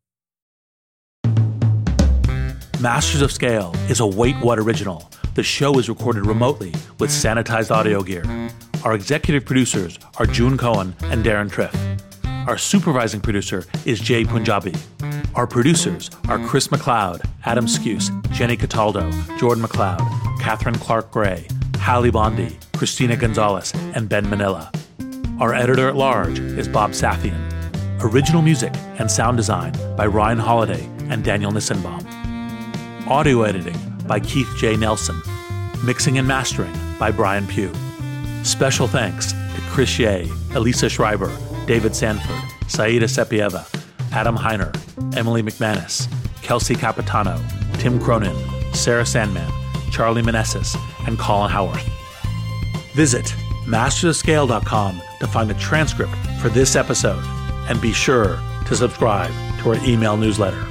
Masters 2.81 3.21
of 3.21 3.31
Scale 3.31 3.75
is 3.91 4.01
a 4.01 4.07
Wait 4.07 4.37
What 4.37 4.59
original. 4.59 5.11
The 5.35 5.43
show 5.43 5.79
is 5.79 5.91
recorded 5.91 6.25
remotely 6.25 6.71
with 6.99 7.11
sanitized 7.11 7.71
audio 7.71 8.03
gear. 8.03 8.25
Our 8.83 8.95
executive 8.95 9.45
producers 9.45 9.99
are 10.19 10.25
June 10.25 10.57
Cohen 10.57 10.95
and 11.03 11.23
Deron 11.23 11.51
Triff. 11.51 11.75
Our 12.47 12.59
supervising 12.59 13.21
producer 13.21 13.65
is 13.85 13.99
Jay 13.99 14.25
Punjabi. 14.25 14.73
Our 15.35 15.49
producers 15.49 16.11
are 16.29 16.39
Chris 16.47 16.69
McLeod, 16.69 17.29
Adam 17.45 17.67
Skuse, 17.67 18.09
Jenny 18.31 18.57
Cataldo, 18.57 19.11
Jordan 19.37 19.65
McLeod, 19.65 19.99
Catherine 20.41 20.77
Clark 20.77 21.11
Gray, 21.11 21.49
Hallie 21.79 22.13
Bondi, 22.13 22.57
Christina 22.77 23.17
Gonzalez, 23.17 23.73
and 23.95 24.09
Ben 24.09 24.31
Manila. 24.31 24.71
Our 25.41 25.55
editor 25.55 25.89
at 25.89 25.97
large 25.97 26.39
is 26.39 26.69
Bob 26.69 26.93
Safian. 26.93 27.43
Original 28.01 28.43
music 28.43 28.73
and 29.01 29.11
sound 29.11 29.37
design 29.37 29.73
by 29.97 30.07
Ryan 30.07 30.39
Holladay 30.39 30.87
and 31.11 31.25
Daniel 31.25 31.51
Nissenbaum. 31.51 32.07
Audio 33.09 33.43
editing 33.43 33.77
by 34.07 34.21
Keith 34.21 34.53
J. 34.57 34.77
Nelson. 34.77 35.21
Mixing 35.85 36.17
and 36.17 36.29
mastering 36.29 36.75
by 36.97 37.11
Brian 37.11 37.47
Pugh. 37.49 37.73
Special 38.45 38.87
thanks 38.87 39.33
to 39.33 39.61
Chris 39.71 39.99
Ye, 39.99 40.31
Elisa 40.55 40.89
Schreiber, 40.89 41.37
David 41.67 41.97
Sanford, 41.97 42.71
Saida 42.71 43.07
Sapieva, 43.07 43.67
Adam 44.13 44.37
Heiner, 44.37 44.75
Emily 45.17 45.43
McManus, 45.43 46.09
Kelsey 46.43 46.75
Capitano, 46.75 47.43
Tim 47.75 48.01
Cronin, 48.01 48.37
Sarah 48.73 49.07
Sandman, 49.07 49.51
Charlie 49.91 50.23
Manessis, 50.23 50.77
and 51.07 51.19
Colin 51.19 51.51
Howarth. 51.51 51.85
Visit 52.95 53.27
mastersofscale.com 53.67 55.03
to 55.21 55.27
find 55.27 55.51
the 55.51 55.55
transcript 55.55 56.15
for 56.41 56.49
this 56.49 56.77
episode 56.77 57.23
and 57.69 57.81
be 57.81 57.93
sure 57.93 58.39
to 58.67 58.77
subscribe 58.77 59.33
to 59.61 59.71
our 59.71 59.85
email 59.85 60.17
newsletter. 60.17 60.65